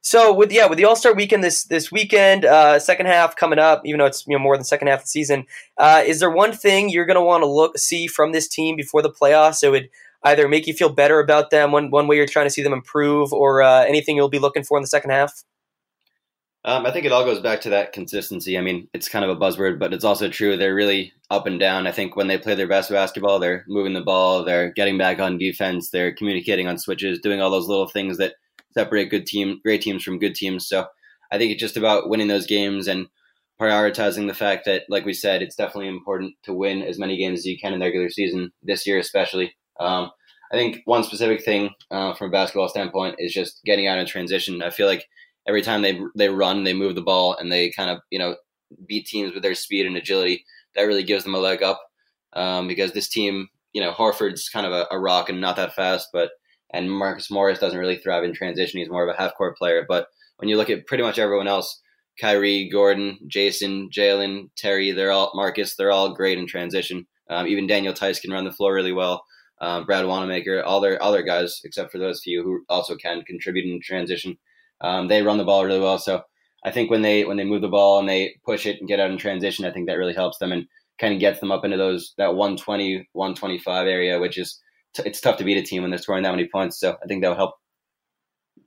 So 0.00 0.32
with 0.32 0.52
yeah 0.52 0.66
with 0.66 0.78
the 0.78 0.84
All 0.84 0.96
Star 0.96 1.14
weekend 1.14 1.42
this 1.44 1.64
this 1.64 1.90
weekend, 1.90 2.44
uh, 2.44 2.78
second 2.78 3.06
half 3.06 3.36
coming 3.36 3.58
up, 3.58 3.82
even 3.84 3.98
though 3.98 4.06
it's 4.06 4.26
you 4.26 4.36
know 4.36 4.42
more 4.42 4.56
than 4.56 4.64
second 4.64 4.88
half 4.88 5.00
of 5.00 5.04
the 5.04 5.08
season, 5.08 5.46
uh, 5.76 6.02
is 6.06 6.20
there 6.20 6.30
one 6.30 6.52
thing 6.52 6.88
you're 6.88 7.06
going 7.06 7.16
to 7.16 7.22
want 7.22 7.42
to 7.42 7.50
look 7.50 7.76
see 7.78 8.06
from 8.06 8.32
this 8.32 8.48
team 8.48 8.76
before 8.76 9.02
the 9.02 9.10
playoffs? 9.10 9.56
So 9.56 9.68
it 9.68 9.70
would 9.70 9.88
either 10.24 10.48
make 10.48 10.66
you 10.66 10.74
feel 10.74 10.88
better 10.88 11.20
about 11.20 11.50
them 11.50 11.72
one 11.72 11.90
one 11.90 12.06
way 12.08 12.16
you're 12.16 12.26
trying 12.26 12.46
to 12.46 12.50
see 12.50 12.62
them 12.62 12.72
improve, 12.72 13.32
or 13.32 13.62
uh, 13.62 13.84
anything 13.84 14.16
you'll 14.16 14.28
be 14.28 14.38
looking 14.38 14.64
for 14.64 14.78
in 14.78 14.82
the 14.82 14.88
second 14.88 15.10
half. 15.10 15.44
Um, 16.64 16.84
I 16.84 16.90
think 16.90 17.06
it 17.06 17.12
all 17.12 17.24
goes 17.24 17.40
back 17.40 17.60
to 17.62 17.70
that 17.70 17.92
consistency. 17.92 18.58
I 18.58 18.60
mean, 18.60 18.88
it's 18.92 19.08
kind 19.08 19.24
of 19.24 19.30
a 19.30 19.40
buzzword, 19.40 19.78
but 19.78 19.94
it's 19.94 20.04
also 20.04 20.28
true. 20.28 20.56
They're 20.56 20.74
really 20.74 21.12
up 21.30 21.46
and 21.46 21.58
down. 21.58 21.86
I 21.86 21.92
think 21.92 22.16
when 22.16 22.26
they 22.26 22.36
play 22.36 22.56
their 22.56 22.66
best 22.66 22.90
basketball, 22.90 23.38
they're 23.38 23.64
moving 23.68 23.94
the 23.94 24.02
ball, 24.02 24.44
they're 24.44 24.72
getting 24.72 24.98
back 24.98 25.20
on 25.20 25.38
defense, 25.38 25.90
they're 25.90 26.12
communicating 26.12 26.66
on 26.66 26.76
switches, 26.76 27.20
doing 27.20 27.40
all 27.40 27.50
those 27.50 27.68
little 27.68 27.88
things 27.88 28.18
that 28.18 28.34
separate 28.72 29.08
good 29.08 29.24
team, 29.24 29.60
great 29.64 29.82
teams 29.82 30.02
from 30.02 30.18
good 30.18 30.34
teams. 30.34 30.68
So 30.68 30.86
I 31.30 31.38
think 31.38 31.52
it's 31.52 31.60
just 31.60 31.76
about 31.76 32.10
winning 32.10 32.28
those 32.28 32.46
games 32.46 32.88
and 32.88 33.06
prioritizing 33.60 34.26
the 34.26 34.34
fact 34.34 34.64
that, 34.66 34.82
like 34.88 35.04
we 35.04 35.12
said, 35.12 35.42
it's 35.42 35.56
definitely 35.56 35.88
important 35.88 36.34
to 36.42 36.52
win 36.52 36.82
as 36.82 36.98
many 36.98 37.16
games 37.16 37.40
as 37.40 37.46
you 37.46 37.58
can 37.58 37.72
in 37.72 37.78
the 37.78 37.86
regular 37.86 38.10
season 38.10 38.52
this 38.62 38.86
year, 38.86 38.98
especially. 38.98 39.54
Um, 39.80 40.10
I 40.52 40.56
think 40.56 40.80
one 40.84 41.04
specific 41.04 41.44
thing 41.44 41.70
uh, 41.90 42.14
from 42.14 42.28
a 42.28 42.30
basketball 42.30 42.68
standpoint 42.68 43.16
is 43.18 43.32
just 43.32 43.62
getting 43.64 43.86
out 43.86 43.98
in 43.98 44.06
transition. 44.06 44.62
I 44.62 44.70
feel 44.70 44.86
like 44.86 45.06
every 45.46 45.62
time 45.62 45.82
they 45.82 46.00
they 46.14 46.28
run, 46.28 46.64
they 46.64 46.74
move 46.74 46.94
the 46.94 47.02
ball, 47.02 47.36
and 47.36 47.52
they 47.52 47.70
kind 47.70 47.90
of 47.90 47.98
you 48.10 48.18
know 48.18 48.36
beat 48.86 49.06
teams 49.06 49.34
with 49.34 49.42
their 49.42 49.54
speed 49.54 49.86
and 49.86 49.96
agility. 49.96 50.44
That 50.74 50.82
really 50.82 51.02
gives 51.02 51.24
them 51.24 51.34
a 51.34 51.38
leg 51.38 51.62
up 51.62 51.80
um, 52.34 52.68
because 52.68 52.92
this 52.92 53.08
team, 53.08 53.48
you 53.72 53.80
know, 53.80 53.92
Horford's 53.92 54.48
kind 54.48 54.66
of 54.66 54.72
a, 54.72 54.86
a, 54.90 54.98
rock 54.98 55.28
and 55.28 55.40
not 55.40 55.56
that 55.56 55.74
fast, 55.74 56.08
but 56.12 56.30
and 56.70 56.90
Marcus 56.90 57.30
Morris 57.30 57.58
doesn't 57.58 57.78
really 57.78 57.96
thrive 57.96 58.24
in 58.24 58.34
transition. 58.34 58.78
He's 58.78 58.90
more 58.90 59.08
of 59.08 59.14
a 59.14 59.18
half 59.18 59.34
court 59.34 59.56
player. 59.56 59.86
But 59.88 60.08
when 60.36 60.48
you 60.48 60.56
look 60.56 60.70
at 60.70 60.86
pretty 60.86 61.02
much 61.02 61.18
everyone 61.18 61.48
else, 61.48 61.80
Kyrie, 62.20 62.68
Gordon, 62.68 63.18
Jayson, 63.26 63.88
Jaylen, 63.90 64.50
Terry, 64.56 64.92
they're 64.92 65.12
all 65.12 65.32
Marcus, 65.34 65.76
they're 65.76 65.92
all 65.92 66.14
great 66.14 66.38
in 66.38 66.46
transition. 66.46 67.06
Um, 67.30 67.46
even 67.46 67.66
Daniel 67.66 67.94
Theis 67.94 68.20
can 68.20 68.32
run 68.32 68.44
the 68.44 68.52
floor 68.52 68.74
really 68.74 68.92
well. 68.92 69.24
Um, 69.60 69.84
Brad 69.86 70.06
Wanamaker, 70.06 70.62
all 70.62 70.80
their 70.80 71.02
other 71.02 71.22
guys, 71.22 71.60
except 71.64 71.90
for 71.90 71.98
those 71.98 72.22
few 72.22 72.42
who 72.42 72.64
also 72.68 72.96
can 72.96 73.22
contribute 73.22 73.64
in 73.64 73.80
transition. 73.80 74.38
Um, 74.80 75.08
they 75.08 75.22
run 75.22 75.38
the 75.38 75.44
ball 75.44 75.64
really 75.64 75.80
well. 75.80 75.98
So 75.98 76.22
I 76.64 76.70
think 76.70 76.90
when 76.90 77.02
they 77.02 77.24
when 77.24 77.36
they 77.36 77.44
move 77.44 77.62
the 77.62 77.68
ball 77.68 77.98
and 77.98 78.08
they 78.08 78.36
push 78.44 78.66
it 78.66 78.78
and 78.78 78.88
get 78.88 79.00
out 79.00 79.10
in 79.10 79.18
transition, 79.18 79.64
I 79.64 79.72
think 79.72 79.88
that 79.88 79.98
really 79.98 80.14
helps 80.14 80.38
them 80.38 80.52
and 80.52 80.66
kind 81.00 81.14
of 81.14 81.20
gets 81.20 81.40
them 81.40 81.52
up 81.52 81.64
into 81.64 81.76
those 81.76 82.14
that 82.18 82.34
120 82.34 83.08
125 83.12 83.86
area, 83.86 84.18
which 84.18 84.38
is 84.38 84.60
t- 84.94 85.02
it's 85.06 85.20
tough 85.20 85.38
to 85.38 85.44
beat 85.44 85.58
a 85.58 85.62
team 85.62 85.82
when 85.82 85.90
they're 85.90 85.98
scoring 85.98 86.24
that 86.24 86.30
many 86.30 86.48
points. 86.48 86.78
So 86.80 86.96
I 87.02 87.06
think 87.06 87.22
that 87.22 87.28
would 87.28 87.38
help. 87.38 87.54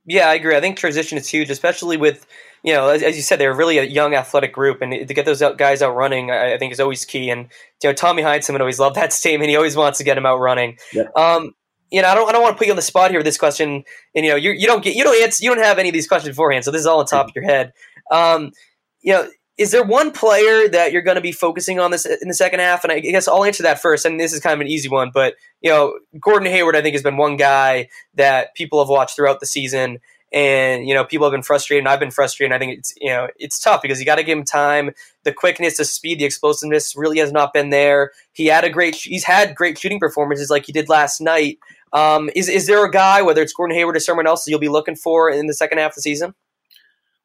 Yeah, 0.06 0.28
I 0.28 0.34
agree. 0.34 0.56
I 0.56 0.60
think 0.60 0.76
transition 0.76 1.16
is 1.16 1.28
huge, 1.28 1.50
especially 1.50 1.96
with 1.96 2.26
you 2.62 2.72
know, 2.72 2.88
as, 2.88 3.02
as, 3.02 3.16
you 3.16 3.22
said, 3.22 3.40
they're 3.40 3.54
really 3.54 3.78
a 3.78 3.84
young 3.84 4.14
athletic 4.14 4.52
group, 4.52 4.82
and 4.82 4.92
to 4.92 5.14
get 5.14 5.24
those 5.24 5.42
guys 5.56 5.82
out 5.82 5.96
running, 5.96 6.30
I, 6.30 6.54
I 6.54 6.58
think 6.58 6.72
is 6.72 6.78
always 6.78 7.04
key. 7.04 7.28
And 7.28 7.48
you 7.82 7.88
know, 7.88 7.92
Tommy 7.92 8.22
Heinsohn 8.22 8.58
always 8.58 8.78
loved 8.78 8.96
that 8.96 9.12
statement. 9.12 9.50
He 9.50 9.56
always 9.56 9.76
wants 9.76 9.98
to 9.98 10.04
get 10.04 10.14
them 10.14 10.26
out 10.26 10.38
running. 10.38 10.78
Um, 11.16 11.52
you 11.90 12.00
know, 12.00 12.08
I 12.08 12.14
don't, 12.14 12.28
I 12.28 12.32
don't 12.32 12.42
want 12.42 12.54
to 12.54 12.58
put 12.58 12.66
you 12.66 12.72
on 12.72 12.76
the 12.76 12.82
spot 12.82 13.10
here 13.10 13.18
with 13.18 13.26
this 13.26 13.36
question. 13.36 13.84
And 14.14 14.24
you 14.24 14.30
know, 14.30 14.36
you, 14.36 14.52
you 14.52 14.66
don't 14.66 14.82
get, 14.82 14.94
you 14.94 15.04
don't 15.04 15.20
answer, 15.22 15.44
you 15.44 15.54
don't 15.54 15.62
have 15.62 15.78
any 15.78 15.88
of 15.88 15.92
these 15.92 16.06
questions 16.06 16.30
beforehand, 16.30 16.64
so 16.64 16.70
this 16.70 16.80
is 16.80 16.86
all 16.86 17.00
on 17.00 17.06
top 17.06 17.28
of 17.28 17.32
your 17.34 17.44
head. 17.44 17.72
Um, 18.10 18.52
you 19.00 19.12
know, 19.12 19.28
is 19.58 19.70
there 19.70 19.84
one 19.84 20.12
player 20.12 20.68
that 20.68 20.92
you're 20.92 21.02
going 21.02 21.16
to 21.16 21.20
be 21.20 21.32
focusing 21.32 21.78
on 21.78 21.90
this 21.90 22.06
in 22.06 22.28
the 22.28 22.34
second 22.34 22.60
half? 22.60 22.84
And 22.84 22.92
I 22.92 23.00
guess 23.00 23.28
I'll 23.28 23.44
answer 23.44 23.62
that 23.64 23.80
first. 23.80 24.04
And 24.04 24.18
this 24.18 24.32
is 24.32 24.40
kind 24.40 24.54
of 24.54 24.60
an 24.60 24.66
easy 24.66 24.88
one, 24.88 25.10
but 25.12 25.34
you 25.60 25.70
know, 25.70 25.98
Gordon 26.18 26.50
Hayward, 26.50 26.74
I 26.74 26.82
think, 26.82 26.94
has 26.94 27.02
been 27.02 27.16
one 27.16 27.36
guy 27.36 27.88
that 28.14 28.54
people 28.54 28.80
have 28.80 28.88
watched 28.88 29.16
throughout 29.16 29.40
the 29.40 29.46
season 29.46 29.98
and 30.32 30.88
you 30.88 30.94
know 30.94 31.04
people 31.04 31.26
have 31.26 31.32
been 31.32 31.42
frustrated 31.42 31.82
and 31.82 31.88
i've 31.88 32.00
been 32.00 32.10
frustrated 32.10 32.54
i 32.54 32.58
think 32.58 32.78
it's 32.78 32.94
you 33.00 33.10
know 33.10 33.28
it's 33.36 33.60
tough 33.60 33.82
because 33.82 34.00
you 34.00 34.06
got 34.06 34.16
to 34.16 34.22
give 34.22 34.38
him 34.38 34.44
time 34.44 34.90
the 35.24 35.32
quickness 35.32 35.76
the 35.76 35.84
speed 35.84 36.18
the 36.18 36.24
explosiveness 36.24 36.94
really 36.96 37.18
has 37.18 37.32
not 37.32 37.52
been 37.52 37.70
there 37.70 38.12
he 38.32 38.46
had 38.46 38.64
a 38.64 38.70
great 38.70 38.94
he's 38.94 39.24
had 39.24 39.54
great 39.54 39.78
shooting 39.78 40.00
performances 40.00 40.50
like 40.50 40.64
he 40.66 40.72
did 40.72 40.88
last 40.88 41.20
night 41.20 41.58
um, 41.94 42.30
is, 42.34 42.48
is 42.48 42.66
there 42.66 42.84
a 42.84 42.90
guy 42.90 43.20
whether 43.20 43.42
it's 43.42 43.52
gordon 43.52 43.76
hayward 43.76 43.96
or 43.96 44.00
someone 44.00 44.26
else 44.26 44.44
that 44.44 44.50
you'll 44.50 44.60
be 44.60 44.68
looking 44.68 44.96
for 44.96 45.30
in 45.30 45.46
the 45.46 45.54
second 45.54 45.78
half 45.78 45.92
of 45.92 45.96
the 45.96 46.02
season 46.02 46.34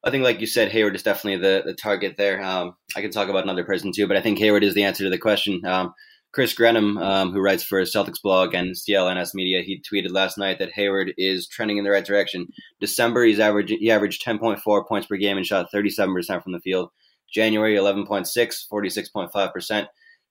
I 0.07 0.09
think, 0.09 0.23
like 0.23 0.39
you 0.39 0.47
said, 0.47 0.71
Hayward 0.71 0.95
is 0.95 1.03
definitely 1.03 1.41
the, 1.41 1.63
the 1.65 1.73
target 1.73 2.15
there. 2.17 2.41
Um, 2.41 2.77
I 2.95 3.01
can 3.01 3.11
talk 3.11 3.27
about 3.27 3.43
another 3.43 3.65
person 3.65 3.91
too, 3.91 4.07
but 4.07 4.15
I 4.15 4.21
think 4.21 4.39
Hayward 4.39 4.63
is 4.63 4.73
the 4.73 4.85
answer 4.85 5.03
to 5.03 5.09
the 5.09 5.17
question. 5.17 5.59
Um, 5.65 5.93
Chris 6.31 6.53
Grenham, 6.53 6.97
um, 6.97 7.33
who 7.33 7.41
writes 7.41 7.61
for 7.61 7.81
Celtics 7.81 8.21
blog 8.23 8.53
and 8.53 8.73
CLNS 8.73 9.33
Media, 9.33 9.63
he 9.63 9.81
tweeted 9.81 10.11
last 10.11 10.37
night 10.37 10.59
that 10.59 10.71
Hayward 10.71 11.13
is 11.17 11.49
trending 11.49 11.77
in 11.77 11.83
the 11.83 11.89
right 11.89 12.05
direction. 12.05 12.47
December, 12.79 13.25
he's 13.25 13.41
average, 13.41 13.69
he 13.69 13.91
averaged 13.91 14.23
10.4 14.23 14.87
points 14.87 15.07
per 15.07 15.17
game 15.17 15.35
and 15.35 15.45
shot 15.45 15.67
37% 15.75 16.41
from 16.41 16.53
the 16.53 16.61
field. 16.61 16.89
January, 17.29 17.75
11.6, 17.75 18.27
46.5%. 18.71 19.87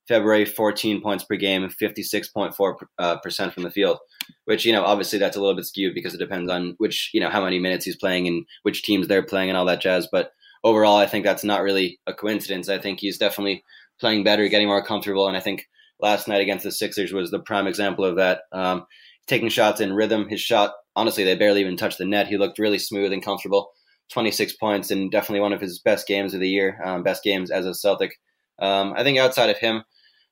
February, 0.08 0.44
14 0.44 1.00
points 1.02 1.24
per 1.24 1.36
game, 1.36 1.68
56.4% 1.68 2.76
uh, 2.98 3.18
percent 3.18 3.52
from 3.52 3.64
the 3.64 3.70
field, 3.70 3.98
which, 4.44 4.64
you 4.64 4.72
know, 4.72 4.84
obviously 4.84 5.18
that's 5.18 5.36
a 5.36 5.40
little 5.40 5.56
bit 5.56 5.66
skewed 5.66 5.94
because 5.94 6.14
it 6.14 6.18
depends 6.18 6.50
on 6.50 6.74
which, 6.78 7.10
you 7.12 7.20
know, 7.20 7.30
how 7.30 7.42
many 7.42 7.58
minutes 7.58 7.84
he's 7.84 7.96
playing 7.96 8.28
and 8.28 8.46
which 8.62 8.82
teams 8.82 9.08
they're 9.08 9.22
playing 9.22 9.48
and 9.48 9.58
all 9.58 9.64
that 9.64 9.80
jazz. 9.80 10.08
But 10.10 10.30
overall, 10.62 10.96
I 10.96 11.06
think 11.06 11.24
that's 11.24 11.44
not 11.44 11.62
really 11.62 11.98
a 12.06 12.14
coincidence. 12.14 12.68
I 12.68 12.78
think 12.78 13.00
he's 13.00 13.18
definitely 13.18 13.64
playing 13.98 14.24
better, 14.24 14.48
getting 14.48 14.68
more 14.68 14.84
comfortable. 14.84 15.26
And 15.26 15.36
I 15.36 15.40
think 15.40 15.66
last 16.00 16.28
night 16.28 16.40
against 16.40 16.64
the 16.64 16.72
Sixers 16.72 17.12
was 17.12 17.30
the 17.30 17.40
prime 17.40 17.66
example 17.66 18.04
of 18.04 18.16
that. 18.16 18.42
Um, 18.52 18.86
taking 19.26 19.48
shots 19.48 19.80
in 19.80 19.92
rhythm. 19.92 20.28
His 20.28 20.40
shot, 20.40 20.74
honestly, 20.94 21.24
they 21.24 21.34
barely 21.34 21.60
even 21.60 21.76
touched 21.76 21.98
the 21.98 22.04
net. 22.04 22.28
He 22.28 22.36
looked 22.36 22.58
really 22.58 22.78
smooth 22.78 23.12
and 23.12 23.24
comfortable. 23.24 23.70
26 24.12 24.54
points 24.54 24.92
and 24.92 25.10
definitely 25.10 25.40
one 25.40 25.52
of 25.52 25.60
his 25.60 25.80
best 25.80 26.06
games 26.06 26.32
of 26.32 26.38
the 26.38 26.48
year, 26.48 26.80
um, 26.84 27.02
best 27.02 27.24
games 27.24 27.50
as 27.50 27.66
a 27.66 27.74
Celtic. 27.74 28.12
Um, 28.60 28.94
I 28.96 29.02
think 29.02 29.18
outside 29.18 29.50
of 29.50 29.58
him, 29.58 29.82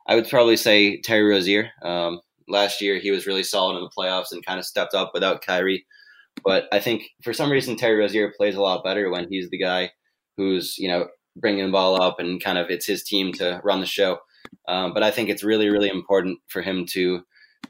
I 0.07 0.15
would 0.15 0.29
probably 0.29 0.57
say 0.57 1.01
Terry 1.01 1.25
Rozier. 1.25 1.71
Um, 1.83 2.21
last 2.49 2.81
year, 2.81 2.99
he 2.99 3.11
was 3.11 3.27
really 3.27 3.43
solid 3.43 3.77
in 3.77 3.83
the 3.83 3.91
playoffs 3.97 4.33
and 4.33 4.45
kind 4.45 4.59
of 4.59 4.67
stepped 4.67 4.95
up 4.95 5.13
without 5.15 5.45
Kyrie. 5.45 5.87
But 6.45 6.65
I 6.73 6.81
think 6.81 7.05
for 7.23 7.33
some 7.33 7.51
reason, 7.51 7.77
Terry 7.77 7.97
Rozier 7.97 8.33
plays 8.37 8.57
a 8.57 8.61
lot 8.61 8.85
better 8.85 9.11
when 9.11 9.29
he's 9.31 9.49
the 9.51 9.59
guy 9.59 9.91
who's, 10.37 10.77
you 10.79 10.89
know, 10.89 11.07
bringing 11.37 11.67
the 11.67 11.73
ball 11.73 12.01
up 12.01 12.19
and 12.19 12.43
kind 12.43 12.59
of 12.59 12.71
it's 12.71 12.87
his 12.87 13.03
team 13.05 13.33
to 13.35 13.61
run 13.65 13.81
the 13.81 13.87
show. 13.87 14.19
Um, 14.69 14.93
but 14.93 15.03
I 15.03 15.11
think 15.11 15.29
it's 15.29 15.45
really, 15.45 15.71
really 15.71 15.89
important 15.89 16.39
for 16.49 16.61
him 16.61 16.87
to 16.91 17.23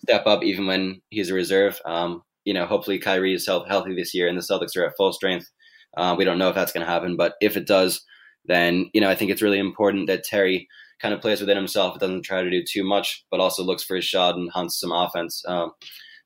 step 0.02 0.26
up 0.26 0.42
even 0.42 0.66
when 0.66 1.00
he's 1.10 1.30
a 1.30 1.34
reserve. 1.34 1.80
Um, 1.84 2.22
you 2.44 2.52
know, 2.52 2.66
hopefully 2.66 2.98
Kyrie 2.98 3.34
is 3.34 3.46
healthy 3.46 3.94
this 3.94 4.14
year 4.14 4.28
and 4.28 4.36
the 4.36 4.42
Celtics 4.42 4.76
are 4.76 4.84
at 4.84 4.96
full 4.96 5.12
strength. 5.12 5.50
Uh, 5.96 6.14
we 6.18 6.24
don't 6.24 6.38
know 6.38 6.48
if 6.48 6.54
that's 6.54 6.72
going 6.72 6.84
to 6.84 6.90
happen, 6.90 7.16
but 7.16 7.34
if 7.40 7.56
it 7.56 7.66
does, 7.66 8.04
then 8.46 8.90
you 8.92 9.00
know 9.00 9.08
I 9.08 9.14
think 9.14 9.30
it's 9.30 9.42
really 9.42 9.58
important 9.58 10.06
that 10.08 10.24
Terry 10.24 10.68
kind 11.04 11.12
of 11.12 11.20
plays 11.20 11.40
within 11.40 11.58
himself. 11.58 11.94
It 11.94 11.98
Doesn't 12.00 12.22
try 12.22 12.42
to 12.42 12.50
do 12.50 12.64
too 12.66 12.82
much, 12.82 13.26
but 13.30 13.38
also 13.38 13.62
looks 13.62 13.84
for 13.84 13.94
his 13.94 14.06
shot 14.06 14.36
and 14.36 14.50
hunts 14.50 14.80
some 14.80 14.90
offense. 14.90 15.44
Um, 15.46 15.72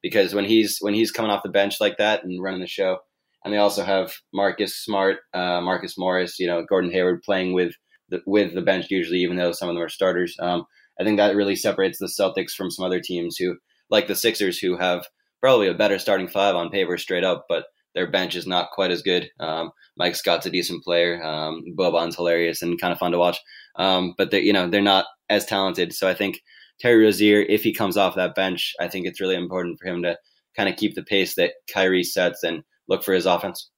because 0.00 0.32
when 0.32 0.44
he's 0.44 0.78
when 0.80 0.94
he's 0.94 1.10
coming 1.10 1.32
off 1.32 1.42
the 1.42 1.48
bench 1.48 1.80
like 1.80 1.96
that 1.96 2.22
and 2.22 2.40
running 2.40 2.60
the 2.60 2.68
show, 2.68 2.98
and 3.44 3.52
they 3.52 3.58
also 3.58 3.82
have 3.82 4.14
Marcus 4.32 4.76
Smart, 4.76 5.16
uh, 5.34 5.60
Marcus 5.60 5.98
Morris, 5.98 6.38
you 6.38 6.46
know, 6.46 6.64
Gordon 6.64 6.92
Hayward 6.92 7.22
playing 7.24 7.54
with 7.54 7.72
the, 8.08 8.20
with 8.24 8.54
the 8.54 8.62
bench 8.62 8.86
usually, 8.88 9.18
even 9.18 9.36
though 9.36 9.50
some 9.50 9.68
of 9.68 9.74
them 9.74 9.82
are 9.82 9.88
starters. 9.88 10.36
Um, 10.38 10.64
I 11.00 11.02
think 11.02 11.16
that 11.16 11.34
really 11.34 11.56
separates 11.56 11.98
the 11.98 12.06
Celtics 12.06 12.52
from 12.52 12.70
some 12.70 12.84
other 12.84 13.00
teams 13.00 13.36
who, 13.36 13.56
like 13.90 14.06
the 14.06 14.14
Sixers, 14.14 14.60
who 14.60 14.76
have 14.76 15.06
probably 15.40 15.66
a 15.66 15.74
better 15.74 15.98
starting 15.98 16.28
five 16.28 16.54
on 16.54 16.70
paper 16.70 16.96
straight 16.98 17.24
up, 17.24 17.46
but 17.48 17.64
their 17.98 18.06
bench 18.06 18.36
is 18.36 18.46
not 18.46 18.70
quite 18.70 18.92
as 18.92 19.02
good. 19.02 19.28
Um, 19.40 19.72
Mike 19.96 20.14
Scott's 20.14 20.46
a 20.46 20.50
decent 20.50 20.84
player. 20.84 21.20
Um, 21.20 21.64
Boban's 21.76 22.14
hilarious 22.14 22.62
and 22.62 22.80
kind 22.80 22.92
of 22.92 22.98
fun 23.00 23.10
to 23.10 23.18
watch. 23.18 23.40
Um, 23.74 24.14
but 24.16 24.30
they, 24.30 24.40
you 24.40 24.52
know, 24.52 24.70
they're 24.70 24.80
not 24.80 25.06
as 25.28 25.44
talented. 25.44 25.92
So 25.92 26.08
I 26.08 26.14
think 26.14 26.40
Terry 26.78 27.02
Rozier, 27.04 27.40
if 27.40 27.64
he 27.64 27.74
comes 27.74 27.96
off 27.96 28.14
that 28.14 28.36
bench, 28.36 28.72
I 28.78 28.86
think 28.86 29.04
it's 29.04 29.20
really 29.20 29.34
important 29.34 29.80
for 29.80 29.88
him 29.88 30.04
to 30.04 30.16
kind 30.56 30.68
of 30.68 30.76
keep 30.76 30.94
the 30.94 31.02
pace 31.02 31.34
that 31.34 31.54
Kyrie 31.74 32.04
sets 32.04 32.44
and 32.44 32.62
look 32.86 33.02
for 33.02 33.14
his 33.14 33.26
offense. 33.26 33.68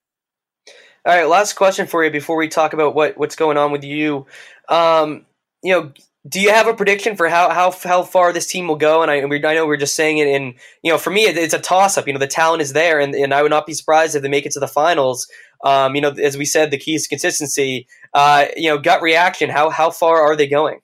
All 1.06 1.16
right, 1.16 1.26
last 1.26 1.54
question 1.54 1.86
for 1.86 2.04
you 2.04 2.10
before 2.10 2.36
we 2.36 2.46
talk 2.46 2.74
about 2.74 2.94
what 2.94 3.16
what's 3.16 3.36
going 3.36 3.56
on 3.56 3.72
with 3.72 3.84
you. 3.84 4.26
Um, 4.68 5.24
you 5.62 5.72
know, 5.72 5.92
do 6.28 6.40
you 6.40 6.50
have 6.50 6.66
a 6.66 6.74
prediction 6.74 7.16
for 7.16 7.28
how 7.28 7.48
how 7.50 7.70
how 7.70 8.02
far 8.02 8.32
this 8.32 8.46
team 8.46 8.68
will 8.68 8.76
go? 8.76 9.02
And 9.02 9.10
I 9.10 9.22
I 9.22 9.54
know 9.54 9.66
we're 9.66 9.76
just 9.76 9.94
saying 9.94 10.18
it 10.18 10.28
in 10.28 10.54
you 10.82 10.92
know 10.92 10.98
for 10.98 11.10
me 11.10 11.22
it's 11.22 11.54
a 11.54 11.58
toss 11.58 11.96
up. 11.96 12.06
You 12.06 12.12
know 12.12 12.18
the 12.18 12.26
talent 12.26 12.62
is 12.62 12.72
there, 12.72 13.00
and, 13.00 13.14
and 13.14 13.32
I 13.32 13.42
would 13.42 13.50
not 13.50 13.66
be 13.66 13.72
surprised 13.72 14.14
if 14.14 14.22
they 14.22 14.28
make 14.28 14.44
it 14.44 14.52
to 14.52 14.60
the 14.60 14.68
finals. 14.68 15.26
Um, 15.64 15.94
you 15.94 16.00
know, 16.00 16.10
as 16.10 16.36
we 16.36 16.44
said, 16.44 16.70
the 16.70 16.78
key 16.78 16.94
is 16.94 17.06
consistency. 17.06 17.86
Uh, 18.12 18.46
you 18.56 18.68
know, 18.68 18.78
gut 18.78 19.02
reaction. 19.02 19.48
How 19.48 19.70
how 19.70 19.90
far 19.90 20.20
are 20.20 20.36
they 20.36 20.46
going? 20.46 20.80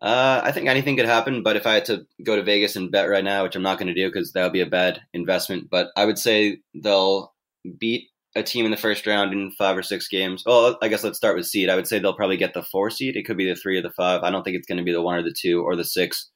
Uh, 0.00 0.40
I 0.42 0.52
think 0.52 0.66
anything 0.66 0.96
could 0.96 1.04
happen, 1.04 1.42
but 1.42 1.56
if 1.56 1.66
I 1.66 1.74
had 1.74 1.84
to 1.86 2.06
go 2.24 2.34
to 2.34 2.42
Vegas 2.42 2.74
and 2.74 2.90
bet 2.90 3.10
right 3.10 3.22
now, 3.22 3.42
which 3.42 3.54
I'm 3.54 3.62
not 3.62 3.78
going 3.78 3.88
to 3.88 3.94
do 3.94 4.08
because 4.08 4.32
that 4.32 4.42
would 4.44 4.52
be 4.52 4.62
a 4.62 4.66
bad 4.66 5.02
investment, 5.12 5.68
but 5.68 5.90
I 5.94 6.06
would 6.06 6.18
say 6.18 6.60
they'll 6.74 7.34
beat 7.78 8.08
a 8.36 8.42
team 8.42 8.64
in 8.64 8.70
the 8.70 8.76
first 8.76 9.06
round 9.06 9.32
in 9.32 9.50
five 9.52 9.76
or 9.76 9.82
six 9.82 10.08
games. 10.08 10.44
Well, 10.46 10.78
I 10.82 10.88
guess 10.88 11.02
let's 11.02 11.18
start 11.18 11.36
with 11.36 11.46
seed. 11.46 11.68
I 11.68 11.74
would 11.74 11.88
say 11.88 11.98
they'll 11.98 12.14
probably 12.14 12.36
get 12.36 12.54
the 12.54 12.62
four 12.62 12.90
seed. 12.90 13.16
It 13.16 13.24
could 13.24 13.36
be 13.36 13.48
the 13.48 13.56
three 13.56 13.76
or 13.78 13.82
the 13.82 13.90
five. 13.90 14.22
I 14.22 14.30
don't 14.30 14.44
think 14.44 14.56
it's 14.56 14.66
going 14.66 14.78
to 14.78 14.84
be 14.84 14.92
the 14.92 15.02
one 15.02 15.16
or 15.16 15.22
the 15.22 15.34
two 15.36 15.62
or 15.62 15.74
the 15.74 15.84
six. 15.84 16.30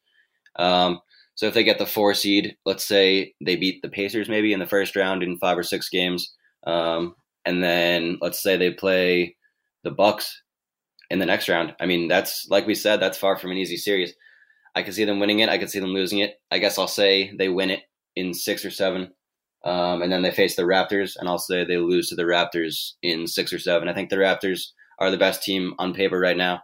Um, 0.56 1.00
so 1.36 1.46
if 1.46 1.54
they 1.54 1.64
get 1.64 1.78
the 1.78 1.86
four 1.86 2.14
seed, 2.14 2.56
let's 2.64 2.86
say 2.86 3.34
they 3.44 3.56
beat 3.56 3.82
the 3.82 3.88
Pacers 3.88 4.28
maybe 4.28 4.52
in 4.52 4.60
the 4.60 4.66
first 4.66 4.96
round 4.96 5.22
in 5.22 5.38
five 5.38 5.58
or 5.58 5.62
six 5.62 5.88
games, 5.88 6.34
um, 6.66 7.14
and 7.44 7.62
then 7.62 8.18
let's 8.20 8.42
say 8.42 8.56
they 8.56 8.70
play 8.70 9.36
the 9.82 9.90
Bucks 9.90 10.42
in 11.10 11.18
the 11.18 11.26
next 11.26 11.48
round. 11.48 11.74
I 11.80 11.86
mean, 11.86 12.08
that's 12.08 12.46
like 12.50 12.66
we 12.66 12.74
said, 12.74 13.00
that's 13.00 13.18
far 13.18 13.36
from 13.36 13.50
an 13.50 13.58
easy 13.58 13.76
series. 13.76 14.14
I 14.74 14.82
could 14.82 14.94
see 14.94 15.04
them 15.04 15.20
winning 15.20 15.40
it. 15.40 15.48
I 15.48 15.58
could 15.58 15.70
see 15.70 15.80
them 15.80 15.92
losing 15.92 16.18
it. 16.18 16.40
I 16.50 16.58
guess 16.58 16.78
I'll 16.78 16.88
say 16.88 17.32
they 17.36 17.48
win 17.48 17.70
it 17.70 17.80
in 18.16 18.34
six 18.34 18.64
or 18.64 18.70
seven. 18.70 19.12
Um, 19.64 20.02
and 20.02 20.12
then 20.12 20.22
they 20.22 20.30
face 20.30 20.56
the 20.56 20.62
Raptors, 20.62 21.16
and 21.18 21.28
I'll 21.28 21.38
say 21.38 21.64
they 21.64 21.78
lose 21.78 22.08
to 22.08 22.16
the 22.16 22.24
Raptors 22.24 22.92
in 23.02 23.26
six 23.26 23.52
or 23.52 23.58
seven. 23.58 23.88
I 23.88 23.94
think 23.94 24.10
the 24.10 24.16
Raptors 24.16 24.72
are 24.98 25.10
the 25.10 25.16
best 25.16 25.42
team 25.42 25.74
on 25.78 25.94
paper 25.94 26.18
right 26.18 26.36
now. 26.36 26.56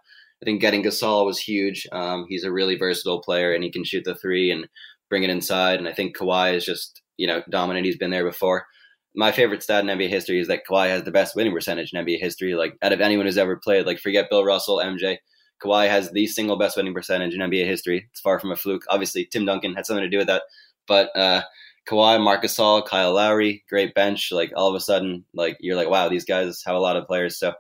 I 0.43 0.45
think 0.45 0.61
getting 0.61 0.83
Gasol 0.83 1.27
was 1.27 1.39
huge. 1.39 1.87
Um, 1.93 2.27
he's 2.29 2.45
a 2.45 2.53
really 2.53 2.77
versatile 2.77 3.23
player, 3.23 3.53
and 3.53 3.65
he 3.65 3.71
can 3.71 3.85
shoot 3.85 4.05
the 4.05 4.15
three 4.15 4.51
and 4.51 4.69
bring 5.09 5.23
it 5.23 5.31
inside. 5.31 5.79
And 5.79 5.89
I 5.89 5.93
think 5.93 6.17
Kawhi 6.17 6.55
is 6.55 6.65
just 6.65 7.03
you 7.17 7.27
know 7.27 7.43
dominant. 7.51 7.87
He's 7.87 7.99
been 7.99 8.11
there 8.11 8.25
before 8.25 8.67
my 9.15 9.33
favorite 9.33 9.63
stat 9.63 9.83
in 9.85 9.99
NBA 9.99 10.09
history 10.09 10.41
is 10.41 10.49
that 10.49 10.63
Kawhi 10.69 10.89
has 10.89 11.03
the 11.03 11.11
best 11.11 11.35
winning 11.35 11.53
percentage 11.53 11.93
in 11.93 12.05
NBA 12.05 12.21
history. 12.21 12.55
Like 12.55 12.77
out 12.83 12.93
of 12.93 13.01
anyone 13.01 13.27
who's 13.27 13.39
ever 13.39 13.57
played, 13.57 13.87
like 13.87 13.99
forget 13.99 14.31
Bill 14.31 14.45
Russell, 14.45 14.79
MJ. 14.79 15.19
Kawhi 15.63 15.89
has 15.89 16.11
the 16.13 16.27
single 16.27 16.59
best 16.59 16.77
winning 16.77 16.95
percentage 16.95 17.35
in 17.35 17.41
NBA 17.41 17.67
history. 17.67 18.09
It's 18.11 18.21
far 18.21 18.39
from 18.39 18.53
a 18.53 18.57
fluke. 18.57 18.85
Obviously, 18.89 19.27
Tim 19.27 19.45
Duncan 19.45 19.75
had 19.75 19.85
something 19.85 20.05
to 20.05 20.09
do 20.09 20.19
with 20.19 20.29
that, 20.29 20.43
but 20.87 21.15
uh, 21.17 21.43
Kawhi, 21.89 22.23
Marc 22.23 22.43
Gasol, 22.43 22.87
Kyle 22.87 23.13
Lowry, 23.13 23.65
great 23.69 23.95
bench. 23.95 24.31
Like 24.33 24.53
all 24.57 24.69
of 24.69 24.75
a 24.75 24.81
sudden, 24.81 25.25
like 25.35 25.57
you're 25.61 25.77
like, 25.77 25.89
wow, 25.89 26.09
these 26.09 26.25
guys 26.25 26.63
have 26.65 26.77
a 26.77 26.81
lot 26.81 26.97
of 26.97 27.07
players. 27.07 27.39
So 27.39 27.53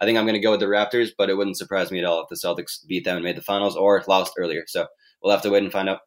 I 0.00 0.04
think 0.04 0.18
I'm 0.18 0.24
going 0.24 0.34
to 0.34 0.40
go 0.40 0.50
with 0.50 0.60
the 0.60 0.66
Raptors, 0.66 1.10
but 1.16 1.30
it 1.30 1.36
wouldn't 1.36 1.58
surprise 1.58 1.90
me 1.90 2.00
at 2.00 2.04
all 2.04 2.22
if 2.22 2.28
the 2.28 2.36
Celtics 2.36 2.86
beat 2.86 3.04
them 3.04 3.16
and 3.16 3.24
made 3.24 3.36
the 3.36 3.42
finals 3.42 3.76
or 3.76 4.02
lost 4.08 4.34
earlier. 4.36 4.64
So 4.66 4.86
we'll 5.22 5.32
have 5.32 5.42
to 5.42 5.50
wait 5.50 5.62
and 5.62 5.72
find 5.72 5.88
out. 5.88 6.00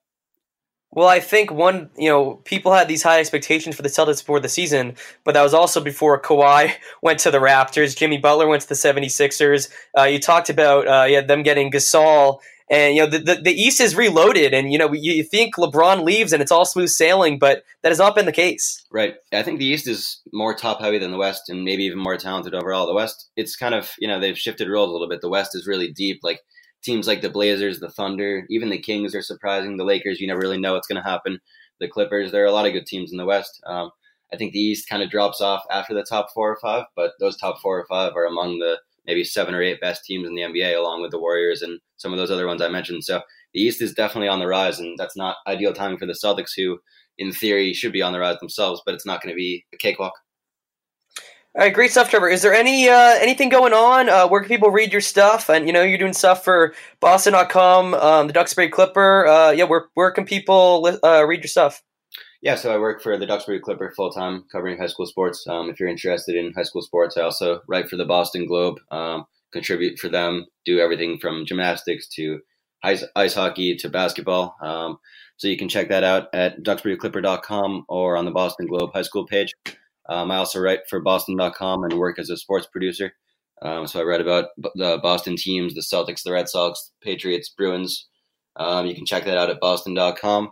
Well, 0.92 1.08
I 1.08 1.20
think 1.20 1.52
one, 1.52 1.90
you 1.98 2.10
know, 2.10 2.36
people 2.46 2.74
had 2.74 2.88
these 2.88 3.04
high 3.04 3.20
expectations 3.20 3.76
for 3.76 3.82
the 3.82 3.90
Celtics 3.90 4.22
before 4.22 4.40
the 4.40 4.48
season, 4.48 4.96
but 5.26 5.34
that 5.34 5.44
was 5.44 5.54
also 5.54 5.82
before 5.82 6.22
Kawhi 6.22 6.72
went 7.02 7.20
to 7.20 7.32
the 7.32 7.40
Raptors, 7.40 7.98
Jimmy 7.98 8.18
Butler 8.18 8.48
went 8.48 8.62
to 8.62 8.70
the 8.70 8.76
76ers. 8.76 9.70
Uh, 9.98 10.04
you 10.04 10.20
talked 10.20 10.50
about 10.50 10.88
uh, 10.88 11.22
them 11.22 11.44
getting 11.44 11.70
Gasol, 11.70 12.40
and, 12.70 12.96
you 12.96 13.02
know, 13.02 13.10
the, 13.10 13.20
the, 13.20 13.36
the, 13.36 13.52
East 13.52 13.80
is 13.80 13.96
reloaded, 13.96 14.54
and, 14.54 14.72
you 14.72 14.80
know, 14.80 14.92
you, 14.92 15.24
think 15.24 15.56
LeBron 15.56 16.04
leaves 16.04 16.34
and 16.34 16.42
it's 16.42 16.52
all 16.52 16.66
smooth 16.66 16.90
sailing, 16.90 17.38
but 17.38 17.64
that 17.84 17.90
has 17.90 18.00
not 18.00 18.16
been 18.16 18.26
the 18.26 18.32
case. 18.32 18.84
Right. 18.92 19.16
I 19.32 19.44
think 19.44 19.60
the 19.60 19.68
East 19.68 19.88
is 19.88 20.22
more 20.34 20.56
top 20.56 20.82
heavy 20.82 20.98
than 20.98 21.12
the 21.12 21.18
West 21.18 21.50
and 21.50 21.64
maybe 21.64 21.84
even 21.84 22.00
more 22.00 22.18
talented 22.18 22.56
overall. 22.56 22.88
The 22.88 22.94
West, 22.94 23.30
it's 23.36 23.56
kind 23.56 23.76
of, 23.76 23.94
you 24.00 24.08
know, 24.08 24.20
they've 24.20 24.38
shifted 24.38 24.68
roles 24.68 24.90
a 24.90 24.94
little 24.94 25.10
bit. 25.10 25.22
The 25.22 25.30
West 25.30 25.54
is 25.54 25.68
really 25.68 25.92
deep. 25.92 26.22
Like, 26.24 26.42
teams 26.86 27.08
like 27.08 27.22
the 27.22 27.30
Blazers, 27.30 27.80
the 27.80 27.90
Thunder, 27.90 28.46
even 28.50 28.70
the 28.70 28.78
Kings 28.78 29.16
are 29.16 29.22
surprising. 29.22 29.76
The 29.76 29.84
Lakers, 29.84 30.22
you 30.22 30.28
never 30.28 30.40
really 30.40 30.60
know 30.60 30.74
what's 30.74 30.88
going 30.88 31.02
to 31.02 31.10
happen. 31.10 31.40
The 31.80 31.88
Clippers, 31.88 32.32
there 32.32 32.44
are 32.44 32.48
a 32.48 32.52
lot 32.52 32.68
of 32.68 32.74
good 32.74 32.86
teams 32.86 33.12
in 33.12 33.18
the 33.18 33.26
West. 33.26 33.62
Um, 33.66 33.90
I 34.32 34.38
think 34.38 34.54
the 34.54 34.60
East 34.60 34.88
kind 34.88 35.04
of 35.04 35.10
drops 35.10 35.42
off 35.42 35.64
after 35.70 35.94
the 35.94 36.06
top 36.08 36.30
four 36.34 36.52
or 36.52 36.58
five, 36.62 36.86
but 36.96 37.14
those 37.20 37.38
top 37.38 37.60
four 37.62 37.80
or 37.80 37.86
five 37.88 38.16
are 38.16 38.26
among 38.26 38.60
the 38.60 38.78
maybe 39.08 39.24
seven 39.24 39.54
or 39.54 39.62
eight 39.62 39.82
best 39.82 40.04
teams 40.04 40.28
in 40.28 40.36
the 40.36 40.42
NBA, 40.42 40.78
along 40.78 41.02
with 41.02 41.12
the 41.12 41.20
Warriors 41.20 41.62
and 41.62 41.80
some 41.98 42.12
of 42.12 42.18
those 42.18 42.32
other 42.32 42.48
ones 42.48 42.62
I 42.62 42.70
mentioned. 42.70 43.04
So 43.04 43.22
the 43.54 43.62
East 43.62 43.82
is 43.82 43.94
definitely 43.94 44.28
on 44.28 44.40
the 44.40 44.48
rise, 44.48 44.80
and 44.80 44.98
that's 44.98 45.18
not 45.18 45.38
ideal 45.48 45.74
timing 45.74 45.98
for 45.98 46.06
the 46.06 46.14
Celtics, 46.14 46.52
who, 46.56 46.80
in 47.18 47.32
theory, 47.32 47.74
should 47.74 47.94
be 47.94 48.02
on 48.02 48.14
the 48.14 48.20
rise 48.20 48.40
themselves, 48.40 48.82
but 48.86 48.96
it's 48.96 49.06
not 49.06 49.22
going 49.22 49.34
to 49.34 49.38
be 49.38 49.66
a 49.74 49.78
cakewalk. 49.78 50.14
All 51.56 51.62
right, 51.62 51.74
great 51.74 51.92
stuff, 51.92 52.10
Trevor. 52.10 52.28
Is 52.28 52.42
there 52.42 52.54
any 52.54 52.90
uh, 52.90 53.16
anything 53.22 53.48
going 53.48 53.72
on? 53.72 54.10
Uh, 54.10 54.28
where 54.28 54.42
can 54.42 54.50
people 54.50 54.72
read 54.72 54.92
your 54.92 55.00
stuff? 55.00 55.50
And 55.50 55.66
you 55.66 55.72
know, 55.72 55.84
you're 55.84 55.98
doing 55.98 56.12
stuff 56.12 56.44
for 56.44 56.74
Boston.com, 57.00 57.94
um, 57.94 58.28
the 58.28 58.34
Duxbury 58.34 58.68
Clipper. 58.68 59.26
Uh, 59.26 59.52
yeah, 59.52 59.64
where 59.64 59.86
where 59.94 60.12
can 60.12 60.26
people 60.26 60.86
uh, 61.02 61.26
read 61.26 61.40
your 61.40 61.48
stuff? 61.48 61.82
Yeah, 62.46 62.54
so 62.54 62.72
I 62.72 62.78
work 62.78 63.02
for 63.02 63.18
the 63.18 63.26
Duxbury 63.26 63.60
Clipper 63.60 63.92
full 63.96 64.12
time, 64.12 64.44
covering 64.52 64.78
high 64.78 64.86
school 64.86 65.08
sports. 65.08 65.48
Um, 65.48 65.68
if 65.72 65.80
you're 65.80 65.90
interested 65.90 66.36
in 66.36 66.54
high 66.54 66.62
school 66.62 66.84
sports, 66.84 67.18
I 67.18 67.24
also 67.24 67.62
write 67.68 67.90
for 67.90 67.96
the 67.98 68.06
Boston 68.06 68.46
Globe, 68.46 68.76
um, 68.92 69.26
contribute 69.52 69.98
for 69.98 70.10
them, 70.10 70.46
do 70.64 70.80
everything 70.80 71.18
from 71.18 71.48
gymnastics 71.48 72.08
to 72.10 72.42
ice, 72.84 73.04
ice 73.16 73.34
hockey 73.34 73.76
to 73.78 73.90
basketball. 73.90 74.56
Um, 74.62 75.00
so 75.38 75.48
you 75.48 75.58
can 75.58 75.68
check 75.68 75.90
that 75.90 76.04
out 76.04 76.28
at 76.36 76.62
duxburyclipper.com 76.62 77.86
or 77.90 78.16
on 78.16 78.26
the 78.26 78.32
Boston 78.32 78.68
Globe 78.68 78.92
high 78.94 79.02
school 79.02 79.26
page. 79.26 79.52
Um, 80.08 80.30
I 80.30 80.36
also 80.36 80.60
write 80.60 80.82
for 80.88 81.00
Boston.com 81.00 81.84
and 81.84 81.94
work 81.94 82.20
as 82.20 82.30
a 82.30 82.38
sports 82.38 82.68
producer. 82.72 83.14
Um, 83.64 83.88
so 83.88 84.00
I 84.00 84.04
write 84.04 84.22
about 84.22 84.50
the 84.76 85.00
Boston 85.02 85.36
teams, 85.36 85.74
the 85.74 85.82
Celtics, 85.82 86.22
the 86.22 86.32
Red 86.32 86.48
Sox, 86.48 86.92
Patriots, 87.02 87.50
Bruins. 87.50 88.08
Um, 88.56 88.86
you 88.86 88.94
can 88.94 89.08
check 89.08 89.26
that 89.26 89.40
out 89.40 89.50
at 89.50 89.60
Boston.com. 89.60 90.52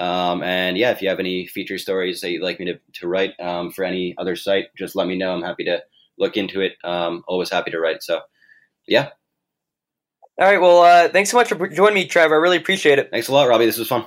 Um, 0.00 0.42
and 0.42 0.78
yeah, 0.78 0.90
if 0.90 1.02
you 1.02 1.08
have 1.10 1.20
any 1.20 1.46
feature 1.46 1.78
stories 1.78 2.22
that 2.22 2.30
you'd 2.30 2.42
like 2.42 2.58
me 2.58 2.66
to, 2.66 2.80
to 2.94 3.08
write 3.08 3.38
um, 3.38 3.70
for 3.70 3.84
any 3.84 4.14
other 4.18 4.34
site, 4.34 4.74
just 4.76 4.96
let 4.96 5.06
me 5.06 5.16
know. 5.16 5.34
I'm 5.34 5.42
happy 5.42 5.64
to 5.64 5.82
look 6.18 6.36
into 6.36 6.60
it. 6.60 6.72
Um, 6.82 7.22
always 7.28 7.50
happy 7.50 7.70
to 7.70 7.78
write. 7.78 8.02
So 8.02 8.20
yeah. 8.86 9.10
All 10.38 10.46
right. 10.46 10.60
Well, 10.60 10.80
uh, 10.80 11.08
thanks 11.10 11.30
so 11.30 11.36
much 11.36 11.48
for 11.48 11.68
joining 11.68 11.94
me, 11.94 12.06
Trevor. 12.06 12.34
I 12.34 12.38
really 12.38 12.56
appreciate 12.56 12.98
it. 12.98 13.10
Thanks 13.10 13.28
a 13.28 13.32
lot, 13.32 13.48
Robby. 13.48 13.66
This 13.66 13.78
was 13.78 13.88
fun. 13.88 14.06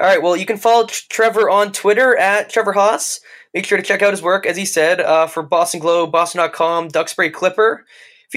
All 0.00 0.06
right. 0.06 0.22
Well, 0.22 0.36
you 0.36 0.46
can 0.46 0.56
follow 0.56 0.86
Trevor 0.86 1.50
on 1.50 1.72
Twitter 1.72 2.16
at 2.16 2.48
Trevor 2.48 2.72
Hass. 2.72 3.20
Make 3.52 3.64
sure 3.64 3.78
to 3.78 3.84
check 3.84 4.02
out 4.02 4.12
his 4.12 4.22
work, 4.22 4.46
as 4.46 4.56
he 4.56 4.64
said, 4.64 5.00
uh, 5.00 5.26
for 5.26 5.42
Boston 5.42 5.80
Globe, 5.80 6.12
Boston.com, 6.12 6.88
Duxbury 6.88 7.30
Clipper. 7.30 7.86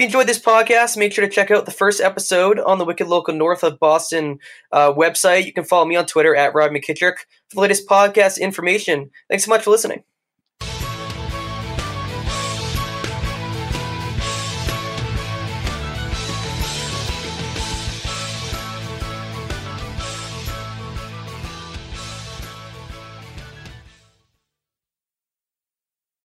If 0.00 0.04
you 0.04 0.06
enjoyed 0.06 0.28
this 0.28 0.40
podcast, 0.40 0.96
make 0.96 1.12
sure 1.12 1.26
to 1.26 1.30
check 1.30 1.50
out 1.50 1.66
the 1.66 1.70
first 1.70 2.00
episode 2.00 2.58
on 2.58 2.78
the 2.78 2.86
Wicked 2.86 3.06
Local 3.06 3.34
North 3.34 3.62
of 3.62 3.78
Boston 3.78 4.38
uh, 4.72 4.94
website. 4.94 5.44
You 5.44 5.52
can 5.52 5.64
follow 5.64 5.84
me 5.84 5.94
on 5.94 6.06
Twitter 6.06 6.34
at 6.34 6.54
Rob 6.54 6.70
McKittrick 6.70 7.18
for 7.18 7.56
the 7.56 7.60
latest 7.60 7.86
podcast 7.86 8.40
information. 8.40 9.10
Thanks 9.28 9.44
so 9.44 9.50
much 9.50 9.62
for 9.62 9.68
listening. 9.68 10.02